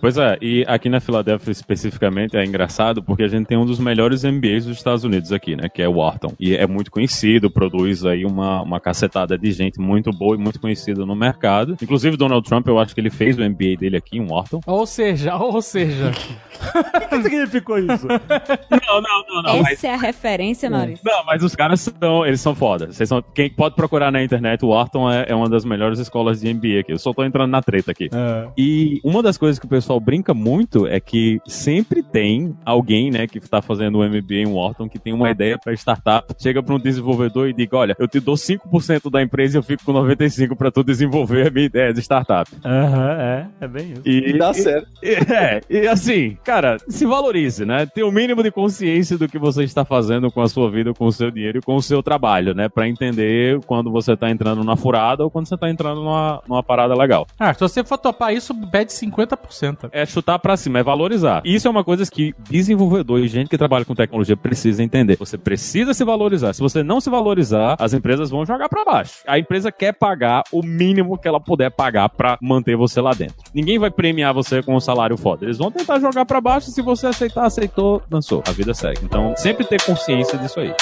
Pois 0.00 0.16
é, 0.16 0.36
e 0.40 0.64
aqui 0.66 0.88
na 0.88 1.00
Filadélfia 1.00 1.50
especificamente 1.50 2.36
é 2.36 2.44
engraçado 2.44 3.02
porque 3.02 3.22
a 3.22 3.28
gente 3.28 3.46
tem 3.46 3.56
um 3.56 3.64
dos 3.64 3.78
melhores 3.78 4.24
MBAs 4.24 4.66
dos 4.66 4.76
Estados 4.76 5.04
Unidos 5.04 5.32
aqui, 5.32 5.54
né? 5.54 5.68
Que 5.68 5.82
é 5.82 5.88
o 5.88 5.96
Wharton. 5.96 6.32
E 6.40 6.56
é 6.56 6.66
muito 6.66 6.90
conhecido, 6.90 7.50
produz 7.50 8.04
aí 8.04 8.24
uma, 8.24 8.62
uma 8.62 8.80
cacetada 8.80 9.38
de 9.38 9.52
gente 9.52 9.78
muito 9.80 10.10
boa 10.10 10.34
e 10.34 10.38
muito 10.38 10.60
conhecida 10.60 11.06
no 11.06 11.14
mercado. 11.14 11.76
Inclusive 11.80 12.16
Donald 12.16 12.46
Trump, 12.48 12.66
eu 12.66 12.78
acho 12.78 12.94
que 12.94 13.00
ele 13.00 13.10
fez 13.10 13.38
o 13.38 13.42
MBA 13.42 13.76
dele 13.78 13.96
aqui 13.96 14.18
em 14.18 14.26
Wharton. 14.28 14.60
Ou 14.66 14.86
seja, 14.86 15.36
ou 15.36 15.62
seja, 15.62 16.12
O 16.72 17.08
que 17.08 17.22
significou 17.22 17.78
isso? 17.78 18.06
Não, 18.06 19.02
não, 19.02 19.42
não, 19.42 19.66
Essa 19.66 19.88
é 19.88 19.94
a 19.94 19.96
referência, 19.96 20.70
Maurício. 20.70 21.04
Não, 21.04 21.24
mas 21.24 21.42
os 21.42 21.54
caras 21.54 21.80
são, 21.80 22.24
eles 22.24 22.40
são 22.40 22.54
foda. 22.54 22.92
Vocês 22.92 23.08
são, 23.08 23.22
quem 23.34 23.50
pode 23.50 23.74
procurar 23.74 24.10
na 24.10 24.22
internet, 24.22 24.64
o 24.64 24.68
Wharton 24.68 25.10
é, 25.10 25.26
é 25.28 25.34
uma 25.34 25.48
das 25.48 25.64
melhores 25.64 25.98
escolas 25.98 26.40
de 26.40 26.52
MBA 26.52 26.80
aqui. 26.80 26.92
Eu 26.92 26.98
só 26.98 27.12
tô 27.12 27.21
entrando 27.24 27.50
na 27.50 27.62
treta 27.62 27.90
aqui. 27.92 28.08
E 28.56 29.00
uma 29.04 29.22
das 29.22 29.36
coisas 29.36 29.58
que 29.58 29.66
o 29.66 29.68
pessoal 29.68 29.98
brinca 30.00 30.34
muito 30.34 30.86
é 30.86 31.00
que 31.00 31.40
sempre 31.46 32.02
tem 32.02 32.54
alguém, 32.64 33.10
né, 33.10 33.26
que 33.26 33.40
tá 33.40 33.60
fazendo 33.62 33.98
um 33.98 34.08
MBA 34.08 34.34
em 34.34 34.46
Wharton 34.46 34.88
que 34.88 34.98
tem 34.98 35.12
uma 35.12 35.30
ideia 35.30 35.58
pra 35.58 35.72
startup, 35.72 36.34
chega 36.40 36.62
pra 36.62 36.74
um 36.74 36.78
desenvolvedor 36.78 37.48
e 37.48 37.52
diga, 37.52 37.76
olha, 37.76 37.96
eu 37.98 38.08
te 38.08 38.20
dou 38.20 38.34
5% 38.34 39.10
da 39.10 39.22
empresa 39.22 39.56
e 39.56 39.58
eu 39.58 39.62
fico 39.62 39.84
com 39.84 39.92
95% 39.92 40.56
pra 40.56 40.70
tu 40.70 40.82
desenvolver 40.82 41.48
a 41.48 41.50
minha 41.50 41.66
ideia 41.66 41.92
de 41.92 42.00
startup. 42.00 42.50
Aham, 42.64 43.16
é, 43.18 43.46
é 43.60 43.68
bem 43.68 43.92
isso. 43.92 44.02
E, 44.04 44.30
E 44.30 44.38
dá 44.38 44.52
certo. 44.52 44.88
é, 45.02 45.60
e 45.68 45.86
assim, 45.86 46.36
cara, 46.44 46.76
se 46.88 47.04
valorize, 47.06 47.64
né? 47.64 47.86
Tenha 47.86 48.06
o 48.06 48.12
mínimo 48.12 48.42
de 48.42 48.50
consciência 48.50 49.18
do 49.18 49.28
que 49.28 49.38
você 49.38 49.64
está 49.64 49.84
fazendo 49.84 50.30
com 50.30 50.40
a 50.40 50.48
sua 50.48 50.70
vida, 50.70 50.92
com 50.92 51.06
o 51.06 51.12
seu 51.12 51.30
dinheiro 51.30 51.58
e 51.58 51.62
com 51.62 51.76
o 51.76 51.82
seu 51.82 52.02
trabalho, 52.02 52.54
né? 52.54 52.68
Pra 52.68 52.88
entender 52.88 53.60
quando 53.66 53.90
você 53.90 54.16
tá 54.16 54.30
entrando 54.30 54.58
numa 54.58 54.76
furada 54.76 55.24
ou 55.24 55.30
quando 55.30 55.46
você 55.46 55.56
tá 55.56 55.68
entrando 55.70 56.02
numa, 56.02 56.42
numa 56.48 56.62
parada 56.62 56.94
legal. 56.94 57.11
Ah, 57.38 57.52
se 57.52 57.60
você 57.60 57.84
for 57.84 57.98
topar 57.98 58.32
isso, 58.34 58.54
pede 58.70 58.92
50%. 58.92 59.90
É 59.92 60.04
chutar 60.06 60.38
pra 60.38 60.56
cima, 60.56 60.78
é 60.78 60.82
valorizar. 60.82 61.42
Isso 61.44 61.68
é 61.68 61.70
uma 61.70 61.84
coisa 61.84 62.04
que 62.10 62.34
desenvolvedor 62.48 63.20
e 63.20 63.28
gente 63.28 63.48
que 63.48 63.58
trabalha 63.58 63.84
com 63.84 63.94
tecnologia 63.94 64.36
precisa 64.36 64.82
entender. 64.82 65.16
Você 65.18 65.36
precisa 65.36 65.94
se 65.94 66.04
valorizar. 66.04 66.52
Se 66.52 66.60
você 66.60 66.82
não 66.82 67.00
se 67.00 67.10
valorizar, 67.10 67.76
as 67.78 67.92
empresas 67.92 68.30
vão 68.30 68.44
jogar 68.46 68.68
pra 68.68 68.84
baixo. 68.84 69.18
A 69.26 69.38
empresa 69.38 69.70
quer 69.70 69.92
pagar 69.92 70.42
o 70.52 70.62
mínimo 70.62 71.18
que 71.18 71.28
ela 71.28 71.40
puder 71.40 71.70
pagar 71.70 72.08
pra 72.08 72.38
manter 72.40 72.76
você 72.76 73.00
lá 73.00 73.12
dentro. 73.12 73.36
Ninguém 73.54 73.78
vai 73.78 73.90
premiar 73.90 74.34
você 74.34 74.62
com 74.62 74.74
um 74.74 74.80
salário 74.80 75.16
foda. 75.16 75.44
Eles 75.44 75.58
vão 75.58 75.70
tentar 75.70 75.98
jogar 76.00 76.24
pra 76.24 76.40
baixo. 76.40 76.70
Se 76.70 76.82
você 76.82 77.06
aceitar, 77.06 77.44
aceitou, 77.44 78.02
dançou. 78.08 78.42
A 78.46 78.52
vida 78.52 78.74
segue. 78.74 79.00
Então, 79.02 79.34
sempre 79.36 79.64
ter 79.64 79.82
consciência 79.82 80.38
disso 80.38 80.60
aí. 80.60 80.72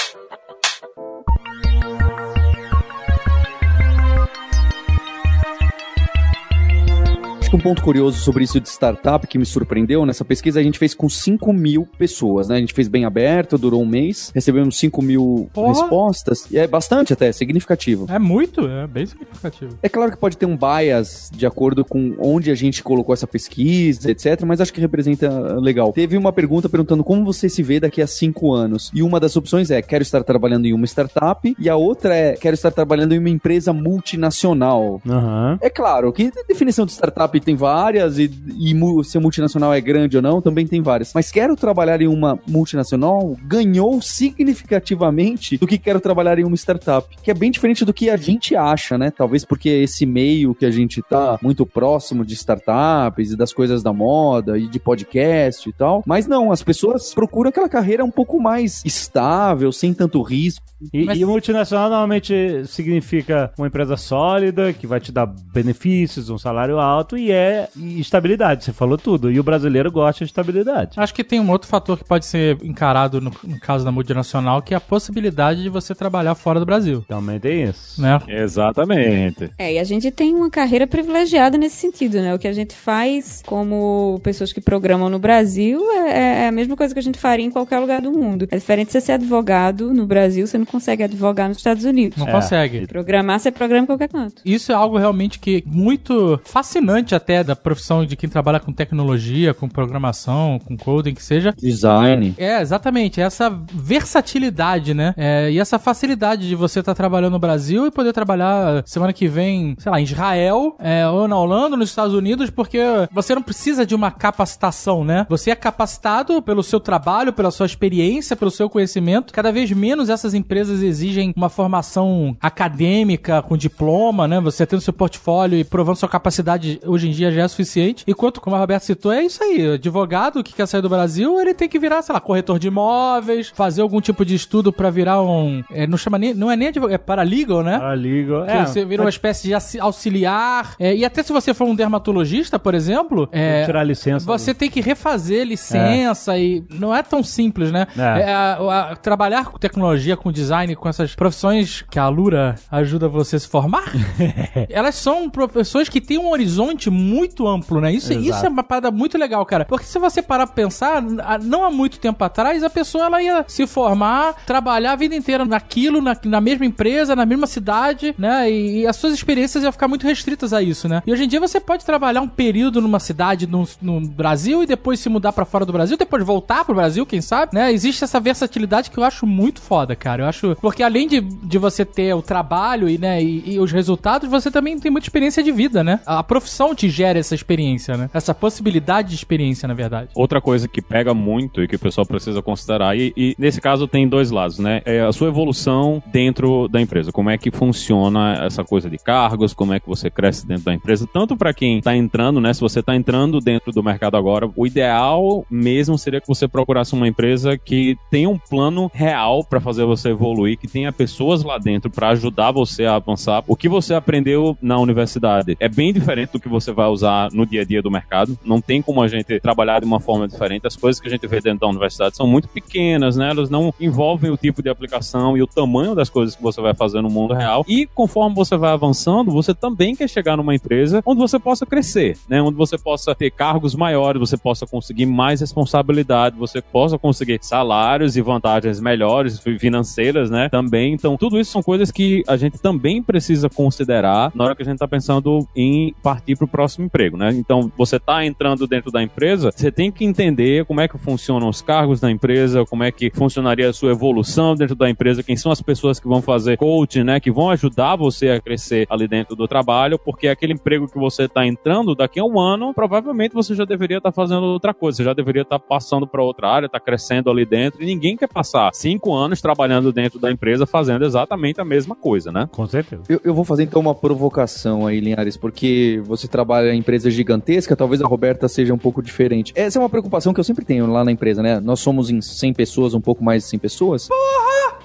Acho 7.51 7.57
que 7.59 7.67
um 7.67 7.71
ponto 7.71 7.83
curioso 7.83 8.17
sobre 8.21 8.45
isso 8.45 8.61
de 8.61 8.69
startup 8.69 9.27
que 9.27 9.37
me 9.37 9.45
surpreendeu, 9.45 10.07
nessa 10.07 10.25
pesquisa 10.25 10.61
a 10.61 10.63
gente 10.63 10.79
fez 10.79 10.95
com 10.95 11.09
5 11.09 11.53
mil 11.53 11.85
pessoas, 11.99 12.49
né? 12.49 12.55
A 12.55 12.61
gente 12.61 12.73
fez 12.73 12.87
bem 12.87 13.05
aberto, 13.05 13.59
durou 13.59 13.83
um 13.83 13.87
mês, 13.87 14.31
recebemos 14.33 14.79
5 14.79 15.03
mil 15.03 15.51
Porra. 15.53 15.71
respostas, 15.71 16.47
e 16.49 16.57
é 16.57 16.69
bastante 16.69 17.13
até, 17.13 17.33
significativo. 17.33 18.07
É 18.09 18.21
muito, 18.21 18.69
é 18.69 18.87
bem 18.87 19.05
significativo. 19.05 19.77
É 19.83 19.89
claro 19.89 20.13
que 20.13 20.17
pode 20.17 20.37
ter 20.37 20.47
um 20.47 20.57
bias 20.57 21.29
de 21.35 21.45
acordo 21.45 21.85
com 21.85 22.15
onde 22.21 22.53
a 22.53 22.55
gente 22.55 22.85
colocou 22.85 23.13
essa 23.13 23.27
pesquisa, 23.27 24.13
etc., 24.13 24.43
mas 24.47 24.61
acho 24.61 24.73
que 24.73 24.81
representa 24.81 25.29
legal. 25.59 25.93
Teve 25.93 26.17
uma 26.17 26.33
pergunta 26.33 26.69
perguntando 26.69 27.03
como 27.03 27.25
você 27.25 27.49
se 27.49 27.65
vê 27.65 27.81
daqui 27.81 28.01
a 28.01 28.07
cinco 28.07 28.53
anos. 28.53 28.93
E 28.95 29.03
uma 29.03 29.19
das 29.19 29.35
opções 29.35 29.73
é: 29.73 29.83
quero 29.83 30.03
estar 30.03 30.23
trabalhando 30.23 30.67
em 30.67 30.73
uma 30.73 30.87
startup, 30.87 31.53
e 31.59 31.69
a 31.69 31.75
outra 31.75 32.15
é: 32.15 32.35
quero 32.35 32.55
estar 32.55 32.71
trabalhando 32.71 33.13
em 33.13 33.19
uma 33.19 33.29
empresa 33.29 33.73
multinacional. 33.73 35.03
Aham. 35.05 35.59
É 35.61 35.69
claro 35.69 36.13
que 36.13 36.31
a 36.37 36.47
definição 36.47 36.87
de 36.87 36.93
startup 36.93 37.40
tem 37.41 37.55
várias, 37.57 38.19
e, 38.19 38.31
e 38.59 38.75
mu- 38.75 39.03
se 39.03 39.17
a 39.19 39.21
multinacional 39.21 39.73
é 39.75 39.81
grande 39.81 40.17
ou 40.17 40.23
não, 40.23 40.41
também 40.41 40.67
tem 40.67 40.81
várias. 40.83 41.13
Mas 41.15 41.31
quero 41.31 41.57
trabalhar 41.57 42.01
em 42.01 42.07
uma 42.09 42.39
multinacional 42.47 43.37
ganhou 43.45 44.01
significativamente 44.01 45.57
do 45.57 45.67
que 45.67 45.79
quero 45.79 46.01
trabalhar 46.01 46.39
em 46.39 46.45
uma 46.45 46.57
startup. 46.57 47.07
Que 47.23 47.31
é 47.31 47.35
bem 47.35 47.51
diferente 47.51 47.85
do 47.85 47.93
que 47.93 48.09
a 48.11 48.17
gente 48.17 48.55
acha, 48.55 48.97
né? 48.99 49.11
Talvez 49.11 49.45
porque 49.45 49.69
esse 49.69 50.05
meio 50.07 50.55
que 50.55 50.65
a 50.67 50.71
gente 50.71 51.03
tá 51.03 51.39
muito 51.43 51.65
próximo 51.67 52.25
de 52.25 52.35
startups 52.35 53.33
e 53.33 53.37
das 53.37 53.53
coisas 53.53 53.83
da 53.83 53.93
moda 53.93 54.59
e 54.59 54.67
de 54.69 54.79
podcast 54.79 55.69
e 55.69 55.73
tal. 55.73 56.03
Mas 56.07 56.27
não, 56.27 56.53
as 56.53 56.63
pessoas 56.63 57.13
procuram 57.15 57.49
aquela 57.51 57.69
carreira 57.69 58.05
um 58.05 58.11
pouco 58.11 58.41
mais 58.41 58.83
estável, 58.85 59.73
sem 59.73 59.93
tanto 59.95 60.23
risco. 60.23 60.65
E, 60.93 61.05
Mas- 61.05 61.19
e 61.19 61.25
multinacional 61.25 61.89
normalmente 61.91 62.65
significa 62.67 63.53
uma 63.59 63.67
empresa 63.67 63.97
sólida, 63.97 64.73
que 64.73 64.87
vai 64.87 64.99
te 65.01 65.13
dar 65.13 65.27
benefícios, 65.27 66.31
um 66.31 66.39
salário 66.39 66.79
alto 66.79 67.17
e 67.19 67.30
é 67.31 67.69
estabilidade. 67.77 68.65
Você 68.65 68.73
falou 68.73 68.97
tudo. 68.99 69.31
E 69.31 69.39
o 69.39 69.43
brasileiro 69.43 69.91
gosta 69.91 70.25
de 70.25 70.31
estabilidade. 70.31 70.93
Acho 70.97 71.15
que 71.15 71.25
tem 71.25 71.41
um 71.41 71.51
outro 71.51 71.69
fator 71.69 71.99
que 71.99 72.05
pode 72.05 72.27
ser 72.27 72.59
encarado 72.63 73.21
no, 73.21 73.33
no 73.45 73.59
caso 73.61 73.85
da 73.85 73.93
multinacional, 73.93 74.63
que 74.63 74.75
é 74.75 74.77
a 74.77 74.81
possibilidade 74.81 75.63
de 75.63 75.69
você 75.69 75.95
trabalhar 75.95 76.35
fora 76.35 76.59
do 76.61 76.67
Brasil, 76.67 77.05
Também 77.09 77.39
tem 77.41 77.65
isso. 77.65 78.01
né? 78.01 78.21
Exatamente. 78.29 79.51
É, 79.59 79.75
e 79.75 79.79
a 79.79 79.85
gente 79.85 80.11
tem 80.11 80.35
uma 80.35 80.51
carreira 80.51 80.87
privilegiada 80.87 81.57
nesse 81.59 81.77
sentido, 81.77 82.19
né? 82.21 82.35
O 82.35 82.39
que 82.39 82.49
a 82.49 82.53
gente 82.53 82.75
faz 82.75 83.43
como 83.47 84.21
pessoas 84.23 84.53
que 84.53 84.61
programam 84.61 85.09
no 85.09 85.19
Brasil 85.19 85.81
é, 85.93 86.45
é 86.45 86.49
a 86.49 86.53
mesma 86.53 86.77
coisa 86.77 86.95
que 86.95 87.01
a 87.01 87.03
gente 87.03 87.19
faria 87.19 87.45
em 87.45 87.51
qualquer 87.51 87.79
lugar 87.79 88.01
do 88.01 88.11
mundo. 88.13 88.47
É 88.51 88.57
diferente 88.57 88.87
de 88.89 88.93
você 88.93 89.01
ser 89.01 89.13
advogado 89.13 89.93
no 89.93 90.07
Brasil, 90.07 90.47
você 90.47 90.59
não 90.59 90.65
consegue 90.67 91.03
advogar 91.03 91.49
nos 91.49 91.59
Estados 91.59 91.85
Unidos. 91.85 92.19
Não 92.19 92.29
É. 92.29 92.33
consegue. 92.33 92.87
Programar, 92.87 93.39
você 93.41 93.51
programa 93.51 93.85
em 93.85 93.87
qualquer 93.87 94.09
canto. 94.09 94.43
Isso 94.45 94.73
é 94.73 94.75
algo 94.75 94.97
realmente 94.99 95.39
que 95.39 95.63
muito 95.67 96.41
fascinante 96.45 97.15
até 97.21 97.45
da 97.45 97.55
profissão 97.55 98.05
de 98.05 98.17
quem 98.17 98.29
trabalha 98.29 98.59
com 98.59 98.73
tecnologia, 98.73 99.53
com 99.53 99.69
programação, 99.69 100.59
com 100.59 100.77
coding, 100.77 101.15
que 101.15 101.23
seja. 101.23 101.55
Design. 101.57 102.35
É, 102.39 102.61
exatamente. 102.61 103.21
Essa 103.21 103.51
versatilidade, 103.73 104.95
né? 104.95 105.15
É, 105.17 105.51
e 105.51 105.59
essa 105.59 105.79
facilidade 105.79 106.49
de 106.49 106.55
você 106.55 106.81
estar 106.81 106.95
trabalhando 106.95 107.33
no 107.33 107.39
Brasil 107.39 107.87
e 107.87 107.91
poder 107.91 108.13
trabalhar 108.13 108.83
semana 108.87 109.13
que 109.13 109.29
vem, 109.29 109.77
sei 109.79 109.93
lá, 109.93 110.01
em 110.01 110.05
Israel, 110.05 110.77
é, 110.79 111.07
ou 111.07 111.29
na 111.29 111.39
Holanda, 111.39 111.73
ou 111.73 111.77
nos 111.77 111.91
Estados 111.91 112.15
Unidos, 112.15 112.51
porque 112.51 112.81
você 113.13 113.35
não 113.35 113.43
precisa 113.43 113.85
de 113.85 113.95
uma 113.95 114.11
capacitação, 114.11 115.05
né? 115.05 115.27
Você 115.29 115.51
é 115.51 115.55
capacitado 115.55 116.41
pelo 116.43 116.63
seu 116.63 116.81
trabalho, 116.81 117.33
pela 117.33 117.51
sua 117.51 117.67
experiência, 117.67 118.35
pelo 118.35 118.51
seu 118.51 118.69
conhecimento. 118.69 119.33
Cada 119.33 119.53
vez 119.53 119.71
menos 119.71 120.09
essas 120.09 120.35
empresas 120.35 120.83
exigem 120.83 121.33
uma 121.37 121.49
formação 121.49 122.37
acadêmica, 122.41 123.43
com 123.43 123.57
diploma, 123.57 124.27
né? 124.27 124.41
Você 124.41 124.67
tendo 124.67 124.81
seu 124.81 124.93
portfólio 124.93 125.59
e 125.59 125.65
provando 125.65 125.97
sua 125.97 126.09
capacidade 126.09 126.81
hoje 126.85 127.09
em 127.09 127.10
dia 127.11 127.31
já 127.31 127.43
é 127.43 127.49
suficiente. 127.49 128.05
Enquanto, 128.07 128.41
como 128.41 128.57
a 128.57 128.59
Roberta 128.59 128.85
citou, 128.87 129.13
é 129.13 129.23
isso 129.25 129.43
aí. 129.43 129.75
Advogado 129.75 130.43
que 130.43 130.53
quer 130.55 130.67
sair 130.67 130.81
do 130.83 130.89
Brasil, 130.89 131.41
ele 131.41 131.55
tem 131.55 131.69
que 131.69 131.79
virar, 131.79 132.03
sei 132.03 132.13
lá, 132.13 132.21
corretor 132.21 132.59
de 132.59 132.69
imóveis, 132.69 133.51
fazer 133.55 133.83
algum 133.83 134.01
tipo 134.01 134.25
de 134.25 134.35
estudo 134.35 134.73
pra 134.73 134.91
virar 134.91 135.23
um. 135.23 135.63
é, 135.73 135.87
não 135.87 135.97
chama 135.99 136.19
nem. 136.19 136.35
Não 136.35 136.51
é 136.51 136.57
nem 136.57 136.69
advogado, 136.69 136.95
é 136.95 136.99
paralegal, 136.99 137.63
né? 137.63 137.79
Paralegal. 137.79 138.45
Que 138.45 138.51
É, 138.53 138.67
você 138.67 138.85
vira 138.85 139.03
uma 139.03 139.11
espécie 139.11 139.49
de 139.49 139.55
auxiliar. 139.81 140.75
É, 140.79 140.95
e 140.95 141.05
até 141.05 141.23
se 141.23 141.33
você 141.33 141.53
for 141.55 141.67
um 141.67 141.75
dermatologista, 141.75 142.59
por 142.59 142.75
exemplo, 142.75 143.29
é, 143.33 143.65
tirar 143.65 143.85
licença. 143.85 144.25
você 144.27 144.55
tem 144.55 144.71
que 144.71 144.81
refazer 144.81 145.47
licença 145.47 146.37
e 146.39 146.65
não 146.71 146.95
é 146.95 147.03
tão 147.03 147.23
simples, 147.23 147.71
né? 147.71 147.87
É. 147.97 148.21
É, 148.21 148.33
a- 148.35 148.91
a- 148.93 148.97
trabalhar 148.97 149.47
com 149.47 149.59
tecnologia, 149.59 150.17
com 150.17 150.31
design, 150.33 150.75
com 150.77 150.89
essas 150.89 151.15
profissões 151.15 151.83
que 151.91 151.99
a 151.99 152.09
Lura 152.09 152.55
ajuda 152.71 153.09
você 153.09 153.37
a 153.37 153.39
se 153.41 153.49
formar, 153.49 153.85
elas 154.69 154.95
são 154.95 155.29
profissões 155.29 155.89
que 155.89 156.01
têm 156.01 156.19
um 156.19 156.31
horizonte 156.31 156.91
muito 156.91 157.00
amplo, 157.47 157.81
né? 157.81 157.93
Isso, 157.93 158.13
Exato. 158.13 158.29
isso 158.29 158.47
é 158.47 158.49
uma 158.49 158.63
parada 158.63 158.91
muito 158.91 159.17
legal, 159.19 159.45
cara. 159.47 159.65
Porque 159.65 159.87
se 159.87 159.99
você 159.99 160.23
parar 160.23 160.47
pra 160.47 160.55
pensar, 160.55 161.03
não 161.43 161.65
há 161.65 161.71
muito 161.71 161.99
tempo 161.99 162.23
atrás, 162.25 162.63
a 162.63 162.71
pessoa 162.71 163.07
ela 163.07 163.23
ia 163.23 163.45
se 163.49 163.67
formar, 163.67 164.35
trabalhar 164.47 164.93
a 164.93 164.97
vida 164.97 165.15
inteira 165.15 165.45
naquilo, 165.45 166.01
na, 166.01 166.17
na 166.25 166.41
mesma 166.41 166.67
empresa, 166.67 167.17
na 167.17 167.27
mesma 167.27 167.47
cidade, 167.47 168.15
né? 168.19 168.51
E, 168.51 168.81
e 168.81 168.87
as 168.87 168.97
suas 168.97 169.15
experiências 169.15 169.63
iam 169.63 169.73
ficar 169.73 169.89
muito 169.89 170.07
restritas 170.07 170.53
a 170.53 170.63
isso, 170.63 170.89
né? 170.89 171.03
E 171.07 171.13
hoje 171.13 171.25
em 171.25 171.29
dia 171.29 171.41
você 171.41 171.61
pode 171.61 171.85
trabalhar 171.85 172.21
um 172.21 172.29
período 172.29 172.81
numa 172.81 173.01
cidade 173.01 173.47
no, 173.47 173.67
no 173.81 174.01
Brasil 174.01 174.63
e 174.63 174.67
depois 174.67 175.01
se 175.01 175.09
mudar 175.09 175.33
pra 175.33 175.45
fora 175.45 175.65
do 175.65 175.73
Brasil, 175.73 175.97
depois 175.97 176.25
voltar 176.25 176.65
pro 176.65 176.75
Brasil, 176.75 177.07
quem 177.07 177.21
sabe, 177.21 177.55
né? 177.55 177.73
Existe 177.73 178.05
essa 178.05 178.21
versatilidade 178.21 178.91
que 178.91 178.99
eu 178.99 179.05
acho 179.05 179.27
muito 179.27 179.61
foda, 179.61 179.97
cara. 179.97 180.25
Eu 180.25 180.29
acho. 180.29 180.57
Porque 180.61 180.83
além 180.83 181.07
de, 181.09 181.21
de 181.21 181.59
você 181.59 181.85
ter 181.85 182.15
o 182.15 182.23
trabalho 182.23 182.89
e, 182.89 182.99
né, 182.99 183.23
e, 183.23 183.55
e 183.55 183.61
os 183.61 183.73
resultados, 183.73 184.29
você 184.29 184.51
também 184.51 184.79
tem 184.79 184.91
muita 184.91 185.07
experiência 185.07 185.43
de 185.43 185.53
vida, 185.53 185.83
né? 185.83 186.01
A, 186.05 186.19
a 186.19 186.23
profissão 186.23 186.75
te 186.75 186.89
gera 186.91 187.19
essa 187.19 187.35
experiência, 187.35 187.97
né? 187.97 188.11
Essa 188.13 188.35
possibilidade 188.35 189.11
de 189.11 189.15
experiência, 189.15 189.67
na 189.67 189.75
verdade. 189.75 190.11
Outra 190.15 190.41
coisa 190.41 190.69
que 190.69 190.83
pega 190.83 191.15
muito 191.15 191.63
e 191.63 191.69
que 191.69 191.77
o 191.77 191.79
pessoal 191.79 192.07
precisa 192.07 192.43
considerar, 192.43 192.97
e, 192.97 193.13
e 193.17 193.35
nesse 193.39 193.61
caso 193.61 193.87
tem 193.87 194.09
dois 194.09 194.31
lados, 194.31 194.59
né? 194.59 194.83
É 194.85 195.01
a 195.01 195.13
sua 195.13 195.29
evolução 195.29 196.03
dentro 196.07 196.69
da 196.69 196.81
empresa. 196.81 197.13
Como 197.13 197.31
é 197.31 197.39
que 197.39 197.51
funciona 197.51 198.45
essa 198.45 198.65
coisa 198.65 198.91
de 198.91 198.99
cargos, 198.99 199.55
como 199.55 199.73
é 199.73 199.81
que 199.81 199.89
você 199.89 200.11
cresce 200.11 200.47
dentro 200.47 200.65
da 200.65 200.75
empresa, 200.75 201.09
tanto 201.13 201.37
para 201.37 201.55
quem 201.55 201.81
tá 201.81 201.97
entrando, 201.97 202.41
né? 202.41 202.53
Se 202.53 202.61
você 202.61 202.83
tá 202.83 202.95
entrando 202.95 203.41
dentro 203.41 203.73
do 203.73 203.83
mercado 203.83 204.17
agora, 204.17 204.51
o 204.55 204.67
ideal 204.67 205.45
mesmo 205.51 205.97
seria 205.99 206.21
que 206.21 206.29
você 206.29 206.49
procurasse 206.49 206.95
uma 206.95 207.09
empresa 207.09 207.57
que 207.57 207.97
tenha 208.11 208.29
um 208.29 208.39
plano 208.39 208.91
real 208.93 209.45
para 209.45 209.61
fazer 209.61 209.85
você 209.85 210.11
evoluir, 210.11 210.59
que 210.59 210.69
tenha 210.69 210.93
pessoas 210.93 211.43
lá 211.43 211.59
dentro 211.59 211.91
para 211.91 212.11
ajudar 212.11 212.53
você 212.53 212.85
a 212.85 212.97
avançar. 212.97 213.45
O 213.47 213.57
que 213.57 213.69
você 213.69 213.95
aprendeu 213.95 214.57
na 214.61 214.79
universidade 214.79 215.57
é 215.61 215.69
bem 215.69 215.93
diferente 215.93 216.33
do 216.33 216.41
que 216.41 216.49
você 216.49 216.73
vai 216.73 216.80
usar 216.89 217.31
no 217.33 217.45
dia 217.47 217.63
a 217.63 217.65
dia 217.65 217.83
do 217.83 217.91
mercado. 217.91 218.39
Não 218.45 218.61
tem 218.61 218.81
como 218.81 219.03
a 219.03 219.09
gente 219.09 219.39
trabalhar 219.41 219.81
de 219.81 219.87
uma 219.87 220.01
forma 220.01 220.27
diferente. 220.27 220.67
As 220.67 220.77
coisas 220.77 221.01
que 221.01 221.09
a 221.09 221.11
gente 221.11 221.27
vê 221.27 221.41
dentro 221.41 221.61
da 221.61 221.69
universidade 221.69 222.17
são 222.17 222.27
muito 222.27 222.49
pequenas, 222.49 223.17
né? 223.17 223.31
Elas 223.31 223.51
não 223.51 223.73
envolvem 223.81 224.31
o 224.31 224.37
tipo 224.37 224.63
de 224.63 224.69
aplicação 224.69 225.37
e 225.37 225.43
o 225.43 225.47
tamanho 225.47 225.95
das 225.95 226.09
coisas 226.09 226.35
que 226.37 226.43
você 226.43 226.61
vai 226.61 226.75
fazer 226.75 227.01
no 227.01 227.11
mundo 227.11 227.35
real. 227.35 227.65
E 227.69 227.87
conforme 227.87 228.35
você 228.35 228.57
vai 228.57 228.73
avançando, 228.73 229.31
você 229.31 229.55
também 229.55 229.95
quer 229.95 230.09
chegar 230.09 230.37
numa 230.37 230.55
empresa 230.55 231.03
onde 231.05 231.21
você 231.21 231.39
possa 231.39 231.67
crescer, 231.67 232.17
né? 232.29 232.41
Onde 232.41 232.57
você 232.57 232.79
possa 232.79 233.15
ter 233.15 233.31
cargos 233.31 233.75
maiores, 233.75 234.21
você 234.21 234.37
possa 234.37 234.67
conseguir 234.67 235.07
mais 235.07 235.41
responsabilidade, 235.41 236.37
você 236.37 236.61
possa 236.61 236.99
conseguir 236.99 237.39
salários 237.43 238.17
e 238.17 238.21
vantagens 238.21 238.81
melhores 238.81 239.39
fi- 239.39 239.59
financeiras, 239.59 240.31
né? 240.31 240.49
Também. 240.49 240.93
Então, 240.95 241.17
tudo 241.17 241.39
isso 241.39 241.51
são 241.53 241.63
coisas 241.63 241.91
que 241.91 242.23
a 242.27 242.37
gente 242.37 242.59
também 242.59 243.03
precisa 243.03 243.49
considerar 243.49 244.33
na 244.35 244.45
hora 244.45 244.55
que 244.55 244.63
a 244.63 244.65
gente 244.65 244.75
está 244.75 244.89
pensando 244.89 245.47
em 245.55 245.95
partir 246.03 246.37
para 246.37 246.45
o 246.45 246.49
próximo 246.71 246.85
emprego, 246.85 247.17
né? 247.17 247.31
Então, 247.35 247.71
você 247.77 247.99
tá 247.99 248.25
entrando 248.25 248.67
dentro 248.67 248.91
da 248.91 249.03
empresa, 249.03 249.51
você 249.51 249.71
tem 249.71 249.91
que 249.91 250.05
entender 250.05 250.65
como 250.65 250.81
é 250.81 250.87
que 250.87 250.97
funcionam 250.99 251.49
os 251.49 251.61
cargos 251.61 252.01
da 252.01 252.11
empresa, 252.11 252.65
como 252.65 252.85
é 252.85 252.93
que 252.93 253.11
funcionaria 253.11 253.69
a 253.69 253.73
sua 253.73 253.91
evolução 253.91 254.55
dentro 254.55 254.77
da 254.77 254.89
empresa, 254.89 255.23
quem 255.23 255.37
são 255.37 255.51
as 255.51 255.61
pessoas 255.61 255.99
que 255.99 256.07
vão 256.07 256.23
fazer 256.23 256.57
coaching, 256.57 257.03
né? 257.03 257.19
Que 257.19 257.31
vão 257.31 257.51
ajudar 257.51 257.97
você 257.97 258.31
a 258.31 258.41
crescer 258.41 258.87
ali 258.89 259.09
dentro 259.09 259.35
do 259.35 259.49
trabalho, 259.49 259.99
porque 259.99 260.29
aquele 260.29 260.53
emprego 260.53 260.87
que 260.87 260.99
você 260.99 261.29
tá 261.29 261.47
entrando, 261.47 261.95
daqui 261.95 262.21
a 262.21 262.25
um 262.25 262.39
ano, 262.39 262.73
provavelmente 262.73 263.35
você 263.35 263.55
já 263.55 263.65
deveria 263.65 263.99
estar 263.99 264.13
fazendo 264.13 264.45
outra 264.45 264.73
coisa, 264.73 264.97
você 264.97 265.05
já 265.05 265.13
deveria 265.13 265.43
estar 265.43 265.59
passando 265.59 266.07
para 266.07 266.23
outra 266.23 266.49
área, 266.49 266.69
tá 266.69 266.79
crescendo 266.79 267.31
ali 267.31 267.45
dentro, 267.45 267.83
e 267.83 267.87
ninguém 267.87 268.17
quer 268.17 268.29
passar 268.29 268.71
cinco 268.75 269.15
anos 269.15 269.41
trabalhando 269.41 269.93
dentro 269.93 270.19
da 270.19 270.31
empresa 270.31 270.67
fazendo 270.67 271.05
exatamente 271.05 271.61
a 271.61 271.65
mesma 271.65 271.97
coisa, 271.97 272.31
né? 272.31 272.49
Com 272.53 272.67
certeza. 272.67 273.03
Eu, 273.09 273.21
eu 273.25 273.35
vou 273.35 273.45
fazer 273.45 273.65
então 273.65 273.81
uma 273.81 273.95
provocação 273.95 274.87
aí, 274.87 275.01
Linhares, 275.01 275.37
porque 275.37 276.01
você 276.05 276.29
trabalha 276.29 276.50
em 276.73 276.79
empresa 276.79 277.11
gigantesca, 277.11 277.77
talvez 277.77 278.03
a 278.03 278.07
Roberta 278.07 278.49
seja 278.49 278.75
um 278.75 278.79
pouco 278.79 279.03
diferente. 279.03 279.53
Essa 279.55 279.79
é 279.79 279.81
uma 279.81 279.89
preocupação 279.89 280.33
que 280.33 280.41
eu 280.41 280.45
sempre 280.45 280.65
tenho 280.65 280.87
lá 280.87 281.05
na 281.05 281.13
empresa, 281.13 281.43
né? 281.43 281.61
Nós 281.61 281.81
somos 281.81 282.11
em 282.11 282.21
100 282.21 282.53
pessoas, 282.55 282.95
um 282.95 283.01
pouco 283.01 283.23
mais 283.23 283.45
de 283.45 283.51
100 283.51 283.59
pessoas. 283.59 284.09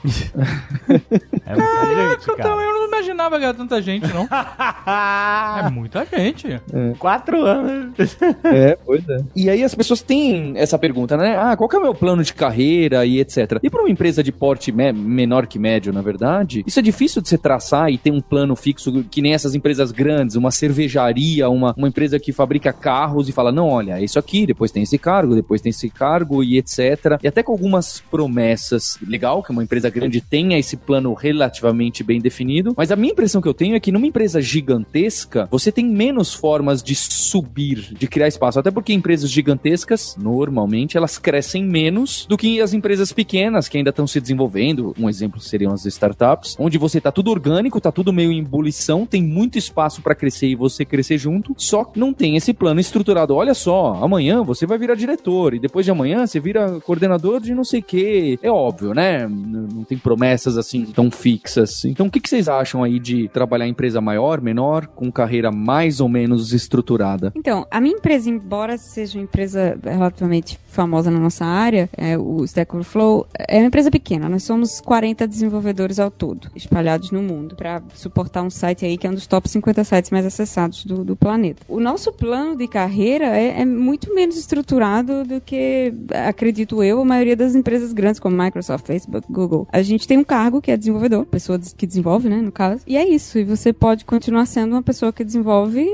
É 1.46 1.56
muita 1.56 2.10
gente, 2.16 2.38
cara. 2.38 2.50
eu 2.50 2.74
não 2.74 2.88
imaginava 2.88 3.38
que 3.38 3.44
era 3.46 3.54
tanta 3.54 3.82
gente, 3.82 4.08
não. 4.14 4.28
é 5.66 5.70
muita 5.70 6.06
gente. 6.06 6.60
Quatro 6.98 7.44
anos. 7.46 8.18
É, 8.44 8.78
pois 8.86 9.08
é. 9.08 9.18
E 9.36 9.50
aí 9.50 9.64
as 9.64 9.76
pessoas 9.76 10.02
têm 10.02 10.54
essa 10.56 10.78
pergunta, 10.78 11.16
né? 11.18 11.38
Ah, 11.38 11.56
qual 11.56 11.70
que 11.70 11.76
é 11.76 11.80
o 11.80 11.82
meu 11.82 11.94
plano 11.94 12.24
de 12.24 12.34
carreira 12.34 13.06
e 13.06 13.20
etc. 13.20 13.60
E 13.62 13.70
para 13.70 13.82
uma 13.82 13.90
empresa 13.90 14.24
de 14.24 14.32
porte 14.32 14.72
me- 14.72 14.92
menor 14.94 15.46
que 15.48 15.60
médio, 15.60 15.94
na 15.94 16.02
verdade, 16.02 16.64
isso 16.66 16.80
é 16.80 16.82
difícil 16.82 17.22
de 17.22 17.30
você 17.30 17.38
traçar 17.38 17.90
e 17.92 17.98
ter 17.98 18.12
um 18.12 18.22
plano 18.22 18.56
fixo 18.56 19.04
que 19.10 19.22
nem 19.22 19.34
essas 19.34 19.54
empresas 19.56 19.92
grandes, 19.92 20.36
uma 20.36 20.52
cervejaria, 20.52 21.50
uma, 21.50 21.74
uma 21.78 21.88
empresa 21.88 22.20
que 22.20 22.32
fabrica 22.32 22.74
carros 22.74 23.30
e 23.30 23.32
fala, 23.32 23.52
não, 23.52 23.68
olha, 23.70 24.00
é 24.00 24.04
isso 24.04 24.18
aqui, 24.20 24.46
depois 24.46 24.72
tem 24.72 24.84
esse 24.84 24.98
cargo, 24.98 25.36
depois 25.36 25.62
tem 25.62 25.70
esse 25.70 25.90
cargo 25.90 26.44
e 26.44 26.58
etc. 26.58 27.20
E 27.24 27.28
até 27.28 27.44
com 27.44 27.52
algumas 27.52 28.02
promessas. 28.12 28.98
Legal 29.06 29.44
que 29.44 29.52
uma 29.52 29.64
empresa 29.64 29.90
grande 29.96 30.20
tenha 30.20 30.60
esse 30.60 30.76
plano 30.76 31.14
relativamente 31.14 32.04
bem 32.04 32.20
definido, 32.20 32.74
mas 32.76 32.92
a 32.92 32.96
minha 32.96 33.14
impressão 33.14 33.42
que 33.42 33.48
eu 33.48 33.54
tenho 33.54 33.76
é 33.76 33.80
que 33.80 33.92
numa 33.92 34.06
empresa 34.06 34.42
gigantesca, 34.42 35.48
você 35.50 35.72
tem 35.72 35.86
menos 35.86 36.34
formas 36.34 36.84
de 36.84 36.94
subir, 36.96 37.94
de 37.98 38.08
criar 38.08 38.28
espaço. 38.28 38.60
Até 38.60 38.70
porque 38.70 38.94
empresas 38.94 39.30
gigantescas, 39.30 40.16
normalmente, 40.20 40.98
elas 40.98 41.18
crescem 41.18 41.64
menos 41.64 42.26
do 42.28 42.38
que 42.38 42.60
as 42.62 42.74
empresas 42.74 43.14
pequenas, 43.14 43.68
que 43.68 43.78
ainda 43.78 43.90
estão 43.90 44.06
se 44.06 44.20
desenvolvendo. 44.20 44.94
Um 45.00 45.10
exemplo 45.10 45.40
seriam 45.40 45.74
as 45.74 45.86
startups, 45.86 46.56
onde 46.60 46.78
você 46.78 47.00
tá 47.00 47.12
tudo 47.12 47.32
orgânico, 47.32 47.80
tá 47.80 47.92
tudo 47.92 48.12
meio 48.12 48.32
em 48.32 48.40
ebulição, 48.40 49.06
tem 49.06 49.24
muito 49.24 49.58
espaço 49.58 50.02
para 50.02 50.16
crescer 50.16 50.48
e 50.48 50.56
você 50.56 50.84
crescer 50.84 51.18
junto, 51.18 51.54
só 51.58 51.86
que 51.86 52.00
não 52.00 52.14
tem 52.14 52.36
esse 52.36 52.54
plano 52.54 52.80
estruturado. 52.80 53.36
Olha 53.36 53.54
só, 53.54 53.94
amanhã 54.02 54.44
você 54.44 54.66
vai 54.66 54.78
virar 54.78 54.96
diretor 54.96 55.54
e 55.54 55.60
depois 55.60 55.86
de 55.86 55.92
amanhã 55.92 56.28
você 56.28 56.40
vira 56.40 56.80
coordenador 56.82 57.40
de 57.40 57.54
não 57.54 57.64
sei 57.64 57.80
o 57.80 57.84
que. 57.84 58.40
É 58.42 58.52
óbvio, 58.52 58.94
né? 58.94 59.28
Não 59.76 59.84
tem 59.84 59.98
promessas 59.98 60.58
assim 60.58 60.86
tão 60.86 61.12
fixas. 61.12 61.84
Então, 61.86 62.08
o 62.08 62.12
que, 62.12 62.20
que 62.20 62.30
vocês 62.30 62.48
acham 62.48 62.84
aí 62.84 63.00
de 63.00 63.28
trabalhar 63.30 63.68
em 63.68 63.72
empresa 63.72 64.00
maior, 64.00 64.42
menor, 64.42 64.88
com 64.88 65.12
carreira 65.12 65.52
mais 65.52 66.00
ou 66.00 66.08
menos 66.08 66.54
estruturada? 66.54 67.34
Então, 67.36 67.68
a 67.70 67.82
minha 67.82 67.96
empresa, 67.96 68.30
embora 68.30 68.78
seja 68.78 69.18
uma 69.18 69.24
empresa 69.24 69.78
relativamente 69.84 70.58
famosa 70.68 71.12
na 71.12 71.20
nossa 71.20 71.46
área, 71.46 71.90
é, 71.98 72.18
o 72.18 72.44
Stack 72.46 72.74
Overflow, 72.74 73.28
é 73.48 73.60
uma 73.60 73.68
empresa 73.68 73.92
pequena. 73.92 74.30
Nós 74.30 74.44
somos 74.44 74.82
40 74.82 75.28
desenvolvedores 75.28 76.00
ao 76.00 76.12
todo, 76.12 76.50
espalhados 76.56 77.12
no 77.12 77.22
mundo, 77.22 77.56
para 77.56 77.82
suportar 77.94 78.44
um 78.44 78.50
site 78.50 78.86
aí 78.86 78.98
que 78.98 79.08
é 79.08 79.10
um 79.10 79.14
dos 79.14 79.28
top 79.28 79.50
50 79.50 79.84
sites 79.84 80.12
mais 80.12 80.26
acessados 80.26 80.86
do, 80.86 81.04
do 81.04 81.16
planeta. 81.16 81.64
O 81.68 81.80
nosso 81.80 82.12
plano 82.12 82.56
de 82.56 82.68
carreira 82.68 83.26
é, 83.26 83.62
é 83.62 83.66
muito 83.66 84.14
menos 84.14 84.38
estruturado 84.38 85.24
do 85.24 85.42
que, 85.42 85.94
acredito 86.28 86.84
eu, 86.84 87.02
a 87.02 87.06
maioria 87.06 87.36
das 87.36 87.56
empresas 87.56 87.94
grandes, 87.94 88.20
como 88.20 88.42
Microsoft, 88.42 88.86
Facebook, 88.86 89.26
Google. 89.32 89.65
A 89.72 89.82
gente 89.82 90.08
tem 90.08 90.18
um 90.18 90.24
cargo 90.24 90.62
que 90.62 90.72
é 90.72 90.78
desenvolvedor, 90.78 91.26
pessoa 91.26 91.60
que 91.60 91.86
desenvolve, 91.86 92.30
né, 92.30 92.38
no 92.38 92.52
caso. 92.52 92.82
E 92.88 92.98
é 92.98 93.08
isso. 93.08 93.38
E 93.38 93.44
você 93.44 93.74
pode 93.74 94.06
continuar 94.06 94.46
sendo 94.46 94.74
uma 94.74 94.84
pessoa 94.84 95.12
que 95.12 95.24
desenvolve 95.24 95.86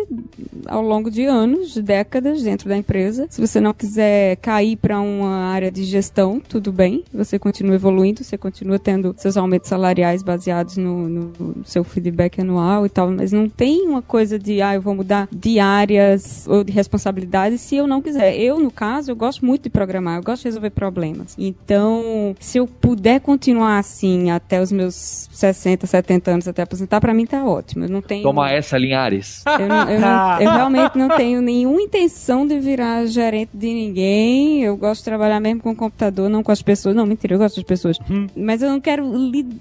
ao 0.65 0.82
longo 0.82 1.09
de 1.09 1.26
anos, 1.26 1.74
de 1.74 1.82
décadas 1.82 2.43
dentro 2.43 2.69
da 2.69 2.78
empresa. 2.78 3.28
Se 3.30 3.41
você 3.41 3.59
não 3.59 3.74
quiser 3.74 4.38
cair 4.38 4.76
para 4.76 4.99
uma 4.99 5.45
área 5.45 5.72
de 5.72 5.84
gestão, 5.84 6.39
tudo 6.39 6.72
bem. 6.72 7.03
Você 7.13 7.39
continua 7.39 7.76
evoluindo, 7.76 8.24
você 8.24 8.38
continua 8.38 8.80
tendo 8.80 9.13
seus 9.17 9.38
aumentos 9.38 9.69
salariais 9.69 10.24
baseados 10.24 10.78
no, 10.78 11.07
no 11.07 11.65
seu 11.65 11.84
feedback 11.84 12.41
anual 12.41 12.86
e 12.86 12.89
tal. 12.89 13.09
Mas 13.11 13.32
não 13.32 13.47
tem 13.49 13.88
uma 13.88 14.01
coisa 14.01 14.38
de, 14.38 14.61
ah, 14.61 14.76
eu 14.76 14.82
vou 14.82 14.95
mudar 14.95 15.28
de 15.32 15.59
áreas 15.59 16.45
ou 16.47 16.63
de 16.63 16.72
responsabilidades 16.72 17.61
se 17.61 17.76
eu 17.76 17.88
não 17.88 18.01
quiser. 18.01 18.38
Eu, 18.38 18.59
no 18.59 18.72
caso, 18.72 19.11
eu 19.11 19.15
gosto 19.15 19.45
muito 19.45 19.63
de 19.63 19.69
programar, 19.69 20.17
eu 20.17 20.24
gosto 20.24 20.43
de 20.43 20.49
resolver 20.49 20.69
problemas. 20.72 21.36
Então, 21.38 22.36
se 22.39 22.57
eu 22.57 22.67
puder 22.67 23.19
continuar 23.19 23.61
assim 23.66 24.30
até 24.32 24.62
os 24.62 24.72
meus 24.72 25.28
60, 25.32 25.86
70 25.88 26.32
anos, 26.32 26.47
até 26.47 26.62
aposentar, 26.62 26.99
para 27.01 27.14
mim 27.14 27.26
tá 27.26 27.43
ótimo. 27.45 27.86
Eu 27.86 27.89
não 27.89 28.01
tenho. 28.01 28.24
Toma 28.24 28.49
essa, 28.51 28.78
Linhares. 28.78 29.43
Eu, 29.59 29.68
não- 29.68 29.89
eu 29.89 29.99
não- 29.99 30.41
eu 30.41 30.51
realmente 30.51 30.97
não 30.97 31.09
tenho 31.09 31.41
nenhuma 31.41 31.82
intenção 31.82 32.45
de 32.47 32.59
virar 32.59 33.05
gerente 33.05 33.51
de 33.53 33.68
ninguém. 33.74 34.64
Eu 34.64 34.76
gosto 34.78 34.99
de 35.01 35.05
trabalhar 35.05 35.39
mesmo 35.39 35.62
com 35.62 35.72
o 35.72 35.76
computador, 35.76 36.30
não 36.30 36.43
com 36.43 36.51
as 36.51 36.62
pessoas. 36.62 36.95
Não, 36.95 37.05
mentira, 37.05 37.36
eu 37.36 37.39
gosto 37.39 37.55
das 37.55 37.64
pessoas. 37.66 37.97
Mas 38.36 38.62
eu 38.62 38.70
não 38.70 38.80
quero, 38.82 39.03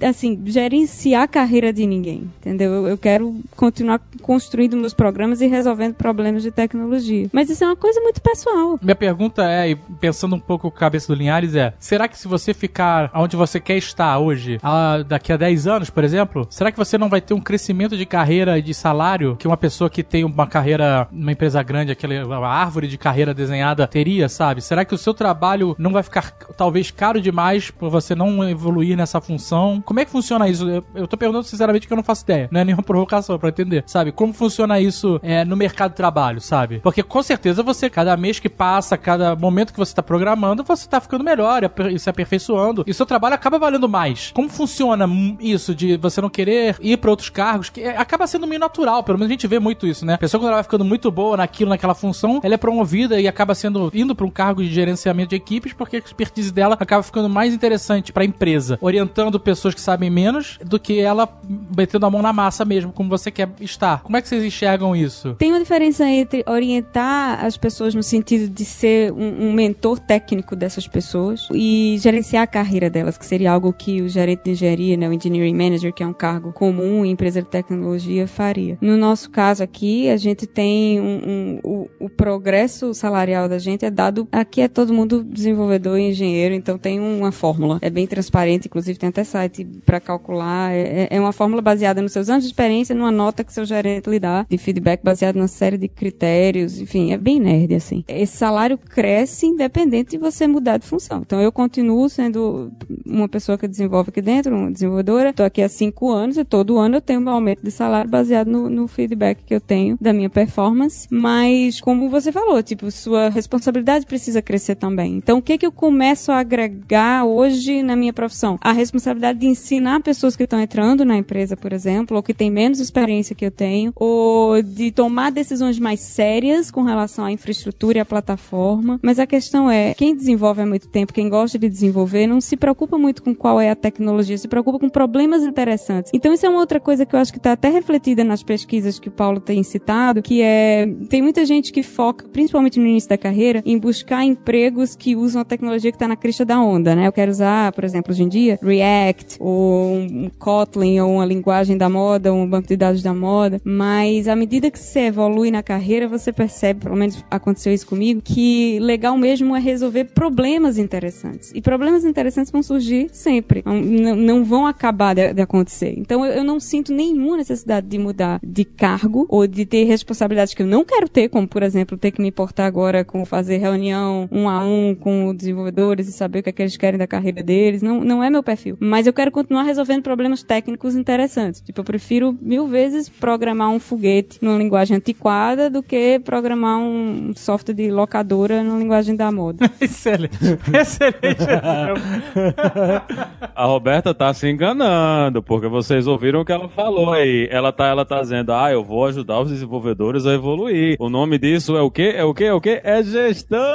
assim, 0.07 0.39
gerenciar 0.47 1.23
a 1.23 1.29
carreira 1.29 1.73
de 1.73 1.87
ninguém, 1.87 2.31
entendeu? 2.41 2.73
Eu, 2.73 2.89
eu 2.89 2.99
quero 2.99 3.35
continuar 3.57 4.01
construindo 4.23 4.77
meus 4.77 4.95
programas 4.95 5.41
e 5.41 5.47
resolvendo 5.47 5.95
problemas 5.95 6.43
de 6.43 6.51
tecnologia. 6.51 7.29
Mas 7.33 7.49
isso 7.51 7.65
é 7.65 7.67
uma 7.67 7.77
coisa 7.77 8.01
muito 8.01 8.21
pessoal. 8.21 8.79
Minha 8.83 8.95
pergunta 8.95 9.43
é, 9.51 9.71
e 9.71 9.77
pensando 9.77 10.37
um 10.37 10.41
pouco 10.41 10.71
com 10.71 10.77
a 10.77 10.81
cabeça 10.81 11.09
do 11.13 11.19
Linhares, 11.19 11.55
é: 11.55 11.73
será 11.79 12.07
que 12.09 12.19
se 12.19 12.29
você 12.29 12.53
ficar 12.55 13.11
onde 13.15 13.37
você 13.37 13.59
quer 13.61 13.77
estar 13.77 13.90
hoje, 14.19 14.59
a- 14.63 15.03
daqui 15.07 15.33
a 15.33 15.37
10 15.37 15.67
anos, 15.67 15.91
por 15.91 16.05
exemplo, 16.05 16.47
será 16.51 16.71
que 16.71 16.79
você 16.79 16.97
não 16.99 17.09
vai 17.09 17.21
ter 17.21 17.35
um 17.35 17.41
crescimento 17.41 17.97
de 17.97 18.07
carreira 18.07 18.59
e 18.59 18.63
de 18.63 18.73
salário 18.75 19.37
que 19.37 19.47
uma 19.47 19.57
pessoa 19.57 19.91
que 19.91 20.03
tem 20.03 20.25
uma 20.25 20.47
carreira 20.47 21.07
numa 21.11 21.33
empresa 21.33 21.63
grande, 21.63 21.93
aquela 21.93 22.49
árvore 22.49 22.87
de 22.89 22.97
carreira 22.99 23.35
desenhada, 23.35 23.87
teria, 23.87 24.29
sabe? 24.29 24.61
Será 24.61 24.85
que 24.85 24.95
o 24.95 24.99
seu 24.99 25.13
trabalho 25.15 25.75
não 25.79 25.93
vai 25.93 26.03
ficar 26.03 26.31
talvez 26.57 26.91
caro 26.91 27.21
demais 27.21 27.71
por 27.71 27.91
você 27.91 28.15
não 28.15 28.49
evoluir 28.49 28.97
nessa 28.97 29.21
função? 29.21 29.83
Como 29.85 30.01
é 30.01 30.05
que 30.05 30.11
funciona 30.11 30.49
isso? 30.49 30.69
Eu, 30.69 30.85
eu 30.95 31.09
tô 31.09 31.17
perguntando 31.17 31.45
sinceramente 31.45 31.87
que 31.87 31.93
eu 31.93 31.97
não 31.97 32.05
faço 32.05 32.25
ideia. 32.25 32.49
Não 32.51 32.61
é 32.61 32.65
nenhuma 32.71 32.83
provocação 32.83 33.39
pra 33.39 33.49
entender, 33.49 33.85
sabe? 33.87 34.13
Como 34.13 34.33
funciona 34.33 34.81
isso 34.81 35.21
é, 35.23 35.45
no 35.45 35.57
mercado 35.57 35.91
de 35.91 35.97
trabalho, 35.97 36.41
sabe? 36.41 36.81
Porque 36.81 37.03
com 37.03 37.23
certeza 37.23 37.63
você, 37.63 37.89
cada 37.91 38.17
mês 38.17 38.39
que 38.39 38.49
passa, 38.49 38.97
cada 38.97 39.35
momento 39.37 39.73
que 39.73 39.79
você 39.79 39.95
tá 39.95 40.03
programando, 40.03 40.63
você 40.65 40.89
tá 40.89 41.01
ficando 41.01 41.25
melhor, 41.25 41.65
aper- 41.65 41.99
se 41.99 42.09
aperfeiçoando. 42.09 42.85
E 42.87 42.95
seu 42.95 43.07
trabalho 43.07 43.35
acaba 43.35 43.59
valendo 43.59 43.80
mais. 43.89 44.31
Como 44.33 44.49
funciona 44.49 45.09
isso 45.41 45.75
de 45.75 45.97
você 45.97 46.21
não 46.21 46.29
querer 46.29 46.77
ir 46.81 46.97
pra 46.97 47.11
outros 47.11 47.29
cargos? 47.29 47.71
Que 47.71 47.83
é, 47.83 47.97
acaba 47.97 48.27
sendo 48.27 48.47
meio 48.47 48.61
natural, 48.61 49.03
pelo 49.03 49.19
menos 49.19 49.31
a 49.31 49.33
gente 49.33 49.47
vê 49.47 49.59
muito 49.59 49.87
isso, 49.87 50.05
né? 50.05 50.15
A 50.15 50.19
pessoa 50.19 50.41
quando 50.41 50.49
ela 50.49 50.57
vai 50.57 50.65
ficando 50.65 50.85
muito 50.85 51.11
boa 51.11 51.37
naquilo, 51.37 51.71
naquela 51.71 51.95
função, 51.95 52.41
ela 52.43 52.55
é 52.55 52.59
promovida 52.59 53.21
e 53.21 53.29
acaba 53.29 53.55
sendo 53.55 53.91
indo 53.95 54.15
pra 54.15 54.27
um 54.27 54.31
cargo 54.31 54.63
de 54.63 54.73
gerenciamento 54.73 55.31
de 55.31 55.37
equipes 55.37 55.73
porque 55.73 55.97
a 55.97 55.99
expertise 55.99 56.53
dela 56.53 56.77
acaba 56.79 57.03
ficando 57.03 57.29
mais 57.29 57.55
interessante 57.55 58.13
pra 58.13 58.25
empresa, 58.25 58.79
orientando 58.81 59.39
pessoas 59.39 59.75
que 59.75 59.81
sabem 59.81 60.11
menos 60.11 60.59
do 60.65 60.79
que 60.79 61.01
ela 61.01 61.29
metendo 61.77 62.07
a 62.07 62.11
mão 62.11 62.23
na 62.23 62.33
massa 62.33 62.65
mesmo, 62.65 62.93
como 62.93 63.09
você 63.09 63.31
quer 63.31 63.49
estar. 63.61 64.03
Como 64.03 64.17
é 64.17 64.23
que 64.23 64.29
vocês 64.29 64.45
enxergam 64.45 64.95
isso? 64.95 65.35
Tem 65.35 65.51
uma 65.51 65.61
diferença 65.61 66.09
entre 66.09 66.45
orientar 66.47 67.45
as 67.45 67.57
pessoas 67.57 67.95
no 67.95 68.03
sentido 68.03 68.49
de 68.49 68.65
ser 68.65 69.13
um, 69.13 69.49
um 69.49 69.53
mentor 69.53 69.99
técnico 69.99 70.55
dessas 70.57 70.87
pessoas 70.87 71.49
e 71.53 71.97
gerenciar 72.01 72.43
a 72.43 72.47
carreira 72.47 72.91
delas, 72.91 73.17
que 73.17 73.27
seria 73.27 73.53
algo 73.53 73.70
que 73.73 74.03
o 74.03 74.09
gerente 74.09 74.45
de 74.45 74.51
engenharia, 74.53 74.97
né, 74.97 75.09
o 75.09 75.13
engineering 75.13 75.55
manager, 75.55 75.93
que 75.93 76.03
é 76.03 76.07
um 76.07 76.13
cargo 76.13 76.53
comum 76.53 77.05
em 77.05 77.11
empresa 77.11 77.43
de 77.43 77.49
tecnologia, 77.49 78.27
faria. 78.27 78.79
No 78.81 78.97
nosso 78.97 79.31
caso 79.31 79.63
aqui, 79.63 80.09
a 80.09 80.17
gente 80.17 80.47
tem 80.47 81.01
um, 81.01 81.21
um- 81.27 81.61
o, 81.65 81.89
o 82.07 82.09
progresso 82.09 82.93
salarial 82.95 83.49
da 83.49 83.59
gente 83.59 83.85
é 83.85 83.91
dado. 83.91 84.29
Aqui 84.33 84.61
é 84.61 84.69
todo 84.69 84.93
mundo 84.93 85.23
desenvolvedor 85.25 85.99
e 85.99 86.11
engenheiro, 86.11 86.55
então 86.55 86.79
tem 86.79 87.01
uma 87.01 87.33
fórmula. 87.33 87.79
É 87.83 87.91
bem 87.91 88.07
transparente, 88.07 88.67
inclusive 88.67 88.99
tem 88.99 89.09
até 89.09 89.25
site 89.25 89.65
para 89.85 90.01
calcular. 90.01 90.73
É, 90.73 91.09
é 91.11 91.21
uma 91.21 91.33
fórmula 91.33 91.63
baseada 91.63 92.01
nos 92.03 92.13
seus 92.13 92.29
anos 92.29 92.45
de 92.45 92.51
experiência, 92.51 92.95
numa 92.95 93.11
nota 93.11 93.45
que 93.45 93.53
seu 93.53 93.65
gerente 93.65 94.09
lhe 94.09 94.19
dá 94.19 94.47
de 94.49 94.59
feedback 94.59 95.03
baseado 95.03 95.37
numa 95.37 95.49
série 95.49 95.77
de 95.79 95.89
critérios. 95.89 96.81
Enfim, 96.81 97.13
é 97.13 97.17
bem 97.19 97.41
nerd 97.41 97.75
assim. 97.75 98.05
Esse 98.09 98.37
salário 98.37 98.79
cresce 98.79 99.47
independente 99.47 100.11
de 100.13 100.19
você 100.19 100.47
mudar 100.47 100.77
de 100.79 100.87
função. 100.87 101.23
Então 101.25 101.41
eu 101.41 101.53
continuo 101.53 102.09
sendo 102.09 102.71
uma 103.07 103.29
pessoa 103.29 103.57
que 103.61 103.69
desenvolve 103.69 104.11
aqui 104.11 104.23
dentro, 104.23 104.57
uma 104.57 104.71
desenvolvedora. 104.71 105.33
Tô 105.33 105.43
aqui 105.43 105.63
há 105.63 105.69
cinco 105.69 106.11
anos 106.11 106.37
e 106.37 106.45
todo 106.45 106.79
ano 106.79 106.97
eu 106.97 107.01
tenho 107.01 107.21
um 107.21 107.29
aumento 107.29 107.63
de 107.63 107.71
salário 107.71 108.11
baseado 108.11 108.49
no, 108.49 108.69
no 108.69 108.89
feedback 108.89 109.45
que 109.45 109.55
eu 109.55 109.61
tenho 109.61 109.97
da 110.01 110.13
minha 110.13 110.31
performance. 110.31 111.07
Mas, 111.11 111.81
como 111.81 112.09
você 112.09 112.33
falou, 112.33 112.63
tipo, 112.63 112.91
sua 112.91 113.29
responsabilidade 113.29 114.07
precisa 114.07 114.41
crescer 114.41 114.77
também. 114.77 115.17
Então, 115.17 115.39
o 115.39 115.43
que 115.43 115.59
que 115.59 115.67
eu 115.67 115.73
começo 115.73 116.33
a 116.33 116.39
agregar 116.39 117.25
hoje 117.25 117.83
na 117.83 117.95
minha 117.95 118.13
profissão? 118.13 118.59
A 118.61 118.73
responsabilidade 118.73 119.39
de 119.39 119.47
ensinar 119.47 120.03
pessoas 120.03 120.35
que 120.35 120.45
estão 120.45 120.61
entrando 120.61 121.05
na 121.05 121.17
empresa, 121.17 121.57
por 121.57 121.73
exemplo, 121.73 122.17
ou 122.17 122.23
que 122.23 122.33
têm 122.33 122.51
menos 122.51 122.81
experiência 122.81 123.35
que 123.35 123.45
eu 123.45 123.51
tenho, 123.51 123.93
ou 123.95 124.63
de 124.63 124.91
tomar 124.91 125.31
decisões 125.31 125.79
mais 125.79 126.01
sérias 126.01 126.71
com 126.71 126.83
relação 126.83 127.25
à 127.25 127.33
infraestrutura 127.33 127.99
e 127.99 128.01
à 128.01 128.05
plataforma. 128.05 128.99
Mas 129.03 129.19
a 129.19 129.27
questão 129.27 129.71
é, 129.71 129.95
quem 129.95 130.17
desenvolve 130.17 130.63
há 130.63 130.67
muito 130.67 130.89
tempo, 130.89 131.13
quem 131.13 131.29
gosta 131.29 131.59
de 131.59 131.69
desenvolver, 131.69 132.27
não 132.27 132.41
se 132.41 132.57
preocupa 132.57 132.97
muito 132.97 133.23
com 133.23 133.35
qual 133.35 133.50
é 133.59 133.71
a 133.71 133.75
tecnologia, 133.75 134.37
se 134.37 134.47
preocupa 134.47 134.79
com 134.79 134.91
problemas 134.91 135.43
interessantes. 135.43 136.11
Então, 136.15 136.35
isso 136.35 136.45
é 136.45 136.49
uma 136.49 136.61
outra 136.61 136.79
coisa 136.79 137.07
que 137.07 137.17
eu 137.17 137.19
acho 137.19 137.33
que 137.33 137.39
está 137.39 137.53
até 137.53 137.71
refletida 137.71 138.23
nas 138.23 138.43
pesquisas 138.43 138.99
que 138.99 139.09
o 139.09 139.13
Paulo 139.13 139.41
tem 139.41 139.63
citado, 139.63 140.21
que 140.21 140.43
é, 140.43 140.87
tem 141.09 141.23
muita 141.23 141.47
gente 141.47 141.73
que 141.73 141.83
foca, 141.83 142.27
principalmente 142.29 142.79
no 142.79 142.87
início 142.87 143.09
da 143.09 143.17
carreira, 143.17 143.63
em 143.65 143.79
buscar 143.79 144.25
empregos 144.25 144.95
que 144.95 145.17
usam 145.17 145.41
a 145.41 145.45
tecnologia 145.45 145.91
que 145.91 145.97
está 145.97 146.07
na 146.07 146.17
crista 146.17 146.45
da 146.45 146.61
onda, 146.61 146.95
né? 146.95 147.07
Eu 147.07 147.13
quero 147.13 147.31
usar, 147.31 147.73
por 147.73 147.85
exemplo, 147.85 148.13
hoje 148.13 148.23
em 148.23 148.29
dia, 148.29 148.59
React, 148.63 149.37
ou 149.41 149.95
um 149.97 150.31
Kotlin, 150.39 151.01
ou 151.01 151.15
uma 151.15 151.25
linguagem 151.25 151.79
da 151.79 151.89
moda, 151.89 152.33
ou 152.33 152.39
um 152.39 152.49
banco 152.49 152.69
de 152.69 152.77
dados 152.77 153.03
da 153.03 153.15
moda, 153.15 153.61
mas 153.65 154.29
à 154.29 154.37
medida 154.37 154.71
que 154.71 154.79
você 154.79 155.07
evolui 155.07 155.51
na 155.51 155.63
carreira, 155.63 156.07
você 156.07 156.33
percebe, 156.33 156.81
pelo 156.81 156.97
menos 156.97 157.25
aconteceu 157.31 157.73
isso 157.73 157.87
comigo, 157.87 158.21
que 158.23 158.79
legal 158.81 159.17
mesmo 159.17 159.55
é 159.57 159.61
resolver 159.61 160.05
problemas 160.05 160.77
interessantes. 160.79 161.53
E 161.55 161.61
problemas 161.61 162.05
interessantes 162.05 162.51
vão 162.51 162.63
surgir 162.63 163.09
sempre, 163.13 163.30
não, 163.65 164.17
não 164.17 164.45
vão 164.45 164.67
acabar 164.67 165.15
de, 165.15 165.33
de 165.33 165.43
acontecer. 165.43 165.95
Então 165.97 166.25
eu, 166.25 166.33
eu 166.33 166.45
não 166.45 166.59
sinto 166.59 166.93
nenhuma 166.93 167.37
necessidade 167.37 167.87
de 167.87 167.99
mudar 167.99 168.41
de 168.43 168.65
cargo 168.65 169.27
ou 169.29 169.47
de 169.47 169.65
ter 169.65 169.85
responsabilidades 169.85 170.55
que 170.55 170.63
eu 170.63 170.67
não 170.67 170.85
quero 170.85 171.09
ter, 171.09 171.29
como 171.29 171.47
por 171.47 171.63
exemplo 171.63 171.97
ter 171.97 172.11
que 172.11 172.21
me 172.21 172.29
importar 172.29 172.67
agora 172.67 173.05
com 173.05 173.25
fazer 173.25 173.59
reunião 173.59 174.29
um 174.31 174.49
a 174.49 174.65
um 174.65 174.95
com 174.95 175.35
desenvolvedores 175.35 176.09
e 176.09 176.13
saber 176.13 176.41
o 176.41 176.43
que, 176.43 176.51
é 176.51 176.53
que 176.53 176.63
eles 176.63 176.77
querem 176.77 176.99
da 176.99 177.07
carreira 177.07 177.43
deles. 177.43 177.83
Não, 177.83 178.03
não 178.03 178.23
é 178.23 178.31
meu 178.31 178.43
perfil. 178.43 178.77
Mas 178.81 179.07
eu 179.07 179.13
quero 179.13 179.31
continuar 179.31 179.63
resolvendo 179.63 180.03
problemas 180.03 180.43
técnicos 180.43 180.95
interessantes. 180.95 181.61
Tipo, 181.61 181.81
eu 181.81 181.85
prefiro 181.85 182.37
mil 182.41 182.67
vezes 182.67 183.09
programar 183.09 183.71
um 183.71 183.79
foguete 183.79 184.39
numa 184.43 184.59
linguagem 184.59 184.97
antiquada 184.97 185.71
do 185.71 185.83
que 185.83 186.19
programar 186.21 186.79
um 186.79 187.33
software 187.37 187.75
de 187.75 187.91
locadora 187.91 188.63
numa 188.63 188.79
linguagem 188.79 189.17
da 189.17 189.31
moda. 189.31 189.71
Excelente. 189.81 190.39
Excelente. 190.73 191.41
A 193.55 193.65
Roberta 193.65 194.15
tá 194.15 194.33
se 194.33 194.49
enganando, 194.49 195.43
porque 195.43 195.69
vocês 195.69 196.07
ouviram 196.07 196.41
o 196.41 196.45
que 196.45 196.53
ela 196.53 196.69
falou 196.69 197.13
aí. 197.13 197.49
Ela 197.51 197.73
tá, 197.73 197.87
ela 197.87 198.05
tá 198.05 198.21
dizendo, 198.21 198.53
ah, 198.53 198.71
eu 198.73 198.83
vou 198.83 199.07
ajudar 199.07 199.41
os 199.41 199.51
desenvolvedores 199.51 200.27
a 200.27 200.33
evoluir. 200.35 200.97
O 200.99 201.09
nome 201.09 201.39
disso 201.39 201.77
é 201.77 201.83
o 201.83 201.91
quê? 201.91 202.15
É 202.17 202.25
o 202.25 202.33
quê? 202.35 202.45
É 202.45 202.53
o 202.55 202.61
quê? 202.61 202.81
É 202.83 203.03
gestão! 203.03 203.61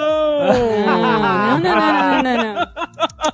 Não, 0.85 1.59
não, 1.59 1.59
não, 1.59 2.23
não, 2.23 2.23
não, 2.23 2.55
não. 2.55 2.67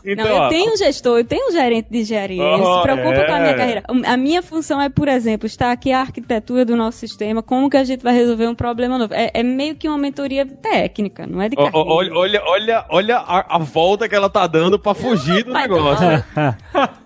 Então, 0.04 0.26
não, 0.26 0.32
eu 0.32 0.42
ó, 0.42 0.50
tenho 0.50 0.74
um 0.74 0.78
gestor, 0.78 1.20
eu 1.20 1.26
tenho 1.26 1.50
um 1.50 1.52
gerente 1.52 1.88
de 1.90 2.00
engenharia. 2.00 2.44
Oh, 2.44 2.78
se 2.78 2.82
preocupa 2.82 3.18
é. 3.18 3.26
com 3.26 3.34
a 3.34 3.40
minha 3.40 3.54
carreira. 3.54 3.84
A 4.06 4.18
minha 4.18 4.42
função 4.42 4.82
é, 4.82 4.90
por 4.90 5.08
exemplo, 5.08 5.46
estar 5.46 5.72
aqui 5.72 5.92
a 5.92 6.00
arquitetura 6.00 6.66
do 6.66 6.76
nosso 6.76 6.98
sistema, 6.98 7.44
como 7.44 7.70
que 7.70 7.78
a 7.78 7.84
gente 7.84 8.02
vai 8.02 8.14
resolver 8.14 8.48
um 8.48 8.56
problema 8.56 8.98
novo. 8.98 9.14
É, 9.14 9.30
é 9.34 9.44
meio 9.44 9.76
que 9.76 9.88
uma 9.88 9.98
mentoria 9.98 10.46
técnica, 10.46 11.28
não 11.28 11.42
é 11.42 11.50
de 11.50 11.56
carreira. 11.56 11.78
olha, 11.78 12.14
olha, 12.14 12.44
olha, 12.46 12.86
olha 12.90 13.18
a, 13.18 13.56
a 13.56 13.60
volta 13.60 14.10
que 14.10 14.16
ela 14.16 14.30
tá 14.30 14.48
dando 14.48 14.80
pra 14.80 14.94
fugir 14.94 15.44
do 15.44 15.54
negócio. 15.54 16.08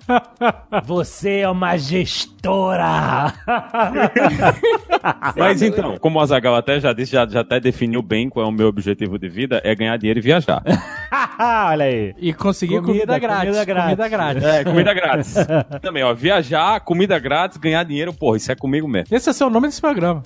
Você 0.85 1.39
é 1.39 1.49
uma 1.49 1.77
gestora! 1.77 3.33
Mas 5.35 5.61
então, 5.61 5.97
como 5.97 6.19
o 6.19 6.21
Azagal 6.21 6.55
até 6.55 6.79
já 6.79 6.93
disse, 6.93 7.11
já, 7.13 7.27
já 7.27 7.41
até 7.41 7.59
definiu 7.59 8.01
bem 8.01 8.29
qual 8.29 8.45
é 8.45 8.49
o 8.49 8.51
meu 8.51 8.67
objetivo 8.67 9.17
de 9.17 9.27
vida, 9.29 9.61
é 9.63 9.73
ganhar 9.75 9.97
dinheiro 9.97 10.19
e 10.19 10.21
viajar. 10.21 10.63
Olha 11.39 11.85
aí. 11.85 12.13
E 12.17 12.33
conseguir 12.33 12.81
comida, 12.81 13.05
Comida, 13.05 13.19
grátis. 13.19 13.45
comida 13.45 13.65
grátis. 13.65 13.95
Comida 13.95 14.09
grátis. 14.09 14.43
É, 14.43 14.63
comida 14.63 14.93
grátis. 14.95 15.35
Também, 15.81 16.03
ó, 16.03 16.13
viajar, 16.13 16.79
comida 16.81 17.17
grátis, 17.19 17.57
ganhar 17.57 17.83
dinheiro, 17.83 18.13
porra, 18.13 18.37
isso 18.37 18.51
é 18.51 18.55
comigo 18.55 18.87
mesmo. 18.87 19.15
Esse 19.15 19.29
é 19.29 19.31
o 19.31 19.35
seu 19.35 19.49
nome 19.49 19.67
desse 19.67 19.81
programa. 19.81 20.23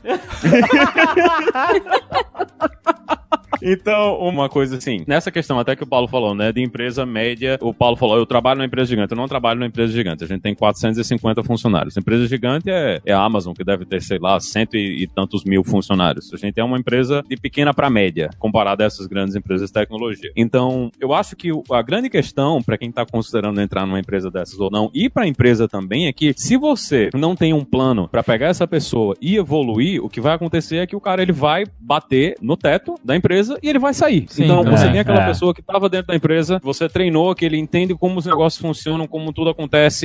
Então, 3.61 4.17
uma 4.19 4.47
coisa 4.47 4.77
assim, 4.77 5.03
nessa 5.05 5.29
questão 5.31 5.59
até 5.59 5.75
que 5.75 5.83
o 5.83 5.87
Paulo 5.87 6.07
falou, 6.07 6.33
né, 6.33 6.49
de 6.51 6.61
empresa 6.63 7.05
média, 7.05 7.57
o 7.61 7.73
Paulo 7.73 7.97
falou, 7.97 8.17
eu 8.17 8.25
trabalho 8.25 8.57
numa 8.59 8.65
empresa 8.65 8.89
gigante, 8.89 9.11
eu 9.11 9.17
não 9.17 9.27
trabalho 9.27 9.59
numa 9.59 9.67
empresa 9.69 9.93
gigante, 9.93 10.23
a 10.23 10.27
gente 10.27 10.41
tem 10.41 10.53
450 10.53 11.43
funcionários. 11.43 11.97
Empresa 11.97 12.27
gigante 12.27 12.69
é, 12.69 13.01
é 13.05 13.13
a 13.13 13.21
Amazon, 13.21 13.53
que 13.53 13.63
deve 13.63 13.85
ter, 13.85 14.01
sei 14.01 14.19
lá, 14.19 14.39
cento 14.39 14.75
e, 14.75 15.03
e 15.03 15.07
tantos 15.07 15.43
mil 15.43 15.63
funcionários. 15.63 16.33
A 16.33 16.37
gente 16.37 16.59
é 16.59 16.63
uma 16.63 16.77
empresa 16.77 17.23
de 17.27 17.37
pequena 17.37 17.73
para 17.73 17.89
média, 17.89 18.29
comparada 18.37 18.83
a 18.83 18.87
essas 18.87 19.07
grandes 19.07 19.35
empresas 19.35 19.69
de 19.69 19.73
tecnologia. 19.73 20.31
Então, 20.35 20.91
eu 20.99 21.13
acho 21.13 21.35
que 21.35 21.49
a 21.71 21.81
grande 21.81 22.09
questão 22.09 22.61
para 22.61 22.77
quem 22.77 22.89
está 22.89 23.05
considerando 23.05 23.61
entrar 23.61 23.85
numa 23.85 23.99
empresa 23.99 24.29
dessas 24.29 24.59
ou 24.59 24.69
não, 24.69 24.89
e 24.93 25.09
para 25.09 25.23
a 25.23 25.27
empresa 25.27 25.67
também, 25.67 26.07
é 26.07 26.13
que 26.13 26.33
se 26.35 26.57
você 26.57 27.09
não 27.13 27.35
tem 27.35 27.53
um 27.53 27.63
plano 27.63 28.07
para 28.07 28.23
pegar 28.23 28.47
essa 28.47 28.67
pessoa 28.67 29.15
e 29.21 29.37
evoluir, 29.37 30.03
o 30.03 30.09
que 30.09 30.21
vai 30.21 30.33
acontecer 30.33 30.77
é 30.77 30.87
que 30.87 30.95
o 30.95 31.01
cara 31.01 31.21
ele 31.21 31.31
vai 31.31 31.65
bater 31.79 32.35
no 32.41 32.57
teto 32.57 32.95
da 33.03 33.15
empresa 33.15 33.57
e 33.61 33.69
ele 33.69 33.79
vai 33.79 33.93
sair. 33.93 34.25
Sim, 34.29 34.45
então, 34.45 34.61
é, 34.61 34.69
você 34.69 34.89
tem 34.89 34.99
aquela 34.99 35.23
é. 35.23 35.27
pessoa 35.27 35.53
que 35.53 35.61
estava 35.61 35.89
dentro 35.89 36.07
da 36.07 36.15
empresa, 36.15 36.59
você 36.63 36.87
treinou, 36.89 37.33
que 37.35 37.45
ele 37.45 37.57
entende 37.57 37.95
como 37.95 38.19
os 38.19 38.25
negócios 38.25 38.61
funcionam, 38.61 39.07
como 39.07 39.31
tudo 39.31 39.49
acontece, 39.49 39.58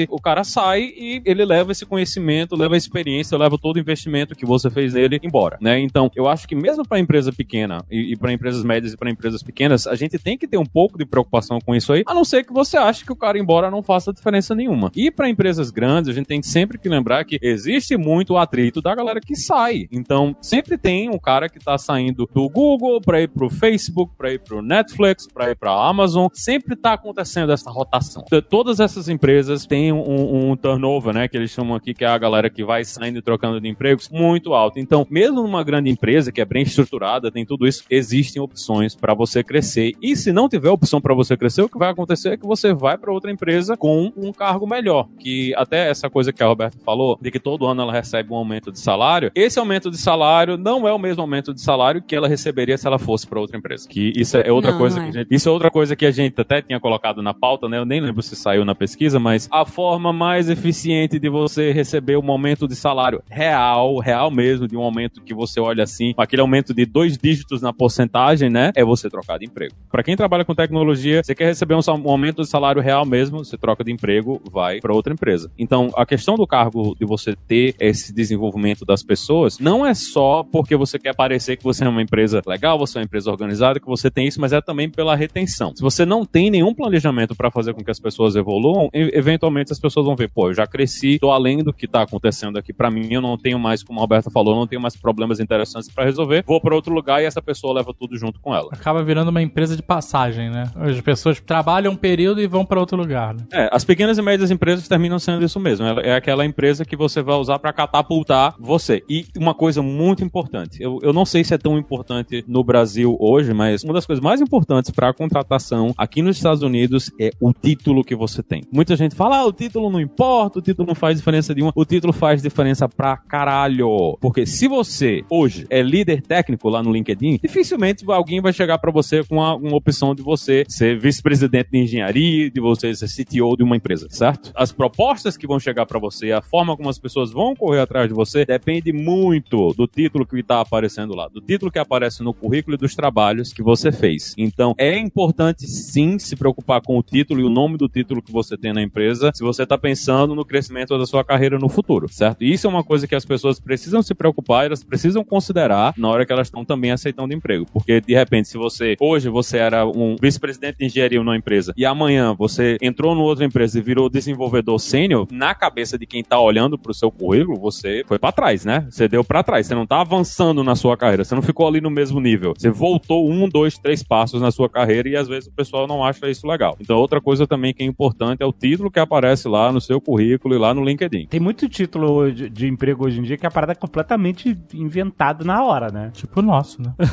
o 0.08 0.20
cara 0.20 0.42
sai 0.42 0.92
e 0.96 1.22
ele 1.24 1.44
leva 1.44 1.72
esse 1.72 1.86
conhecimento, 1.86 2.56
leva 2.56 2.74
a 2.74 2.78
experiência, 2.78 3.38
leva 3.38 3.56
todo 3.58 3.76
o 3.76 3.78
investimento 3.78 4.34
que 4.34 4.44
você 4.44 4.68
fez 4.70 4.94
nele 4.94 5.20
embora, 5.22 5.58
né? 5.60 5.78
Então, 5.78 6.10
eu 6.16 6.28
acho 6.28 6.48
que 6.48 6.54
mesmo 6.54 6.86
para 6.86 6.98
empresa 6.98 7.32
pequena 7.32 7.84
e, 7.90 8.12
e 8.12 8.16
para 8.16 8.32
empresas 8.32 8.64
médias 8.64 8.92
e 8.92 8.96
para 8.96 9.10
empresas 9.10 9.42
pequenas, 9.42 9.86
a 9.86 9.94
gente 9.94 10.18
tem 10.18 10.36
que 10.36 10.48
ter 10.48 10.58
um 10.58 10.66
pouco 10.66 10.98
de 10.98 11.04
preocupação 11.04 11.58
com 11.60 11.74
isso 11.74 11.92
aí, 11.92 12.02
a 12.06 12.14
não 12.14 12.24
ser 12.24 12.44
que 12.44 12.52
você 12.52 12.76
ache 12.76 13.04
que 13.04 13.12
o 13.12 13.16
cara 13.16 13.38
embora 13.38 13.70
não 13.70 13.82
faça 13.82 14.12
diferença 14.12 14.54
nenhuma. 14.54 14.90
E 14.94 15.10
para 15.10 15.28
empresas 15.28 15.70
grandes, 15.70 16.10
a 16.10 16.12
gente 16.12 16.26
tem 16.26 16.42
sempre 16.42 16.78
que 16.78 16.88
lembrar 16.88 17.24
que 17.24 17.38
existe 17.40 17.96
muito 17.96 18.36
atrito 18.36 18.82
da 18.82 18.94
galera 18.94 19.20
que 19.20 19.36
sai. 19.36 19.88
Então, 19.92 20.36
sempre 20.40 20.76
tem 20.76 21.08
um 21.08 21.18
cara 21.18 21.48
que 21.48 21.58
tá 21.58 21.78
saindo 21.78 22.28
do 22.32 22.48
Google 22.48 23.00
para 23.00 23.22
ir 23.22 23.28
pro 23.28 23.48
Facebook, 23.48 24.14
para 24.16 24.32
ir 24.32 24.40
pro 24.40 24.62
Netflix, 24.62 25.26
para 25.26 25.50
ir 25.50 25.56
pra 25.56 25.72
Amazon. 25.72 26.26
Sempre 26.32 26.74
tá 26.76 26.94
acontecendo 26.94 27.52
essa 27.52 27.70
rotação. 27.70 28.24
Todas 28.48 28.80
essas 28.80 29.08
empresas 29.08 29.43
têm 29.66 29.92
um, 29.92 30.50
um 30.50 30.56
turnover, 30.56 31.14
né, 31.14 31.28
que 31.28 31.36
eles 31.36 31.50
chamam 31.50 31.76
aqui, 31.76 31.94
que 31.94 32.04
é 32.04 32.08
a 32.08 32.18
galera 32.18 32.50
que 32.50 32.64
vai 32.64 32.84
saindo 32.84 33.18
e 33.18 33.22
trocando 33.22 33.60
de 33.60 33.68
empregos, 33.68 34.08
muito 34.08 34.54
alto. 34.54 34.78
Então, 34.78 35.06
mesmo 35.10 35.42
numa 35.42 35.62
grande 35.62 35.90
empresa 35.90 36.32
que 36.32 36.40
é 36.40 36.44
bem 36.44 36.62
estruturada, 36.62 37.30
tem 37.30 37.44
tudo 37.44 37.66
isso, 37.66 37.84
existem 37.90 38.40
opções 38.40 38.94
para 38.94 39.14
você 39.14 39.42
crescer. 39.42 39.92
E 40.02 40.16
se 40.16 40.32
não 40.32 40.48
tiver 40.48 40.70
opção 40.70 41.00
para 41.00 41.14
você 41.14 41.36
crescer, 41.36 41.62
o 41.62 41.68
que 41.68 41.78
vai 41.78 41.90
acontecer 41.90 42.30
é 42.30 42.36
que 42.36 42.46
você 42.46 42.72
vai 42.72 42.96
para 42.96 43.12
outra 43.12 43.30
empresa 43.30 43.76
com 43.76 44.12
um 44.16 44.32
cargo 44.32 44.66
melhor. 44.66 45.08
Que 45.18 45.54
até 45.56 45.88
essa 45.88 46.08
coisa 46.08 46.32
que 46.32 46.42
a 46.42 46.46
Roberta 46.46 46.78
falou, 46.84 47.18
de 47.20 47.30
que 47.30 47.38
todo 47.40 47.66
ano 47.66 47.82
ela 47.82 47.92
recebe 47.92 48.32
um 48.32 48.36
aumento 48.36 48.70
de 48.72 48.78
salário, 48.78 49.30
esse 49.34 49.58
aumento 49.58 49.90
de 49.90 49.98
salário 49.98 50.56
não 50.56 50.86
é 50.86 50.92
o 50.92 50.98
mesmo 50.98 51.22
aumento 51.22 51.52
de 51.52 51.60
salário 51.60 52.02
que 52.02 52.14
ela 52.14 52.28
receberia 52.28 52.76
se 52.76 52.86
ela 52.86 52.98
fosse 52.98 53.26
para 53.26 53.40
outra 53.40 53.56
empresa. 53.56 53.88
Que 53.88 54.12
isso 54.16 54.36
é 54.36 54.50
outra 54.52 54.72
Não, 54.72 54.78
coisa 54.78 54.96
não 55.00 55.10
que 55.10 55.16
é. 55.16 55.20
a 55.20 55.22
gente, 55.22 55.34
isso 55.34 55.48
é 55.48 55.52
outra 55.52 55.70
coisa 55.70 55.96
que 55.96 56.06
a 56.06 56.10
gente 56.10 56.40
até 56.40 56.62
tinha 56.62 56.80
colocado 56.80 57.22
na 57.22 57.34
pauta, 57.34 57.68
né? 57.68 57.78
Eu 57.78 57.84
nem 57.84 58.00
lembro 58.00 58.22
se 58.22 58.36
saiu 58.36 58.64
na 58.64 58.74
pesquisa, 58.74 59.18
mas 59.18 59.33
a 59.50 59.64
forma 59.64 60.12
mais 60.12 60.48
eficiente 60.48 61.18
de 61.18 61.28
você 61.28 61.72
receber 61.72 62.16
um 62.16 62.30
aumento 62.30 62.66
de 62.66 62.74
salário 62.74 63.22
real, 63.28 63.98
real 63.98 64.30
mesmo, 64.30 64.66
de 64.66 64.76
um 64.76 64.82
aumento 64.82 65.22
que 65.22 65.34
você 65.34 65.60
olha 65.60 65.84
assim, 65.84 66.14
aquele 66.16 66.42
aumento 66.42 66.72
de 66.72 66.84
dois 66.86 67.16
dígitos 67.16 67.62
na 67.62 67.72
porcentagem, 67.72 68.50
né? 68.50 68.72
É 68.74 68.84
você 68.84 69.08
trocar 69.08 69.38
de 69.38 69.46
emprego. 69.46 69.74
Para 69.90 70.02
quem 70.02 70.16
trabalha 70.16 70.44
com 70.44 70.54
tecnologia, 70.54 71.22
você 71.22 71.34
quer 71.34 71.46
receber 71.46 71.74
um, 71.74 71.80
um 72.04 72.10
aumento 72.10 72.42
de 72.42 72.48
salário 72.48 72.80
real 72.80 73.04
mesmo, 73.04 73.44
você 73.44 73.56
troca 73.56 73.84
de 73.84 73.92
emprego, 73.92 74.40
vai 74.50 74.80
para 74.80 74.94
outra 74.94 75.12
empresa. 75.12 75.50
Então, 75.58 75.90
a 75.96 76.06
questão 76.06 76.36
do 76.36 76.46
cargo 76.46 76.94
de 76.98 77.06
você 77.06 77.34
ter 77.46 77.74
esse 77.80 78.12
desenvolvimento 78.12 78.84
das 78.84 79.02
pessoas 79.02 79.58
não 79.58 79.84
é 79.84 79.94
só 79.94 80.42
porque 80.42 80.76
você 80.76 80.98
quer 80.98 81.14
parecer 81.14 81.56
que 81.56 81.64
você 81.64 81.84
é 81.84 81.88
uma 81.88 82.02
empresa 82.02 82.42
legal, 82.46 82.78
você 82.78 82.98
é 82.98 83.00
uma 83.00 83.04
empresa 83.04 83.30
organizada, 83.30 83.80
que 83.80 83.86
você 83.86 84.10
tem 84.10 84.26
isso, 84.26 84.40
mas 84.40 84.52
é 84.52 84.60
também 84.60 84.88
pela 84.88 85.16
retenção. 85.16 85.74
Se 85.74 85.82
você 85.82 86.04
não 86.04 86.24
tem 86.24 86.50
nenhum 86.50 86.74
planejamento 86.74 87.34
para 87.34 87.50
fazer 87.50 87.74
com 87.74 87.82
que 87.82 87.90
as 87.90 88.00
pessoas 88.00 88.36
evoluam, 88.36 88.88
eventualmente 89.24 89.72
as 89.72 89.78
pessoas 89.78 90.06
vão 90.06 90.16
ver, 90.16 90.28
pô, 90.28 90.48
eu 90.50 90.54
já 90.54 90.66
cresci, 90.66 91.18
tô 91.18 91.30
além 91.30 91.62
do 91.62 91.72
que 91.72 91.86
tá 91.86 92.02
acontecendo 92.02 92.58
aqui 92.58 92.72
para 92.72 92.90
mim, 92.90 93.08
eu 93.10 93.20
não 93.20 93.36
tenho 93.36 93.58
mais, 93.58 93.82
como 93.82 93.98
a 93.98 94.02
Roberta 94.02 94.30
falou, 94.30 94.54
não 94.54 94.66
tenho 94.66 94.80
mais 94.80 94.96
problemas 94.96 95.40
interessantes 95.40 95.90
para 95.90 96.04
resolver, 96.04 96.44
vou 96.46 96.60
para 96.60 96.74
outro 96.74 96.94
lugar 96.94 97.22
e 97.22 97.26
essa 97.26 97.42
pessoa 97.42 97.74
leva 97.74 97.92
tudo 97.98 98.16
junto 98.16 98.40
com 98.40 98.54
ela. 98.54 98.68
Acaba 98.72 99.02
virando 99.02 99.28
uma 99.28 99.42
empresa 99.42 99.76
de 99.76 99.82
passagem, 99.82 100.50
né? 100.50 100.64
As 100.76 101.00
pessoas 101.00 101.40
trabalham 101.40 101.92
um 101.92 101.96
período 101.96 102.40
e 102.40 102.46
vão 102.46 102.64
pra 102.64 102.80
outro 102.80 102.96
lugar, 102.96 103.34
né? 103.34 103.44
É, 103.52 103.68
as 103.72 103.84
pequenas 103.84 104.18
e 104.18 104.22
médias 104.22 104.50
empresas 104.50 104.86
terminam 104.86 105.18
sendo 105.18 105.44
isso 105.44 105.58
mesmo. 105.58 105.86
É 105.86 106.14
aquela 106.14 106.44
empresa 106.44 106.84
que 106.84 106.96
você 106.96 107.22
vai 107.22 107.36
usar 107.36 107.58
para 107.58 107.72
catapultar 107.72 108.54
você. 108.58 109.02
E 109.08 109.26
uma 109.36 109.54
coisa 109.54 109.82
muito 109.82 110.22
importante, 110.24 110.82
eu, 110.82 110.98
eu 111.02 111.12
não 111.12 111.24
sei 111.24 111.42
se 111.44 111.54
é 111.54 111.58
tão 111.58 111.78
importante 111.78 112.44
no 112.46 112.62
Brasil 112.62 112.84
Brasil 112.84 113.16
hoje, 113.18 113.54
mas 113.54 113.82
uma 113.82 113.94
das 113.94 114.04
coisas 114.04 114.22
mais 114.22 114.40
importantes 114.40 114.90
para 114.90 115.08
a 115.08 115.14
contratação 115.14 115.94
aqui 115.96 116.22
nos 116.22 116.36
Estados 116.36 116.62
Unidos 116.62 117.10
é 117.20 117.30
o 117.40 117.52
título 117.52 118.04
que 118.04 118.14
você 118.14 118.42
tem. 118.42 118.62
Muita 118.72 118.94
gente 118.94 119.03
fala, 119.10 119.38
ah, 119.38 119.46
o 119.46 119.52
título 119.52 119.90
não 119.90 120.00
importa, 120.00 120.58
o 120.58 120.62
título 120.62 120.86
não 120.86 120.94
faz 120.94 121.18
diferença 121.18 121.54
nenhuma. 121.54 121.72
O 121.74 121.84
título 121.84 122.12
faz 122.12 122.42
diferença 122.42 122.88
pra 122.88 123.16
caralho. 123.16 124.16
Porque 124.20 124.46
se 124.46 124.68
você, 124.68 125.22
hoje, 125.28 125.66
é 125.70 125.82
líder 125.82 126.22
técnico 126.22 126.68
lá 126.68 126.82
no 126.82 126.92
LinkedIn, 126.92 127.38
dificilmente 127.42 128.04
alguém 128.08 128.40
vai 128.40 128.52
chegar 128.52 128.78
para 128.78 128.90
você 128.90 129.24
com 129.24 129.36
uma, 129.36 129.54
uma 129.54 129.76
opção 129.76 130.14
de 130.14 130.22
você 130.22 130.64
ser 130.68 130.98
vice-presidente 130.98 131.70
de 131.70 131.78
engenharia, 131.78 132.50
de 132.50 132.60
você 132.60 132.94
ser 132.94 133.08
CTO 133.08 133.56
de 133.56 133.62
uma 133.62 133.76
empresa, 133.76 134.06
certo? 134.10 134.52
As 134.54 134.72
propostas 134.72 135.36
que 135.36 135.46
vão 135.46 135.58
chegar 135.58 135.86
para 135.86 135.98
você, 135.98 136.32
a 136.32 136.42
forma 136.42 136.76
como 136.76 136.88
as 136.88 136.98
pessoas 136.98 137.32
vão 137.32 137.54
correr 137.54 137.80
atrás 137.80 138.08
de 138.08 138.14
você, 138.14 138.44
depende 138.44 138.92
muito 138.92 139.72
do 139.74 139.86
título 139.86 140.26
que 140.26 140.38
está 140.38 140.60
aparecendo 140.60 141.14
lá, 141.14 141.28
do 141.28 141.40
título 141.40 141.70
que 141.70 141.78
aparece 141.78 142.22
no 142.22 142.32
currículo 142.32 142.76
e 142.76 142.78
dos 142.78 142.94
trabalhos 142.94 143.52
que 143.52 143.62
você 143.62 143.90
fez. 143.90 144.34
Então, 144.36 144.74
é 144.78 144.98
importante 144.98 145.66
sim 145.66 146.18
se 146.18 146.36
preocupar 146.36 146.80
com 146.80 146.98
o 146.98 147.02
título 147.02 147.40
e 147.40 147.44
o 147.44 147.50
nome 147.50 147.76
do 147.76 147.88
título 147.88 148.22
que 148.22 148.32
você 148.32 148.56
tem 148.56 148.72
na 148.72 148.82
empresa, 148.82 148.93
se 149.34 149.42
você 149.42 149.64
está 149.64 149.76
pensando 149.76 150.34
no 150.34 150.44
crescimento 150.44 150.96
da 150.96 151.06
sua 151.06 151.24
carreira 151.24 151.58
no 151.58 151.68
futuro, 151.68 152.08
certo? 152.08 152.44
Isso 152.44 152.66
é 152.66 152.70
uma 152.70 152.84
coisa 152.84 153.06
que 153.06 153.14
as 153.14 153.24
pessoas 153.24 153.58
precisam 153.58 154.02
se 154.02 154.14
preocupar, 154.14 154.66
elas 154.66 154.84
precisam 154.84 155.24
considerar 155.24 155.94
na 155.96 156.08
hora 156.08 156.24
que 156.24 156.32
elas 156.32 156.46
estão 156.46 156.64
também 156.64 156.90
aceitando 156.90 157.34
emprego. 157.34 157.66
Porque, 157.72 158.00
de 158.00 158.14
repente, 158.14 158.48
se 158.48 158.56
você, 158.56 158.96
hoje, 159.00 159.28
você 159.28 159.58
era 159.58 159.86
um 159.86 160.16
vice-presidente 160.20 160.78
de 160.78 160.86
engenharia 160.86 161.18
numa 161.18 161.36
empresa 161.36 161.72
e 161.76 161.84
amanhã 161.84 162.34
você 162.34 162.76
entrou 162.80 163.14
numa 163.14 163.24
outra 163.24 163.44
empresa 163.44 163.78
e 163.78 163.82
virou 163.82 164.08
desenvolvedor 164.08 164.78
sênior, 164.78 165.26
na 165.30 165.54
cabeça 165.54 165.98
de 165.98 166.06
quem 166.06 166.20
está 166.20 166.38
olhando 166.38 166.78
para 166.78 166.90
o 166.90 166.94
seu 166.94 167.10
currículo, 167.10 167.58
você 167.58 168.04
foi 168.06 168.18
para 168.18 168.32
trás, 168.32 168.64
né? 168.64 168.86
Você 168.90 169.08
deu 169.08 169.24
para 169.24 169.42
trás, 169.42 169.66
você 169.66 169.74
não 169.74 169.84
está 169.84 170.00
avançando 170.00 170.62
na 170.62 170.76
sua 170.76 170.96
carreira, 170.96 171.24
você 171.24 171.34
não 171.34 171.42
ficou 171.42 171.66
ali 171.66 171.80
no 171.80 171.90
mesmo 171.90 172.20
nível. 172.20 172.54
Você 172.56 172.70
voltou 172.70 173.30
um, 173.30 173.48
dois, 173.48 173.78
três 173.78 174.02
passos 174.02 174.40
na 174.40 174.50
sua 174.50 174.68
carreira 174.68 175.08
e 175.08 175.16
às 175.16 175.28
vezes 175.28 175.48
o 175.48 175.52
pessoal 175.52 175.86
não 175.86 176.04
acha 176.04 176.28
isso 176.28 176.46
legal. 176.46 176.76
Então, 176.80 176.96
outra 176.96 177.20
coisa 177.20 177.46
também 177.46 177.72
que 177.74 177.82
é 177.82 177.86
importante 177.86 178.42
é 178.42 178.46
o 178.46 178.52
título 178.52 178.83
que 178.90 179.00
aparece 179.00 179.48
lá 179.48 179.72
no 179.72 179.80
seu 179.80 180.00
currículo 180.00 180.54
e 180.54 180.58
lá 180.58 180.74
no 180.74 180.84
LinkedIn. 180.84 181.26
Tem 181.26 181.40
muito 181.40 181.68
título 181.68 182.30
de, 182.32 182.48
de 182.50 182.66
emprego 182.68 183.06
hoje 183.06 183.20
em 183.20 183.22
dia 183.22 183.36
que 183.36 183.46
a 183.46 183.50
parada 183.50 183.72
é 183.72 183.74
completamente 183.74 184.56
inventada 184.72 185.44
na 185.44 185.62
hora, 185.62 185.90
né? 185.90 186.10
Tipo 186.12 186.40
o 186.40 186.42
nosso, 186.42 186.82
né? 186.82 186.94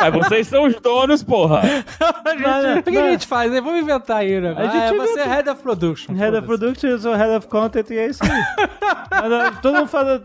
Aí 0.00 0.10
vocês 0.10 0.46
são 0.46 0.64
os 0.64 0.74
donos, 0.80 1.22
porra! 1.22 1.62
o 2.78 2.82
que 2.82 2.96
a 2.98 3.10
gente 3.10 3.26
faz? 3.26 3.50
né? 3.50 3.60
Vamos 3.60 3.80
inventar 3.80 4.18
aí, 4.18 4.40
né? 4.40 4.54
A 4.56 4.64
gente 4.64 4.76
Ah, 4.76 4.86
é, 4.86 4.94
você 4.94 5.20
é. 5.20 5.26
Head 5.26 5.50
of 5.50 5.62
Production. 5.62 6.14
Head 6.14 6.36
of 6.36 6.46
foda-se. 6.46 6.60
Product, 6.60 6.86
eu 6.86 6.98
sou 6.98 7.14
Head 7.14 7.36
of 7.36 7.46
Content 7.48 7.90
e 7.90 7.98
é 7.98 8.06
isso 8.06 8.22
aí. 8.24 8.30
Todo 9.62 9.76
mundo 9.76 9.88
fala. 9.88 10.22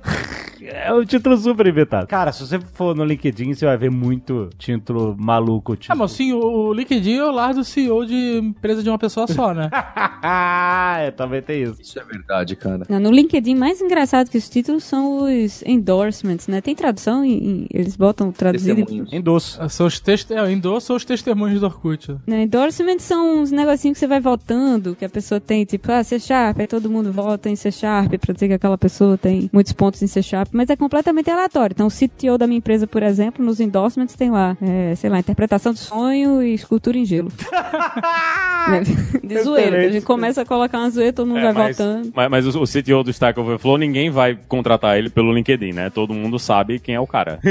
É 0.66 0.93
um 0.93 1.03
título 1.05 1.38
super 1.38 1.66
inventado. 1.68 2.08
Cara, 2.08 2.32
se 2.32 2.45
você 2.45 2.60
for 2.60 2.95
no 2.95 3.03
LinkedIn, 3.03 3.53
você 3.53 3.66
vai 3.66 3.78
ver 3.78 3.91
muito 3.91 4.49
título 4.58 5.16
maluco. 5.18 5.76
Tipo... 5.76 5.93
Ah, 5.93 5.95
mas 5.95 6.12
sim, 6.12 6.34
o 6.34 6.74
LinkedIn 6.74 7.18
é 7.18 7.24
o 7.26 7.32
lar 7.32 7.53
do 7.53 7.64
CEO 7.64 8.05
de 8.05 8.39
empresa 8.43 8.82
de 8.84 8.89
uma 8.89 8.97
pessoa 8.97 9.28
só, 9.28 9.53
né? 9.53 9.70
é, 10.24 11.12
também 11.12 11.41
tem 11.41 11.64
isso. 11.64 11.82
Isso 11.82 11.99
é 11.99 12.03
verdade, 12.03 12.55
cara. 12.55 12.86
Não, 12.89 12.99
no 12.99 13.12
LinkedIn, 13.12 13.55
mais 13.55 13.82
engraçado 13.82 14.30
que 14.30 14.38
os 14.38 14.49
títulos 14.49 14.84
são 14.84 15.24
os 15.24 15.62
endorsements, 15.64 16.47
né? 16.47 16.62
Tem 16.62 16.76
tradução 16.76 17.24
em, 17.24 17.32
em- 17.64 17.68
eles 17.72 17.95
botam 17.95 18.32
traduzido. 18.32 18.80
em- 18.80 18.84
Testemunhos. 18.84 19.14
Endosso. 19.14 19.70
São 19.70 19.88
os 19.88 19.99
test... 19.99 20.32
é, 20.32 20.51
endosso 20.51 20.88
são 20.88 20.95
os 20.95 21.05
testemunhos 21.05 21.60
do 21.60 21.66
Orkut. 21.66 22.16
Né, 22.26 22.43
endorsements 22.43 23.03
são 23.03 23.41
uns 23.41 23.51
negocinhos 23.51 23.95
que 23.95 23.99
você 23.99 24.08
vai 24.08 24.20
votando, 24.20 24.95
que 24.95 25.05
a 25.05 25.10
pessoa 25.10 25.39
tem, 25.39 25.66
tipo, 25.66 25.91
ah, 25.91 26.03
C 26.03 26.20
Sharp, 26.20 26.60
aí 26.60 26.68
todo 26.68 26.89
mundo 26.89 27.12
vota 27.12 27.49
em 27.49 27.55
C 27.55 27.72
Sharp 27.72 28.14
pra 28.20 28.34
dizer 28.34 28.47
que 28.47 28.53
aquela 28.53 28.78
pessoa 28.78 29.18
tem 29.18 29.49
muitos 29.51 29.74
pontos 29.74 30.01
em 30.01 30.08
C 30.08 30.22
Sharp, 30.22 30.47
mas 30.52 30.70
é 30.70 30.76
completamente 30.76 31.30
aleatório. 31.30 31.74
Então, 31.74 31.88
o 31.88 31.91
CTO 31.91 32.38
da 32.38 32.48
minha 32.48 32.58
empresa, 32.58 32.88
por 32.88 33.04
exemplo, 33.04 33.43
nos 33.43 33.60
endorsements 33.60 34.16
tem 34.16 34.30
lá, 34.32 34.58
é, 34.62 34.95
sei 34.95 35.10
lá, 35.10 35.20
interpretação 35.20 35.74
de 35.74 35.80
sonho 35.80 36.41
e 36.43 36.54
escultura 36.54 36.98
em 36.98 37.06
gelo. 37.06 37.32
De 39.24 39.41
zoeira. 39.43 39.78
A 39.86 39.89
gente 39.89 40.06
começa 40.06 40.41
a 40.41 40.45
colocar 40.45 40.80
uma 40.80 40.89
zoeira, 40.89 41.14
todo 41.14 41.28
mundo 41.28 41.41
vai 41.41 41.50
É, 41.50 41.54
mas, 41.54 41.78
votando. 41.78 42.12
mas, 42.14 42.30
mas 42.30 42.56
o, 42.56 42.64
CTO 42.64 43.04
do 43.04 43.10
Stack 43.12 43.39
Overflow, 43.39 43.78
ninguém 43.78 44.10
vai 44.10 44.38
contratar 44.48 44.98
ele 44.98 45.10
pelo 45.10 45.34
LinkedIn, 45.34 45.72
né? 45.74 45.89
Todo 45.89 46.14
mundo 46.14 46.38
sabe 46.38 46.80
quem 46.80 46.95
é 46.95 47.00
o 47.00 47.08
cara. 47.08 47.39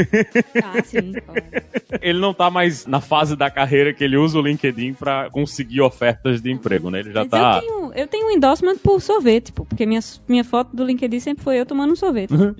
Ah, 0.62 0.82
sim. 0.82 1.12
claro. 1.12 1.42
ele 2.00 2.18
não 2.18 2.32
tá 2.34 2.50
mais 2.50 2.86
na 2.86 3.00
fase 3.00 3.36
da 3.36 3.50
carreira 3.50 3.92
que 3.92 4.02
ele 4.02 4.16
usa 4.16 4.38
o 4.38 4.42
LinkedIn 4.42 4.94
pra 4.94 5.28
conseguir 5.30 5.80
ofertas 5.80 6.40
de 6.40 6.50
emprego, 6.50 6.90
né? 6.90 7.00
Ele 7.00 7.12
já 7.12 7.20
Mas 7.20 7.30
tá. 7.30 7.56
eu, 7.56 7.60
tenho, 7.60 7.92
eu 7.94 8.06
tenho 8.08 8.26
um 8.28 8.30
endorsement 8.30 8.76
por 8.78 9.00
sorvete, 9.00 9.52
pô, 9.52 9.64
porque 9.64 9.86
minha, 9.86 10.00
minha 10.28 10.44
foto 10.44 10.74
do 10.74 10.84
LinkedIn 10.84 11.20
sempre 11.20 11.44
foi 11.44 11.56
eu 11.60 11.66
tomando 11.66 11.92
um 11.92 11.96
sorvete. 11.96 12.32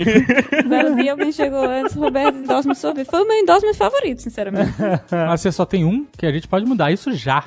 um 0.65 0.69
belo 0.69 0.97
dia 0.97 1.13
alguém 1.13 1.33
chegou 1.33 1.65
antes, 1.65 1.95
Roberto, 1.95 2.37
endorsement 2.39 2.75
de 2.75 2.79
sorvete. 2.81 3.07
Foi 3.11 3.23
o 3.23 3.27
meu 3.29 3.37
endorsement 3.39 3.75
favorito, 3.75 4.23
sinceramente. 4.23 4.73
Mas 5.11 5.41
você 5.41 5.53
só 5.53 5.65
tem 5.65 5.85
um, 5.85 6.07
que 6.17 6.27
a 6.27 6.33
gente 6.33 6.49
pode 6.49 6.65
mudar 6.67 6.91
isso 6.93 7.13
já. 7.13 7.45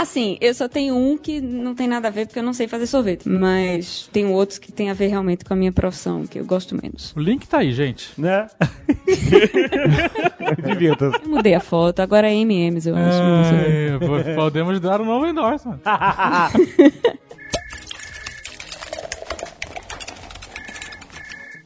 assim, 0.00 0.38
eu 0.40 0.54
só 0.54 0.68
tenho 0.68 0.96
um 0.96 1.18
que 1.18 1.38
não 1.40 1.74
tem 1.74 1.86
nada 1.86 2.08
a 2.08 2.10
ver, 2.10 2.26
porque 2.26 2.38
eu 2.38 2.42
não 2.42 2.52
sei 2.54 2.66
fazer 2.66 2.86
sorvete. 2.86 3.28
Mas 3.28 4.08
tem 4.12 4.26
outros 4.26 4.58
que 4.58 4.72
tem 4.72 4.90
a 4.90 4.94
ver 4.94 5.08
realmente 5.08 5.44
com 5.44 5.52
a 5.52 5.56
minha 5.56 5.70
profissão, 5.72 6.26
que 6.26 6.38
eu 6.38 6.44
gosto 6.46 6.74
menos. 6.74 7.12
O 7.14 7.20
link 7.20 7.46
tá 7.46 7.58
aí, 7.58 7.72
gente. 7.72 8.10
Né? 8.18 8.46
Divirta. 10.64 11.12
Eu 11.22 11.28
mudei 11.28 11.54
a 11.54 11.60
foto, 11.60 12.00
agora 12.00 12.28
é 12.30 12.34
M&M's, 12.34 12.86
eu 12.86 12.94
acho. 12.96 13.22
É, 13.22 13.98
po- 13.98 14.34
podemos 14.34 14.80
dar 14.80 15.00
um 15.00 15.04
novo 15.04 15.26
endorsement. 15.26 15.78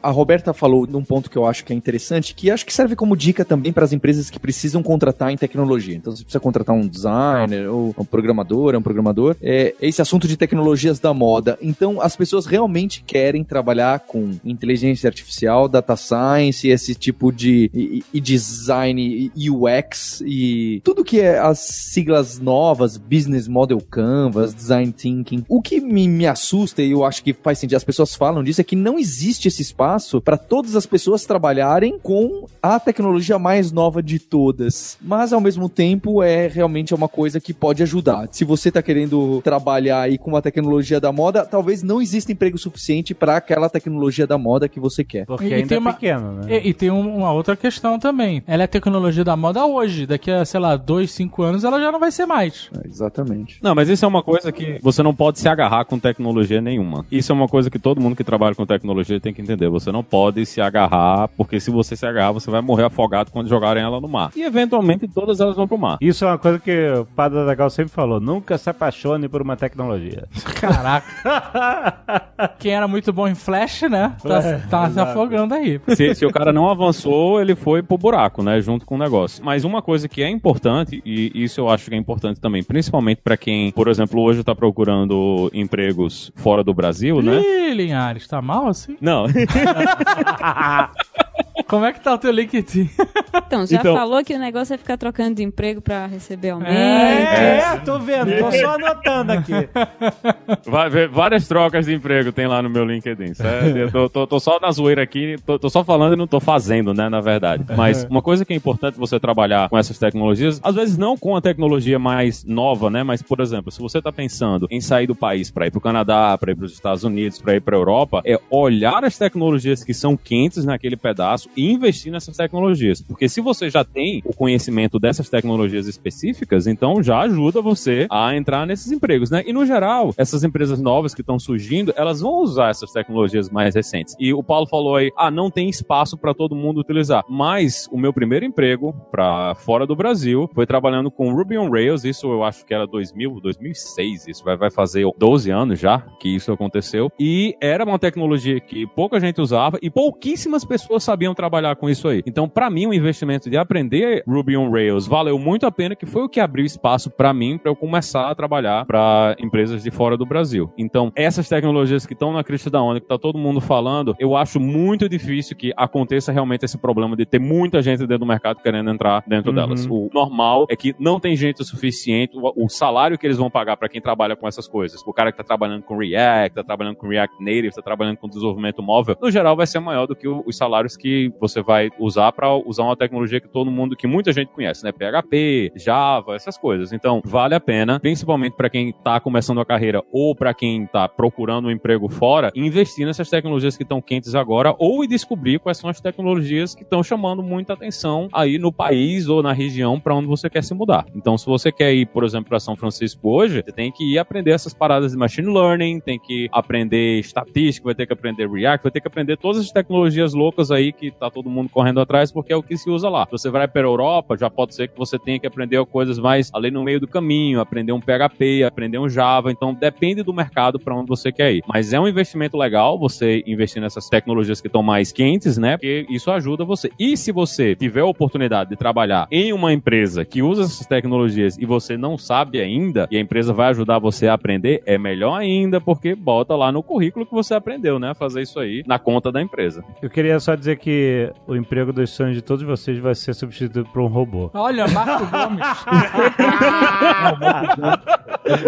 A 0.03 0.11
Roberta 0.11 0.53
falou 0.53 0.87
num 0.87 1.05
ponto 1.05 1.31
que 1.31 1.37
eu 1.37 1.47
acho 1.47 1.65
que 1.65 1.73
é 1.73 1.77
interessante, 1.77 2.35
que 2.35 2.51
acho 2.51 2.65
que 2.65 2.73
serve 2.73 2.97
como 2.97 3.17
dica 3.17 3.45
também 3.45 3.73
para 3.73 3.85
as 3.85 3.93
empresas 3.93 4.31
que 4.31 4.39
precisam 4.39 4.83
contratar 4.83 5.31
em 5.31 5.37
tecnologia. 5.37 5.95
Então, 5.95 6.15
você 6.15 6.23
precisa 6.23 6.41
contratar 6.41 6.75
um 6.75 6.87
designer, 6.87 7.69
ou 7.69 7.95
um 7.99 8.05
programador, 8.05 8.75
é 8.75 8.79
um 8.79 8.83
programador. 8.83 9.37
É 9.43 9.75
esse 9.81 10.01
assunto 10.01 10.27
de 10.27 10.37
tecnologias 10.37 10.99
da 10.99 11.13
moda. 11.13 11.59
Então, 11.61 12.01
as 12.01 12.17
pessoas 12.17 12.47
realmente 12.47 13.03
querem 13.07 13.45
trabalhar 13.45 14.01
com 14.01 14.33
inteligência 14.45 15.09
artificial, 15.09 15.69
data 15.69 15.97
science, 15.97 16.67
esse 16.67 16.95
tipo 16.95 17.31
de 17.31 17.71
e, 17.75 18.05
e 18.13 18.21
design, 18.21 19.31
e 19.35 19.51
UX 19.51 20.23
e 20.25 20.81
tudo 20.85 21.05
que 21.05 21.21
é 21.21 21.39
as 21.39 21.59
siglas 21.59 22.39
novas, 22.39 22.97
business 22.97 23.47
model 23.47 23.81
canvas, 23.81 24.55
design 24.55 24.93
thinking. 24.93 25.45
O 25.49 25.61
que 25.61 25.81
me, 25.81 26.09
me 26.09 26.27
assusta 26.27 26.83
e 26.83 26.93
eu 26.93 27.05
acho 27.05 27.23
que 27.23 27.33
faz 27.35 27.59
sentido, 27.59 27.77
as 27.77 27.85
pessoas 27.85 28.15
falam 28.15 28.43
disso, 28.43 28.61
é 28.61 28.65
que 28.65 28.77
não 28.77 28.99
existe 28.99 29.49
esse 29.49 29.63
espaço 29.63 29.90
para 30.23 30.37
todas 30.37 30.77
as 30.77 30.87
pessoas 30.87 31.25
trabalharem 31.25 31.99
com 32.03 32.47
a 32.63 32.79
tecnologia 32.79 33.39
mais 33.39 33.73
nova 33.73 34.03
de 34.03 34.19
todas. 34.19 34.99
Mas 35.01 35.33
ao 35.33 35.41
mesmo 35.41 35.69
tempo 35.69 36.23
é 36.23 36.47
realmente 36.47 36.95
uma 36.95 37.09
coisa 37.09 37.41
que 37.41 37.53
pode 37.55 37.83
ajudar. 37.83 38.29
Se 38.31 38.45
você 38.45 38.69
está 38.69 38.83
querendo 38.83 39.41
trabalhar 39.43 40.01
aí 40.03 40.19
com 40.19 40.31
uma 40.31 40.43
tecnologia 40.43 41.01
da 41.01 41.11
moda, 41.13 41.45
talvez 41.45 41.83
não 41.83 42.01
exista 42.03 42.33
emprego 42.33 42.59
suficiente 42.59 43.15
para 43.15 43.37
aquela 43.37 43.69
tecnologia 43.69 44.27
da 44.27 44.37
moda 44.37 44.69
que 44.69 44.79
você 44.81 45.03
quer. 45.03 45.25
Porque 45.27 45.47
E 45.47 45.55
ainda 45.55 45.69
tem 45.69 45.77
é 45.77 45.81
uma- 45.81 45.93
pequeno, 45.93 46.33
né? 46.33 46.43
E, 46.63 46.69
e 46.71 46.75
tem 46.75 46.91
um- 46.91 47.17
uma 47.17 47.33
outra 47.33 47.57
questão 47.57 47.99
também. 47.99 48.43
Ela 48.47 48.65
é 48.65 48.67
tecnologia 48.67 49.25
da 49.25 49.37
moda 49.37 49.65
hoje. 49.65 50.07
Daqui 50.07 50.31
a, 50.31 50.45
sei 50.45 50.61
lá, 50.61 50.77
dois, 50.77 51.11
cinco 51.13 51.43
anos 51.43 51.65
ela 51.65 51.81
já 51.81 51.91
não 51.91 51.99
vai 52.01 52.11
ser 52.13 52.27
mais. 52.27 52.69
É, 52.83 52.87
exatamente. 52.87 53.59
Não, 53.63 53.75
mas 53.75 53.89
isso 53.89 54.05
é 54.05 54.09
uma 54.09 54.23
coisa 54.23 54.53
que 54.53 54.79
você 54.83 55.03
não 55.03 55.15
pode 55.15 55.39
se 55.39 55.49
agarrar 55.49 55.85
com 55.85 55.99
tecnologia 55.99 56.61
nenhuma. 56.61 57.05
Isso 57.11 57.33
é 57.33 57.35
uma 57.35 57.49
coisa 57.49 57.71
que 57.71 57.79
todo 57.79 58.01
mundo 58.01 58.15
que 58.17 58.25
trabalha 58.25 58.55
com 58.55 58.67
tecnologia 58.67 59.19
tem 59.21 59.33
que 59.33 59.41
entender. 59.41 59.69
Você 59.71 59.80
não 59.93 60.03
pode 60.03 60.45
se 60.45 60.61
agarrar, 60.61 61.29
porque 61.37 61.59
se 61.61 61.71
você 61.71 61.97
se 61.97 62.05
agarrar, 62.07 62.33
você 62.33 62.51
vai 62.51 62.61
morrer 62.61 62.85
afogado 62.85 63.31
quando 63.31 63.49
jogarem 63.49 63.83
ela 63.83 64.01
no 64.01 64.09
mar. 64.09 64.31
E 64.37 64.43
eventualmente 64.43 65.07
todas 65.09 65.41
elas 65.41 65.57
vão 65.57 65.67
pro 65.69 65.79
mar. 65.79 65.99
Isso 66.01 66.25
é 66.25 66.29
uma 66.29 66.39
coisa 66.39 66.59
que 66.59 66.91
o 66.91 67.05
Padre 67.07 67.39
Legal 67.41 67.71
sempre 67.71 67.93
falou: 67.93 68.21
nunca 68.21 68.59
se 68.59 68.69
apaixone 68.69 69.29
por 69.29 69.41
uma 69.43 69.57
tecnologia. 69.57 70.25
Caraca. 70.61 72.51
Quem 72.59 72.73
era 72.75 72.89
muito 72.89 73.13
bom 73.13 73.29
em 73.29 73.35
Flash, 73.35 73.83
né? 73.83 74.15
Tá, 74.23 74.39
É, 74.41 74.59
tá 74.69 74.91
se 74.91 74.99
afogando 75.01 75.55
aí. 75.55 75.81
Se, 75.89 76.15
se 76.15 76.27
o 76.27 76.31
cara 76.33 76.53
não 76.53 76.69
avançou, 76.69 77.41
ele 77.41 77.55
foi 77.55 77.83
pro 77.83 77.97
buraco, 77.99 78.43
né? 78.43 78.61
Junto 78.61 78.85
com 78.87 78.95
o 78.95 78.99
negócio. 78.99 79.45
Mas 79.45 79.65
uma 79.65 79.83
coisa 79.83 80.09
que 80.09 80.23
é 80.23 80.29
importante, 80.29 81.03
e 81.05 81.31
isso 81.35 81.61
eu 81.61 81.69
acho 81.69 81.89
que 81.89 81.95
é 81.95 81.99
importante 81.99 82.41
também, 82.41 82.63
principalmente 82.63 83.21
pra 83.23 83.37
quem, 83.37 83.71
por 83.73 83.89
exemplo, 83.89 84.21
hoje 84.21 84.43
tá 84.43 84.55
procurando 84.55 85.51
empregos 85.53 86.33
fora 86.37 86.65
do 86.65 86.73
Brasil, 86.75 87.21
né? 87.23 87.41
Ih, 87.41 87.75
Linhares, 87.75 88.27
tá 88.27 88.41
mal 88.43 88.67
assim? 88.69 88.97
Não. 89.01 89.27
Como 91.69 91.85
é 91.85 91.93
que 91.93 92.01
tá 92.01 92.15
o 92.15 92.19
teu 92.19 92.33
LinkedIn? 92.33 92.91
Então, 93.35 93.67
já 93.67 93.79
Então- 93.79 93.95
falou 93.97 94.25
que 94.25 94.35
o 94.35 94.39
negócio 94.39 94.75
é 94.75 94.79
ficar 94.79 94.97
trocando 94.97 95.37
de 95.37 95.43
emprego 95.43 95.81
pra 95.81 96.07
receber 96.07 96.51
aumento. 96.51 96.71
É, 96.71 97.77
tô 97.85 97.99
vendo, 97.99 98.37
tô 98.39 98.51
só 98.53 98.75
anotando 98.75 99.33
aqui. 99.33 99.53
Várias 101.13 101.47
trocas 101.49 101.87
de 101.87 101.95
emprego 101.95 102.33
tem 102.33 102.47
lá 102.47 102.63
no 102.63 102.69
meu 102.71 102.85
LinkedIn. 102.85 103.35
certo? 103.35 103.77
Eu 103.77 103.91
tô, 103.91 104.09
tô- 104.09 104.27
tô 104.27 104.41
só 104.41 104.59
na 104.61 104.71
zoeira 104.71 105.03
aqui, 105.03 105.37
tô, 105.47 105.59
tô 105.59 105.69
só 105.71 105.85
falando 105.85 106.15
e 106.15 106.17
não 106.17 106.27
tô 106.27 106.41
fazendo, 106.41 106.93
né, 106.95 107.09
na 107.09 107.21
verdade. 107.21 107.65
Mas 107.77 108.05
uma 108.11 108.23
coisa 108.23 108.45
que 108.45 108.53
é 108.53 108.57
importante 108.57 108.99
você 108.99 109.19
trabalhar 109.21 109.69
com 109.69 109.79
essas 109.79 109.99
tecnologias, 109.99 110.61
às 110.63 110.75
vezes 110.75 110.97
não 110.99 111.17
com 111.17 111.37
a 111.37 111.41
tecnologia 111.41 111.99
mais 111.99 112.45
nova, 112.45 112.91
né, 112.91 113.03
mas 113.03 113.23
por 113.23 113.41
exemplo, 113.41 113.71
se 113.71 113.81
você 113.81 114.01
tá 114.01 114.13
pensando 114.13 114.67
em 114.71 114.81
sair 114.81 115.07
do 115.07 115.15
país 115.15 115.51
para 115.51 115.67
ir 115.67 115.71
pro 115.71 115.81
Canadá, 115.81 116.37
para 116.39 116.53
ir 116.53 116.57
pros 116.57 116.73
Estados 116.73 117.05
Unidos, 117.05 117.41
para 117.41 117.55
ir 117.57 117.61
pra 117.61 117.77
Europa, 117.77 118.23
é 118.25 118.39
olhar 118.51 119.05
as 119.05 119.17
tecnologias 119.19 119.85
que 119.85 119.95
são 119.95 120.17
quentes 120.17 120.65
naquele 120.65 120.97
pedaço 120.97 121.49
e 121.57 121.71
investir 121.71 122.13
nessas 122.13 122.37
tecnologias. 122.37 123.01
Porque 123.03 123.20
se 123.29 123.41
você 123.41 123.71
já 123.71 123.85
tem 123.85 124.23
o 124.25 124.35
conhecimento 124.35 124.99
dessas 124.99 125.29
tecnologias 125.29 125.87
específicas, 125.87 126.67
então 126.67 127.03
já 127.03 127.21
ajuda 127.21 127.61
você 127.61 128.07
a 128.11 128.35
entrar 128.35 128.67
nesses 128.67 128.91
empregos, 128.91 129.31
né? 129.31 129.43
E 129.47 129.53
no 129.53 129.67
geral, 129.67 130.15
essas 130.17 130.45
empresas 130.45 130.81
novas 130.81 131.15
que 131.15 131.21
estão 131.21 131.39
surgindo, 131.39 131.93
elas 131.97 132.21
vão 132.21 132.43
usar 132.43 132.71
essas 132.71 132.93
tecnologias 132.93 133.51
mais 133.51 133.75
recentes. 133.75 134.15
E 134.19 134.33
o 134.33 134.43
Paulo 134.43 134.67
falou 134.67 134.97
aí, 134.97 135.11
ah, 135.17 135.31
não 135.31 135.51
tem 135.51 135.69
espaço 135.69 136.17
para 136.17 136.35
todo 136.35 136.55
mundo 136.55 136.81
utilizar. 136.81 137.25
Mas 137.29 137.89
o 137.93 137.99
meu 137.99 138.13
primeiro 138.13 138.45
emprego 138.45 138.95
para 139.11 139.55
fora 139.55 139.87
do 139.87 139.97
Brasil 139.97 140.49
foi 140.55 140.67
trabalhando 140.67 141.11
com 141.11 141.33
Ruby 141.33 141.59
on 141.59 141.71
Rails, 141.71 142.05
isso 142.05 142.27
eu 142.27 142.45
acho 142.45 142.65
que 142.65 142.75
era 142.75 142.87
2000, 142.87 143.41
2006, 143.41 144.29
isso 144.29 144.45
vai, 144.45 144.57
vai 144.57 144.71
fazer 144.71 145.07
12 145.19 145.51
anos 145.51 145.79
já 145.79 146.01
que 146.19 146.29
isso 146.29 146.53
aconteceu. 146.53 147.11
E 147.19 147.55
era 147.61 147.85
uma 147.85 147.99
tecnologia 147.99 148.61
que 148.61 148.87
pouca 148.87 149.21
gente 149.21 149.41
usava 149.41 149.79
e 149.83 149.91
pouquíssimas 149.91 150.65
pessoas 150.65 151.05
sabiam 151.05 151.35
trabalhar 151.35 151.77
com 151.77 151.89
isso 151.89 152.09
aí. 152.09 152.23
Então, 152.27 152.49
para 152.49 152.71
mim, 152.71 152.87
o 152.87 152.95
investimento 152.95 153.10
de 153.51 153.57
aprender 153.57 154.23
Ruby 154.27 154.57
on 154.57 154.71
Rails 154.71 155.07
valeu 155.07 155.39
muito 155.39 155.67
a 155.67 155.73
pena, 155.73 155.95
que 155.95 156.07
foi 156.07 156.23
o 156.23 156.29
que 156.29 156.41
abriu 156.41 156.65
espaço 156.65 157.11
para 157.11 157.33
mim 157.33 157.59
para 157.59 157.71
eu 157.71 157.77
começar 157.77 158.31
a 158.31 158.35
trabalhar 158.35 158.85
para 158.87 159.37
empresas 159.39 159.83
de 159.83 159.91
fora 159.91 160.17
do 160.17 160.25
Brasil. 160.27 160.73
Então, 160.79 161.13
essas 161.17 161.49
tecnologias 161.49 162.07
que 162.07 162.13
estão 162.13 162.33
na 162.33 162.43
crista 162.45 162.71
da 162.71 162.83
onda, 162.83 163.01
que 163.01 163.07
tá 163.07 163.19
todo 163.19 163.39
mundo 163.39 163.61
falando, 163.61 164.15
eu 164.19 164.37
acho 164.37 164.59
muito 164.61 165.09
difícil 165.09 165.57
que 165.57 165.73
aconteça 165.77 166.33
realmente 166.33 166.65
esse 166.65 166.79
problema 166.79 167.17
de 167.17 167.25
ter 167.27 167.39
muita 167.39 167.83
gente 167.83 168.01
dentro 168.01 168.19
do 168.19 168.27
mercado 168.27 168.61
querendo 168.63 168.91
entrar 168.91 169.23
dentro 169.27 169.53
delas. 169.53 169.87
O 169.91 170.11
normal 170.13 170.67
é 170.71 170.77
que 170.77 170.95
não 170.99 171.19
tem 171.21 171.35
gente 171.37 171.61
o 171.63 171.65
suficiente, 171.65 172.37
o, 172.37 172.65
o 172.65 172.69
salário 172.69 173.19
que 173.19 173.27
eles 173.27 173.37
vão 173.37 173.51
pagar 173.51 173.77
para 173.77 173.89
quem 173.89 174.01
trabalha 174.01 174.37
com 174.37 174.47
essas 174.47 174.67
coisas, 174.69 175.01
o 175.07 175.13
cara 175.13 175.31
que 175.33 175.39
tá 175.39 175.45
trabalhando 175.45 175.83
com 175.83 175.97
React, 175.97 176.55
tá 176.55 176.65
trabalhando 176.65 176.97
com 176.97 177.09
React 177.09 177.37
Native, 177.41 177.71
tá 177.71 177.83
trabalhando 177.83 178.17
com 178.17 178.29
desenvolvimento 178.29 178.83
móvel, 178.83 179.17
no 179.21 179.31
geral 179.31 179.57
vai 179.57 179.67
ser 179.67 179.81
maior 179.81 180.07
do 180.07 180.15
que 180.17 180.29
o- 180.29 180.43
os 180.47 180.57
salários 180.57 180.97
que 180.97 181.33
você 181.41 181.63
vai 181.63 181.91
usar 181.99 182.33
para 182.33 182.53
usar 182.55 182.85
uma 182.85 182.97
tecnologia 183.01 183.41
que 183.41 183.49
todo 183.49 183.71
mundo, 183.71 183.97
que 183.97 184.07
muita 184.07 184.33
gente 184.33 184.53
conhece, 184.53 184.85
né? 184.85 184.93
PHP, 184.93 185.73
Java, 185.77 186.35
essas 186.35 186.57
coisas. 186.57 186.93
Então, 186.93 187.21
vale 187.25 187.55
a 187.55 187.61
pena, 187.61 187.99
principalmente 187.99 188.57
para 188.57 188.71
quem 188.71 188.93
tá 188.93 189.19
começando 189.21 189.61
a 189.61 189.65
carreira 189.65 190.03
ou 190.13 190.35
para 190.35 190.55
quem 190.55 190.87
tá 190.87 191.09
procurando 191.09 191.69
um 191.69 191.71
emprego 191.71 192.09
fora, 192.09 192.51
investir 192.55 193.07
nessas 193.07 193.29
tecnologias 193.29 193.77
que 193.77 193.83
estão 193.83 194.01
quentes 194.01 194.35
agora 194.35 194.75
ou 194.79 195.03
ir 195.05 195.09
descobrir 195.09 195.59
quais 195.59 195.79
são 195.79 195.89
as 195.89 196.01
tecnologias 196.01 196.75
que 196.75 196.83
estão 196.83 197.03
chamando 197.03 197.43
muita 197.43 197.73
atenção 197.73 198.29
aí 198.33 198.59
no 198.59 198.73
país 198.73 199.29
ou 199.29 199.43
na 199.43 199.53
região 199.53 199.99
para 199.99 200.15
onde 200.15 200.27
você 200.27 200.51
quer 200.51 200.63
se 200.63 200.75
mudar. 200.75 201.07
Então, 201.15 201.39
se 201.39 201.47
você 201.47 201.73
quer 201.73 201.93
ir, 201.95 202.07
por 202.07 202.25
exemplo, 202.25 202.51
para 202.51 202.61
São 202.61 202.77
Francisco 202.77 203.31
hoje, 203.31 203.63
você 203.65 203.73
tem 203.73 203.91
que 203.91 204.05
ir 204.15 204.19
aprender 204.19 204.51
essas 204.51 204.75
paradas 204.75 205.13
de 205.13 205.19
machine 205.19 205.53
learning, 205.53 206.01
tem 206.01 206.19
que 206.19 206.49
aprender 206.53 207.19
estatística, 207.19 207.85
vai 207.85 207.95
ter 207.95 208.07
que 208.07 208.13
aprender 208.13 208.49
React, 208.49 208.83
vai 208.83 208.93
ter 208.93 209.01
que 209.01 209.09
aprender 209.09 209.37
todas 209.37 209.61
as 209.61 209.71
tecnologias 209.71 210.35
loucas 210.35 210.71
aí 210.71 210.93
que 210.93 211.11
tá 211.11 211.31
todo 211.31 211.49
mundo 211.49 211.71
correndo 211.71 212.01
atrás, 212.01 212.31
porque 212.33 212.53
é 212.53 212.57
o 212.57 212.63
que 212.63 212.77
se 212.77 212.90
usa 212.91 213.09
lá. 213.09 213.25
Se 213.27 213.33
você 213.33 213.51
vai 213.51 213.67
para 213.67 213.83
a 213.83 213.85
Europa, 213.85 214.37
já 214.37 214.51
pode 214.51 214.75
ser 214.75 214.89
que 214.89 214.99
você 214.99 215.19
tenha 215.19 215.39
que 215.39 215.47
aprender 215.47 215.85
coisas 215.87 216.19
mais 216.19 216.51
ali 216.53 216.71
no 216.71 216.83
meio 216.83 217.01
do 217.01 217.09
caminho, 217.09 217.61
aprender 217.61 217.93
um 217.93 218.01
PHP, 218.01 218.65
aprender 218.65 218.99
um 218.99 219.09
Java, 219.09 219.51
então 219.51 219.75
depende 219.75 220.23
do 220.23 220.33
mercado 220.33 220.79
para 220.79 220.95
onde 220.95 221.09
você 221.09 221.33
quer 221.33 221.53
ir. 221.53 221.63
Mas 221.67 221.93
é 221.93 222.01
um 222.01 222.09
investimento 222.09 222.57
legal 222.57 222.99
você 222.99 223.43
investir 223.47 223.81
nessas 223.81 224.09
tecnologias 224.09 224.61
que 224.61 224.67
estão 224.67 224.83
mais 224.83 225.13
quentes, 225.13 225.57
né? 225.57 225.77
Porque 225.77 226.07
isso 226.11 226.31
ajuda 226.31 226.65
você. 226.65 226.91
E 226.99 227.17
se 227.17 227.33
você 227.33 227.75
tiver 227.75 228.01
a 228.01 228.07
oportunidade 228.07 228.71
de 228.71 228.77
trabalhar 228.77 229.27
em 229.31 229.53
uma 229.53 229.73
empresa 229.73 230.25
que 230.25 230.43
usa 230.43 230.63
essas 230.63 230.87
tecnologias 230.87 231.57
e 231.59 231.65
você 231.65 231.97
não 231.97 232.19
sabe 232.19 232.61
ainda, 232.61 233.09
e 233.11 233.17
a 233.17 233.21
empresa 233.21 233.53
vai 233.53 233.69
ajudar 233.69 233.99
você 233.99 234.27
a 234.27 234.35
aprender, 234.35 234.83
é 234.87 234.99
melhor 234.99 235.35
ainda, 235.37 235.81
porque 235.81 236.15
bota 236.15 236.55
lá 236.57 236.73
no 236.73 236.83
currículo 236.83 237.27
que 237.27 237.33
você 237.33 237.55
aprendeu, 237.55 237.99
né? 237.99 238.15
Fazer 238.15 238.43
isso 238.43 238.59
aí 238.59 238.83
na 238.87 238.99
conta 238.99 239.31
da 239.31 239.41
empresa. 239.41 239.85
Eu 240.03 240.11
queria 240.11 240.39
só 240.41 240.55
dizer 240.55 240.79
que 240.79 241.31
o 241.47 241.55
emprego 241.55 241.93
dos 241.93 242.11
sonhos 242.11 242.35
de 242.35 242.43
todos 242.43 242.63
vocês 242.63 242.80
vai 243.01 243.15
ser 243.15 243.35
substituído 243.35 243.89
por 243.93 244.03
um 244.03 244.07
robô. 244.07 244.51
Olha, 244.55 244.87
Marco 244.89 245.27
Gomes. 245.27 245.61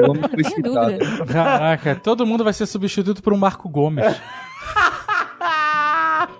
Vamos 0.01 0.19
Sem 0.19 0.25
explicitar. 0.25 0.91
dúvida. 0.91 1.27
Caraca, 1.27 1.95
todo 1.97 2.27
mundo 2.27 2.45
vai 2.45 2.53
ser 2.53 2.67
substituído 2.67 3.23
por 3.23 3.33
um 3.33 3.39
Marco 3.39 3.69
Gomes. 3.69 4.05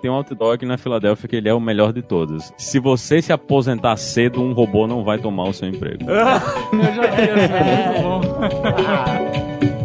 Tem 0.01 0.09
um 0.11 0.15
outdoor 0.15 0.55
aqui 0.55 0.65
na 0.65 0.77
Filadélfia 0.77 1.27
que 1.29 1.35
ele 1.35 1.47
é 1.49 1.53
o 1.53 1.59
melhor 1.59 1.93
de 1.93 2.01
todos. 2.01 2.53
Se 2.57 2.79
você 2.79 3.21
se 3.21 3.31
aposentar 3.33 3.95
cedo, 3.97 4.41
um 4.41 4.53
robô 4.53 4.85
não 4.87 5.03
vai 5.03 5.17
tomar 5.17 5.43
o 5.45 5.53
seu 5.53 5.67
emprego. 5.67 6.05
Eu 6.09 6.25
já 6.93 7.07
vi 7.15 7.21
é 7.21 8.01
muito 8.11 8.27
bom. 8.37 9.82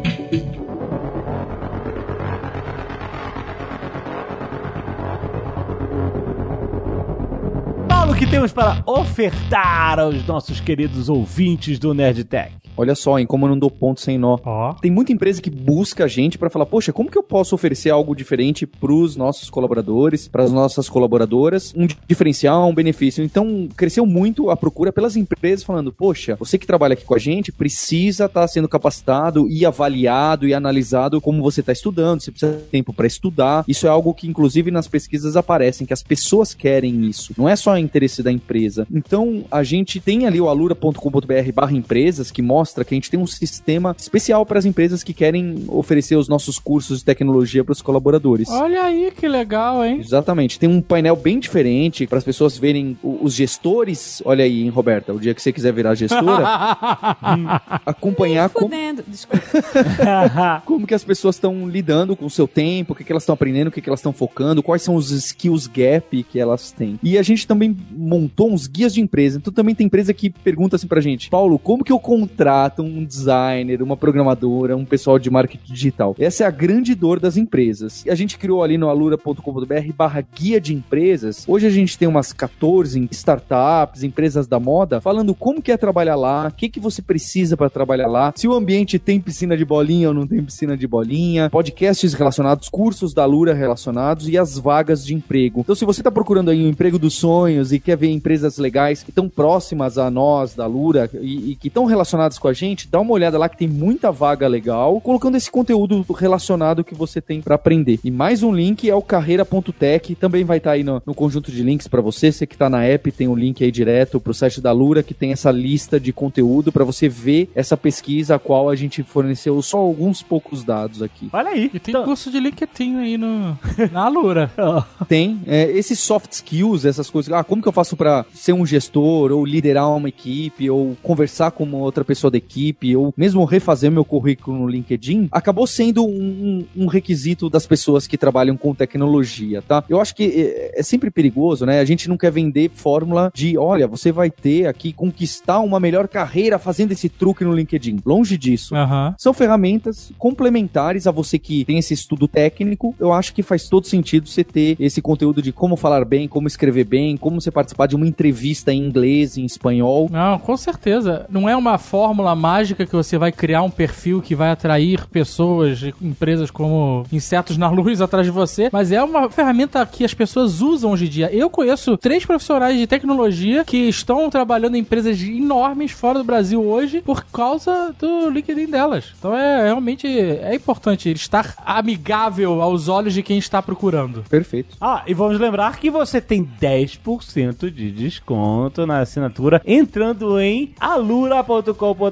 Que 8.18 8.26
temos 8.26 8.52
para 8.52 8.82
ofertar 8.84 10.00
aos 10.00 10.26
nossos 10.26 10.60
queridos 10.60 11.08
ouvintes 11.08 11.78
do 11.78 11.94
Nerd 11.94 12.24
Tech? 12.24 12.67
Olha 12.78 12.94
só, 12.94 13.18
hein, 13.18 13.26
como 13.26 13.44
eu 13.44 13.50
não 13.50 13.58
dou 13.58 13.70
ponto 13.70 14.00
sem 14.00 14.16
nó. 14.16 14.38
Ó. 14.44 14.72
Tem 14.74 14.90
muita 14.90 15.12
empresa 15.12 15.42
que 15.42 15.50
busca 15.50 16.04
a 16.04 16.08
gente 16.08 16.38
pra 16.38 16.48
falar, 16.48 16.64
poxa, 16.64 16.92
como 16.92 17.10
que 17.10 17.18
eu 17.18 17.22
posso 17.24 17.54
oferecer 17.54 17.90
algo 17.90 18.14
diferente 18.14 18.66
pros 18.66 19.16
nossos 19.16 19.50
colaboradores, 19.50 20.28
pras 20.28 20.52
nossas 20.52 20.88
colaboradoras, 20.88 21.74
um 21.76 21.88
diferencial, 22.06 22.68
um 22.68 22.74
benefício. 22.74 23.24
Então, 23.24 23.68
cresceu 23.76 24.06
muito 24.06 24.50
a 24.50 24.56
procura 24.56 24.92
pelas 24.92 25.16
empresas 25.16 25.64
falando, 25.64 25.92
poxa, 25.92 26.36
você 26.38 26.56
que 26.56 26.66
trabalha 26.66 26.92
aqui 26.92 27.04
com 27.04 27.14
a 27.14 27.18
gente 27.18 27.50
precisa 27.50 28.26
estar 28.26 28.46
sendo 28.46 28.68
capacitado 28.68 29.48
e 29.48 29.66
avaliado 29.66 30.46
e 30.46 30.54
analisado 30.54 31.20
como 31.20 31.42
você 31.42 31.60
está 31.60 31.72
estudando, 31.72 32.20
você 32.20 32.30
precisa 32.30 32.52
ter 32.52 32.64
tempo 32.70 32.92
para 32.92 33.08
estudar. 33.08 33.64
Isso 33.66 33.86
é 33.86 33.90
algo 33.90 34.14
que 34.14 34.28
inclusive 34.28 34.70
nas 34.70 34.86
pesquisas 34.86 35.36
aparecem 35.36 35.84
que 35.86 35.92
as 35.92 36.02
pessoas 36.02 36.54
querem 36.54 37.06
isso. 37.06 37.34
Não 37.36 37.48
é 37.48 37.56
só 37.56 37.76
interesse 37.76 38.22
da 38.22 38.30
empresa. 38.30 38.86
Então, 38.92 39.44
a 39.50 39.62
gente 39.62 40.00
tem 40.00 40.26
ali 40.26 40.40
o 40.40 40.48
alura.com.br/empresas 40.48 42.30
que 42.30 42.40
mostra 42.42 42.67
que 42.84 42.94
a 42.94 42.96
gente 42.96 43.10
tem 43.10 43.18
um 43.18 43.26
sistema 43.26 43.94
especial 43.98 44.44
para 44.44 44.58
as 44.58 44.64
empresas 44.64 45.02
que 45.02 45.12
querem 45.12 45.64
oferecer 45.68 46.16
os 46.16 46.28
nossos 46.28 46.58
cursos 46.58 46.98
de 46.98 47.04
tecnologia 47.04 47.64
para 47.64 47.72
os 47.72 47.82
colaboradores. 47.82 48.48
Olha 48.48 48.82
aí 48.82 49.10
que 49.10 49.28
legal, 49.28 49.84
hein? 49.84 49.98
Exatamente. 50.00 50.58
Tem 50.58 50.68
um 50.68 50.80
painel 50.80 51.16
bem 51.16 51.38
diferente 51.38 52.06
para 52.06 52.18
as 52.18 52.24
pessoas 52.24 52.56
verem 52.56 52.96
os 53.02 53.34
gestores. 53.34 54.22
Olha 54.24 54.44
aí, 54.44 54.62
hein, 54.62 54.68
Roberta? 54.68 55.12
O 55.12 55.20
dia 55.20 55.34
que 55.34 55.42
você 55.42 55.52
quiser 55.52 55.72
virar 55.72 55.94
gestora, 55.94 56.44
acompanhar 57.86 58.50
como, 58.50 58.70
como 60.64 60.86
que 60.86 60.94
as 60.94 61.04
pessoas 61.04 61.36
estão 61.36 61.68
lidando 61.68 62.16
com 62.16 62.26
o 62.26 62.30
seu 62.30 62.46
tempo, 62.46 62.92
o 62.92 62.96
que, 62.96 63.04
que 63.04 63.12
elas 63.12 63.22
estão 63.22 63.34
aprendendo, 63.34 63.68
o 63.68 63.70
que, 63.70 63.80
que 63.80 63.88
elas 63.88 64.00
estão 64.00 64.12
focando, 64.12 64.62
quais 64.62 64.82
são 64.82 64.94
os 64.94 65.10
skills 65.10 65.66
gap 65.66 66.22
que 66.24 66.38
elas 66.38 66.72
têm. 66.72 66.98
E 67.02 67.18
a 67.18 67.22
gente 67.22 67.46
também 67.46 67.76
montou 67.90 68.52
uns 68.52 68.66
guias 68.66 68.94
de 68.94 69.00
empresa. 69.00 69.38
Então 69.38 69.52
também 69.52 69.74
tem 69.74 69.86
empresa 69.86 70.12
que 70.12 70.30
pergunta 70.30 70.76
assim 70.76 70.86
pra 70.86 71.00
gente, 71.00 71.30
Paulo, 71.30 71.58
como 71.58 71.84
que 71.84 71.92
eu 71.92 71.98
contrato 71.98 72.57
um 72.78 73.04
designer, 73.04 73.82
uma 73.82 73.96
programadora, 73.96 74.76
um 74.76 74.84
pessoal 74.84 75.18
de 75.18 75.30
marketing 75.30 75.72
digital? 75.72 76.14
Essa 76.18 76.44
é 76.44 76.46
a 76.46 76.50
grande 76.50 76.94
dor 76.94 77.20
das 77.20 77.36
empresas. 77.36 78.04
E 78.04 78.10
a 78.10 78.14
gente 78.14 78.38
criou 78.38 78.62
ali 78.62 78.76
no 78.76 78.88
alura.com.br 78.88 79.92
barra 79.96 80.20
guia 80.20 80.60
de 80.60 80.74
empresas. 80.74 81.44
Hoje 81.46 81.66
a 81.66 81.70
gente 81.70 81.96
tem 81.96 82.08
umas 82.08 82.32
14 82.32 83.08
startups, 83.10 84.02
empresas 84.02 84.46
da 84.46 84.58
moda, 84.58 85.00
falando 85.00 85.34
como 85.34 85.62
que 85.62 85.72
é 85.72 85.76
trabalhar 85.76 86.16
lá, 86.16 86.48
o 86.48 86.52
que, 86.52 86.68
que 86.68 86.80
você 86.80 87.00
precisa 87.00 87.56
para 87.56 87.70
trabalhar 87.70 88.08
lá, 88.08 88.32
se 88.34 88.48
o 88.48 88.54
ambiente 88.54 88.98
tem 88.98 89.20
piscina 89.20 89.56
de 89.56 89.64
bolinha 89.64 90.08
ou 90.08 90.14
não 90.14 90.26
tem 90.26 90.42
piscina 90.42 90.76
de 90.76 90.86
bolinha, 90.86 91.50
podcasts 91.50 92.14
relacionados, 92.14 92.68
cursos 92.68 93.14
da 93.14 93.22
Alura 93.22 93.54
relacionados 93.54 94.28
e 94.28 94.36
as 94.36 94.58
vagas 94.58 95.04
de 95.04 95.14
emprego. 95.14 95.60
Então, 95.60 95.74
se 95.74 95.84
você 95.84 96.00
está 96.00 96.10
procurando 96.10 96.50
aí 96.50 96.64
um 96.64 96.68
emprego 96.68 96.98
dos 96.98 97.14
sonhos 97.14 97.72
e 97.72 97.78
quer 97.78 97.96
ver 97.96 98.10
empresas 98.10 98.58
legais 98.58 99.02
que 99.02 99.10
estão 99.10 99.28
próximas 99.28 99.98
a 99.98 100.10
nós 100.10 100.54
da 100.54 100.64
Alura 100.64 101.10
e, 101.20 101.52
e 101.52 101.56
que 101.56 101.68
estão 101.68 101.84
relacionadas 101.84 102.38
com 102.38 102.47
a 102.48 102.52
gente, 102.52 102.88
dá 102.88 103.00
uma 103.00 103.12
olhada 103.12 103.38
lá 103.38 103.48
que 103.48 103.56
tem 103.56 103.68
muita 103.68 104.10
vaga 104.10 104.46
legal, 104.48 105.00
colocando 105.00 105.36
esse 105.36 105.50
conteúdo 105.50 106.04
relacionado 106.14 106.82
que 106.84 106.94
você 106.94 107.20
tem 107.20 107.40
para 107.40 107.54
aprender. 107.54 107.98
E 108.02 108.10
mais 108.10 108.42
um 108.42 108.52
link 108.52 108.88
é 108.88 108.94
o 108.94 109.02
carreira.tech, 109.02 110.14
também 110.16 110.44
vai 110.44 110.58
estar 110.58 110.72
aí 110.72 110.82
no, 110.84 111.02
no 111.04 111.14
conjunto 111.14 111.50
de 111.52 111.62
links 111.62 111.86
para 111.88 112.00
você. 112.00 112.32
Você 112.32 112.46
que 112.46 112.54
está 112.54 112.68
na 112.68 112.84
app, 112.84 113.10
tem 113.12 113.28
um 113.28 113.34
link 113.34 113.62
aí 113.62 113.70
direto 113.70 114.18
pro 114.20 114.34
site 114.34 114.60
da 114.60 114.72
Lura 114.72 115.02
que 115.02 115.14
tem 115.14 115.32
essa 115.32 115.50
lista 115.50 115.98
de 116.00 116.12
conteúdo 116.12 116.72
para 116.72 116.84
você 116.84 117.08
ver 117.08 117.50
essa 117.54 117.76
pesquisa 117.76 118.34
a 118.36 118.38
qual 118.38 118.68
a 118.68 118.76
gente 118.76 119.02
forneceu 119.02 119.60
só 119.62 119.78
alguns 119.78 120.22
poucos 120.22 120.64
dados 120.64 121.02
aqui. 121.02 121.28
Olha 121.32 121.50
aí. 121.50 121.70
E 121.72 121.78
tem 121.78 121.92
Então- 121.92 122.04
curso 122.04 122.30
de 122.30 122.40
LinkedIn 122.40 122.96
aí 122.96 123.16
no, 123.18 123.58
na 123.92 124.04
Alura. 124.04 124.50
Tem 125.08 125.40
é, 125.46 125.70
esses 125.70 125.98
soft 125.98 126.32
skills, 126.32 126.84
essas 126.84 127.08
coisas. 127.10 127.32
Ah, 127.32 127.42
como 127.44 127.62
que 127.62 127.68
eu 127.68 127.72
faço 127.72 127.96
para 127.96 128.24
ser 128.34 128.52
um 128.52 128.64
gestor 128.66 129.32
ou 129.32 129.44
liderar 129.44 129.88
uma 129.94 130.08
equipe 130.08 130.68
ou 130.70 130.96
conversar 131.02 131.50
com 131.50 131.64
uma 131.64 131.78
outra 131.78 132.04
pessoa 132.04 132.30
da 132.30 132.37
equipe, 132.38 132.96
ou 132.96 133.12
mesmo 133.16 133.44
refazer 133.44 133.90
meu 133.90 134.04
currículo 134.04 134.58
no 134.58 134.68
LinkedIn, 134.68 135.28
acabou 135.30 135.66
sendo 135.66 136.04
um, 136.04 136.64
um 136.76 136.86
requisito 136.86 137.50
das 137.50 137.66
pessoas 137.66 138.06
que 138.06 138.16
trabalham 138.16 138.56
com 138.56 138.74
tecnologia, 138.74 139.60
tá? 139.62 139.84
Eu 139.88 140.00
acho 140.00 140.14
que 140.14 140.24
é, 140.24 140.80
é 140.80 140.82
sempre 140.82 141.10
perigoso, 141.10 141.66
né? 141.66 141.80
A 141.80 141.84
gente 141.84 142.08
não 142.08 142.16
quer 142.16 142.30
vender 142.30 142.70
fórmula 142.74 143.30
de, 143.34 143.58
olha, 143.58 143.86
você 143.86 144.10
vai 144.10 144.30
ter 144.30 144.66
aqui 144.66 144.92
conquistar 144.92 145.60
uma 145.60 145.80
melhor 145.80 146.08
carreira 146.08 146.58
fazendo 146.58 146.92
esse 146.92 147.08
truque 147.08 147.44
no 147.44 147.52
LinkedIn. 147.52 147.98
Longe 148.04 148.38
disso. 148.38 148.74
Aham. 148.74 149.14
São 149.18 149.34
ferramentas 149.34 150.12
complementares 150.18 151.06
a 151.06 151.10
você 151.10 151.38
que 151.38 151.64
tem 151.64 151.78
esse 151.78 151.94
estudo 151.94 152.28
técnico. 152.28 152.94
Eu 152.98 153.12
acho 153.12 153.34
que 153.34 153.42
faz 153.42 153.68
todo 153.68 153.86
sentido 153.86 154.28
você 154.28 154.44
ter 154.44 154.76
esse 154.78 155.02
conteúdo 155.02 155.42
de 155.42 155.52
como 155.52 155.76
falar 155.76 156.04
bem, 156.04 156.28
como 156.28 156.46
escrever 156.46 156.84
bem, 156.84 157.16
como 157.16 157.40
você 157.40 157.50
participar 157.50 157.86
de 157.86 157.96
uma 157.96 158.06
entrevista 158.06 158.72
em 158.72 158.82
inglês, 158.84 159.36
em 159.36 159.44
espanhol. 159.44 160.08
Não, 160.10 160.38
com 160.38 160.56
certeza. 160.56 161.26
Não 161.28 161.48
é 161.48 161.56
uma 161.56 161.78
fórmula 162.18 162.34
mágica 162.34 162.84
que 162.84 162.96
você 162.96 163.16
vai 163.16 163.30
criar 163.30 163.62
um 163.62 163.70
perfil 163.70 164.20
que 164.20 164.34
vai 164.34 164.50
atrair 164.50 165.06
pessoas, 165.06 165.84
empresas 166.02 166.50
como 166.50 167.06
insetos 167.12 167.56
na 167.56 167.70
luz 167.70 168.00
atrás 168.02 168.26
de 168.26 168.32
você, 168.32 168.68
mas 168.72 168.90
é 168.90 169.00
uma 169.00 169.30
ferramenta 169.30 169.86
que 169.86 170.04
as 170.04 170.12
pessoas 170.12 170.60
usam 170.60 170.90
hoje 170.90 171.06
em 171.06 171.08
dia. 171.08 171.32
Eu 171.32 171.48
conheço 171.48 171.96
três 171.96 172.26
profissionais 172.26 172.76
de 172.76 172.88
tecnologia 172.88 173.64
que 173.64 173.88
estão 173.88 174.28
trabalhando 174.28 174.74
em 174.74 174.80
empresas 174.80 175.22
enormes 175.22 175.92
fora 175.92 176.18
do 176.18 176.24
Brasil 176.24 176.60
hoje 176.60 177.00
por 177.02 177.24
causa 177.24 177.94
do 177.96 178.30
LinkedIn 178.30 178.66
delas. 178.66 179.12
Então 179.16 179.32
é 179.36 179.62
realmente 179.62 180.08
é 180.08 180.52
importante 180.56 181.12
estar 181.12 181.54
amigável 181.64 182.60
aos 182.60 182.88
olhos 182.88 183.14
de 183.14 183.22
quem 183.22 183.38
está 183.38 183.62
procurando. 183.62 184.24
Perfeito. 184.28 184.76
Ah, 184.80 185.04
e 185.06 185.14
vamos 185.14 185.38
lembrar 185.38 185.78
que 185.78 185.88
você 185.88 186.20
tem 186.20 186.44
10% 186.60 187.70
de 187.70 187.92
desconto 187.92 188.86
na 188.86 189.00
assinatura 189.00 189.62
entrando 189.64 190.40
em 190.40 190.74
alura.com.br 190.80 192.07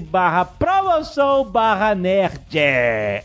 barra 0.00 0.44
promoção 0.44 1.44
barra 1.44 1.94
nerd. 1.94 2.56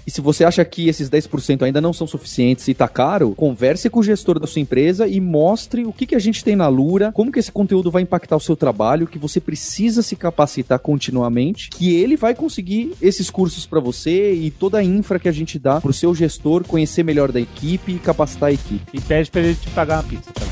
E 0.06 0.12
se 0.12 0.22
você 0.22 0.44
acha 0.44 0.64
que 0.66 0.88
esses 0.88 1.10
10% 1.10 1.64
ainda 1.64 1.82
não 1.82 1.94
são 1.94 2.06
suficientes 2.06 2.68
e 2.68 2.74
tá 2.74 2.88
caro, 2.88 3.34
converse 3.36 3.90
com 3.90 4.00
o 4.00 4.04
gestor 4.04 4.40
da 4.40 4.48
sua 4.48 4.62
empresa 4.62 5.08
e 5.08 5.20
mostre 5.20 5.86
o 5.86 5.94
que, 5.94 6.06
que 6.06 6.16
a 6.16 6.20
gente 6.20 6.44
tem 6.44 6.56
na 6.56 6.68
Lura, 6.68 7.12
como 7.12 7.32
que 7.32 7.40
esse 7.40 7.52
conteúdo 7.52 7.90
vai 7.90 8.02
impactar 8.04 8.36
o 8.36 8.40
seu 8.40 8.56
trabalho, 8.56 9.08
que 9.08 9.20
você 9.20 9.40
precisa 9.40 10.02
se 10.02 10.16
capacitar 10.16 10.80
continuamente, 10.80 11.70
que 11.70 11.96
ele 11.96 12.16
vai 12.16 12.36
conseguir 12.36 12.94
esses 13.02 13.30
cursos 13.30 13.66
para 13.66 13.80
você 13.80 14.34
e 14.34 14.52
toda 14.52 14.78
a 14.78 14.84
infra 14.84 15.20
que 15.20 15.30
a 15.30 15.32
gente 15.32 15.58
dá 15.58 15.80
pro 15.80 15.94
seu 15.94 16.14
gestor 16.14 16.64
conhecer 16.64 17.04
melhor 17.04 17.32
da 17.32 17.40
equipe 17.40 17.94
e 17.94 18.00
capacitar 18.00 18.50
a 18.50 18.54
equipe. 18.54 18.86
E 18.94 19.02
pede 19.02 19.32
pra 19.32 19.42
ele 19.42 19.56
te 19.56 19.70
pagar 19.70 19.98
uma 19.98 20.04
pizza 20.04 20.32
também. 20.34 20.52